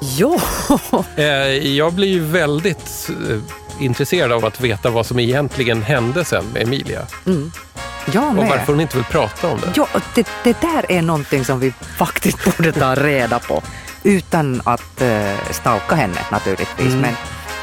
Jo, 0.00 0.40
Eh, 1.16 1.24
jag 1.76 1.92
blir 1.92 2.08
ju 2.08 2.20
väldigt 2.24 3.10
eh, 3.30 3.38
intresserad 3.84 4.32
av 4.32 4.44
att 4.44 4.60
veta 4.60 4.90
vad 4.90 5.06
som 5.06 5.18
egentligen 5.18 5.82
hände 5.82 6.24
sen 6.24 6.44
med 6.52 6.62
Emilia. 6.62 7.06
jag 8.12 8.28
Och 8.28 8.34
med. 8.34 8.48
varför 8.48 8.66
hon 8.72 8.80
inte 8.80 8.96
vill 8.96 9.04
prata 9.06 9.48
om 9.50 9.60
det. 9.60 9.72
Ja, 9.76 9.88
det, 10.14 10.28
det 10.44 10.60
där 10.60 10.92
är 10.92 11.02
någonting 11.02 11.44
som 11.44 11.60
vi 11.60 11.72
faktiskt 11.96 12.44
borde 12.56 12.72
ta 12.72 12.94
reda 12.94 13.38
på. 13.38 13.62
Utan 14.02 14.62
att 14.64 15.02
uh, 15.02 15.34
stalka 15.50 15.94
henne 15.94 16.20
naturligtvis. 16.30 16.86
Mm. 16.86 17.00
Men, 17.00 17.14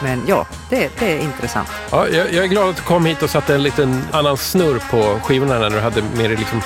men 0.01 0.23
ja, 0.27 0.45
det, 0.69 0.89
det 0.99 1.11
är 1.13 1.19
intressant. 1.19 1.69
Ja, 1.91 2.07
jag, 2.07 2.33
jag 2.33 2.43
är 2.43 2.47
glad 2.47 2.69
att 2.69 2.75
du 2.75 2.81
kom 2.81 3.05
hit 3.05 3.23
och 3.23 3.29
satte 3.29 3.55
en 3.55 3.63
liten 3.63 4.03
annan 4.11 4.37
snurr 4.37 4.81
på 4.91 5.19
skivorna 5.23 5.59
när 5.59 5.69
du 5.69 5.79
hade 5.79 6.01
med 6.01 6.29
dig 6.29 6.37
liksom 6.37 6.61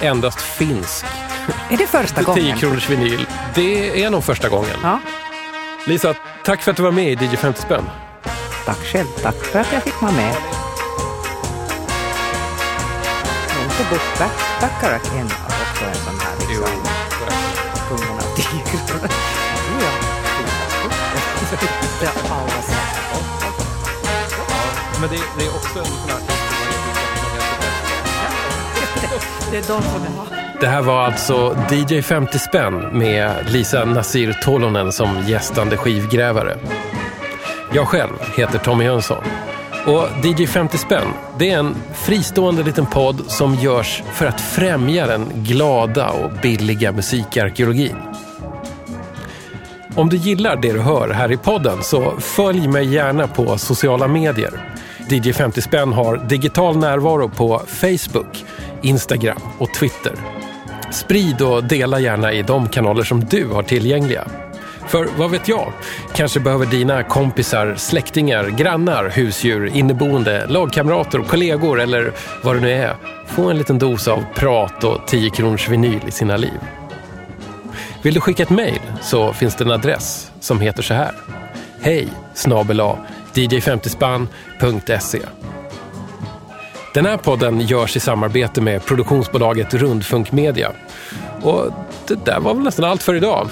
endast 0.00 0.40
finsk 0.40 1.04
Är 1.70 1.76
det 1.76 1.86
första 1.86 2.16
10 2.22 2.24
gången? 2.24 2.58
kronors 2.58 2.90
vinyl. 2.90 3.26
Det 3.54 4.02
är 4.04 4.10
nog 4.10 4.24
första 4.24 4.48
gången. 4.48 4.76
Ja, 4.82 4.98
Lisa, 5.86 6.14
tack 6.44 6.62
för 6.62 6.70
att 6.70 6.76
du 6.76 6.82
var 6.82 6.90
med 6.90 7.22
i 7.22 7.26
DJ 7.26 7.36
50 7.36 7.60
spänn. 7.62 7.84
tack 8.66 8.78
själv. 8.78 9.06
Tack 9.22 9.34
för 9.44 9.58
att 9.60 9.72
jag 9.72 9.82
fick 9.82 10.02
vara 10.02 10.12
med. 10.12 10.34
Inte 13.64 13.84
Bush 13.90 14.18
Back- 14.18 14.60
Bacharach 14.60 15.12
en 15.20 15.28
Men 25.04 25.12
det, 25.12 25.24
det 25.38 25.44
är 25.44 25.54
också 25.54 25.78
en 25.78 25.84
sån 25.84 26.10
här... 26.10 26.18
Det 29.50 29.56
är 29.56 29.60
de 29.60 29.82
som 29.82 30.02
är 30.02 30.60
Det 30.60 30.66
här 30.66 30.82
var 30.82 31.02
alltså 31.02 31.56
DJ 31.70 32.02
50 32.02 32.38
spänn 32.38 32.98
med 32.98 33.50
Lisa 33.50 33.84
Nasir 33.84 34.38
Tolonen 34.42 34.92
som 34.92 35.22
gästande 35.26 35.76
skivgrävare. 35.76 36.58
Jag 37.72 37.88
själv 37.88 38.12
heter 38.36 38.58
Tommy 38.58 38.84
Jönsson. 38.84 39.24
Och 39.86 40.08
DJ 40.24 40.46
50 40.46 40.78
spänn, 40.78 41.08
det 41.38 41.50
är 41.50 41.58
en 41.58 41.74
fristående 41.94 42.62
liten 42.62 42.86
podd 42.86 43.22
som 43.26 43.54
görs 43.54 44.02
för 44.12 44.26
att 44.26 44.40
främja 44.40 45.06
den 45.06 45.28
glada 45.34 46.10
och 46.10 46.30
billiga 46.42 46.92
musikarkeologin. 46.92 47.96
Om 49.96 50.08
du 50.08 50.16
gillar 50.16 50.56
det 50.56 50.72
du 50.72 50.80
hör 50.80 51.08
här 51.08 51.32
i 51.32 51.36
podden 51.36 51.82
så 51.82 52.14
följ 52.18 52.68
mig 52.68 52.94
gärna 52.94 53.28
på 53.28 53.58
sociala 53.58 54.08
medier. 54.08 54.73
DJ 55.08 55.32
50 55.32 55.60
spänn 55.60 55.92
har 55.92 56.16
digital 56.16 56.76
närvaro 56.76 57.28
på 57.28 57.62
Facebook, 57.66 58.44
Instagram 58.82 59.40
och 59.58 59.74
Twitter. 59.74 60.12
Sprid 60.92 61.42
och 61.42 61.64
dela 61.64 62.00
gärna 62.00 62.32
i 62.32 62.42
de 62.42 62.68
kanaler 62.68 63.02
som 63.02 63.24
du 63.24 63.48
har 63.48 63.62
tillgängliga. 63.62 64.24
För 64.88 65.08
vad 65.18 65.30
vet 65.30 65.48
jag, 65.48 65.72
kanske 66.14 66.40
behöver 66.40 66.66
dina 66.66 67.02
kompisar, 67.02 67.74
släktingar, 67.76 68.48
grannar, 68.48 69.08
husdjur, 69.08 69.66
inneboende, 69.66 70.46
lagkamrater 70.46 71.18
kollegor 71.28 71.80
eller 71.80 72.12
vad 72.42 72.56
det 72.56 72.60
nu 72.60 72.72
är 72.72 72.96
få 73.34 73.50
en 73.50 73.58
liten 73.58 73.78
dos 73.78 74.08
av 74.08 74.24
prat 74.34 74.84
och 74.84 75.06
10 75.06 75.30
kronors 75.30 75.68
vinyl 75.68 76.00
i 76.06 76.10
sina 76.10 76.36
liv. 76.36 76.60
Vill 78.02 78.14
du 78.14 78.20
skicka 78.20 78.42
ett 78.42 78.50
mejl 78.50 78.80
så 79.02 79.32
finns 79.32 79.56
det 79.56 79.64
en 79.64 79.70
adress 79.70 80.30
som 80.40 80.60
heter 80.60 80.82
så 80.82 80.94
här. 80.94 81.12
Hej 81.80 82.08
snabela 82.34 82.84
dj50spann.se 83.36 85.20
Den 86.94 87.06
här 87.06 87.16
podden 87.16 87.60
görs 87.60 87.96
i 87.96 88.00
samarbete 88.00 88.60
med 88.60 88.84
produktionsbolaget 88.84 89.74
Rundfunk 89.74 90.32
Media. 90.32 90.72
Och 91.42 91.70
det 92.06 92.24
där 92.24 92.40
var 92.40 92.54
väl 92.54 92.64
nästan 92.64 92.84
allt 92.84 93.02
för 93.02 93.14
idag. 93.14 93.50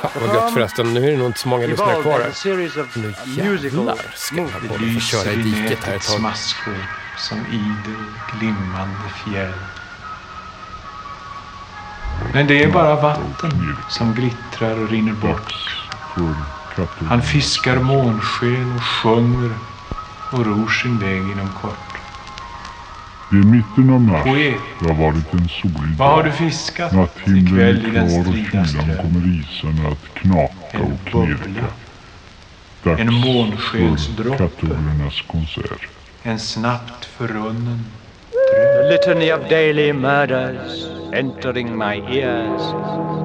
Fan 0.00 0.10
vad 0.26 0.34
gött 0.34 0.54
förresten, 0.54 0.94
nu 0.94 1.06
är 1.06 1.10
det 1.10 1.16
nog 1.16 1.26
inte 1.26 1.38
så 1.38 1.48
många 1.48 1.66
lyssnare 1.66 2.02
kvar 2.02 2.12
här. 2.12 2.32
Nu 2.96 3.12
jävlar 3.36 3.96
ska 4.14 4.36
den 4.36 4.48
här 4.48 4.60
podden 4.68 4.94
få 4.94 5.00
köra 5.00 5.32
i 5.32 5.36
diket 5.36 5.84
här 5.84 5.96
ett 5.96 6.08
tag. 6.08 6.20
maskor 6.20 6.76
som 7.18 7.38
idel 7.38 8.04
glimmande 8.38 9.08
fjäll. 9.24 9.52
Men 12.32 12.46
det 12.46 12.62
är 12.62 12.68
bara 12.70 12.94
vatten 12.94 13.76
som 13.88 14.14
glittrar 14.14 14.78
och 14.82 14.90
rinner 14.90 15.12
bort. 15.12 15.54
Han 17.08 17.22
fiskar 17.22 17.76
månsken 17.76 18.72
och 18.76 18.82
sjunger 18.82 19.50
och 20.30 20.46
ror 20.46 20.68
sin 20.68 20.98
väg 20.98 21.30
inom 21.30 21.48
kort. 21.62 21.78
Det 23.30 23.36
är 23.36 23.42
mitten 23.42 23.90
av 23.90 24.00
mars. 24.00 24.24
Poet. 24.24 24.54
Det 24.80 24.92
har 24.92 24.94
varit 24.94 25.34
en 25.34 25.48
solig 25.48 25.96
Vad 25.98 26.08
har 26.08 26.16
dag. 26.16 26.24
du 26.24 26.32
fiskat 26.32 26.92
Natthimlen 26.92 27.60
är 27.76 27.90
klar 27.90 28.28
och 28.28 28.34
kylan 28.34 28.96
kommer 29.02 29.40
isarna 29.40 29.88
att 29.88 30.14
knaka 30.14 30.52
En 30.72 30.82
och 30.82 31.04
knirka. 31.10 31.64
Dags 32.84 33.00
En 33.00 33.14
månskensdroppe. 33.14 34.38
för 34.38 34.48
katollernas 34.48 35.22
konsert. 35.26 35.88
En 36.22 36.38
snabbt 36.38 37.04
förrunnen 37.04 37.84
The 38.30 38.88
litany 38.92 39.32
of 39.32 39.48
daily 39.50 39.92
murders 39.92 40.86
entering 41.12 41.78
my 41.78 41.94
ears 41.94 42.62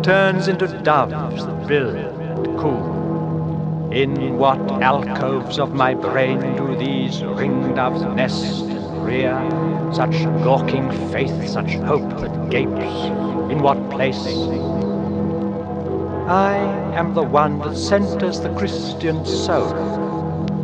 turns 0.05 0.47
into 0.47 0.67
doves 0.67 1.43
that 1.45 1.67
build 1.67 1.95
and 1.95 2.59
coo. 2.59 3.00
In 3.91 4.37
what 4.37 4.59
alcoves 4.81 5.59
of 5.59 5.73
my 5.73 5.93
brain 5.93 6.39
do 6.55 6.77
these 6.77 7.21
ringdoves 7.21 8.15
nest 8.15 8.63
and 8.63 9.05
rear? 9.05 9.35
Such 9.93 10.23
gawking 10.43 10.89
faith, 11.11 11.49
such 11.49 11.73
hope 11.73 12.09
that 12.21 12.49
gapes. 12.49 12.95
In 13.51 13.61
what 13.61 13.89
place? 13.89 14.25
I 16.29 16.55
am 16.95 17.13
the 17.13 17.23
one 17.23 17.59
that 17.59 17.75
centers 17.75 18.39
the 18.39 18.55
Christian 18.55 19.25
soul 19.25 19.73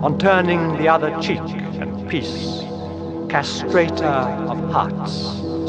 on 0.02 0.18
turning 0.18 0.78
the 0.78 0.88
other 0.88 1.12
cheek 1.22 1.40
and 1.40 2.10
peace 2.10 2.64
castrator 3.28 4.06
of 4.50 4.72
hearts, 4.72 5.12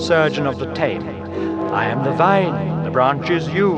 surgeon 0.06 0.46
of 0.46 0.58
the 0.60 0.72
tame. 0.74 1.02
I 1.72 1.86
am 1.86 2.04
the 2.04 2.12
vine, 2.12 2.84
the 2.84 2.90
branches 2.90 3.48
you. 3.48 3.72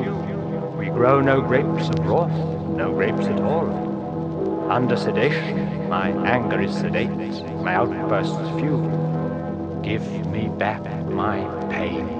We 0.78 0.90
grow 0.90 1.20
no 1.20 1.40
grapes 1.40 1.88
of 1.88 2.06
wrath, 2.06 2.59
no 2.80 2.90
grapes 2.94 3.26
at 3.26 3.38
all. 3.42 4.70
Under 4.70 4.96
sedation, 4.96 5.86
my 5.90 6.08
anger 6.24 6.62
is 6.62 6.74
sedate, 6.74 7.10
my 7.10 7.74
outbursts 7.74 8.38
few. 8.58 8.78
Give 9.82 10.02
me 10.28 10.48
back 10.48 10.82
my 11.04 11.44
pain. 11.68 12.19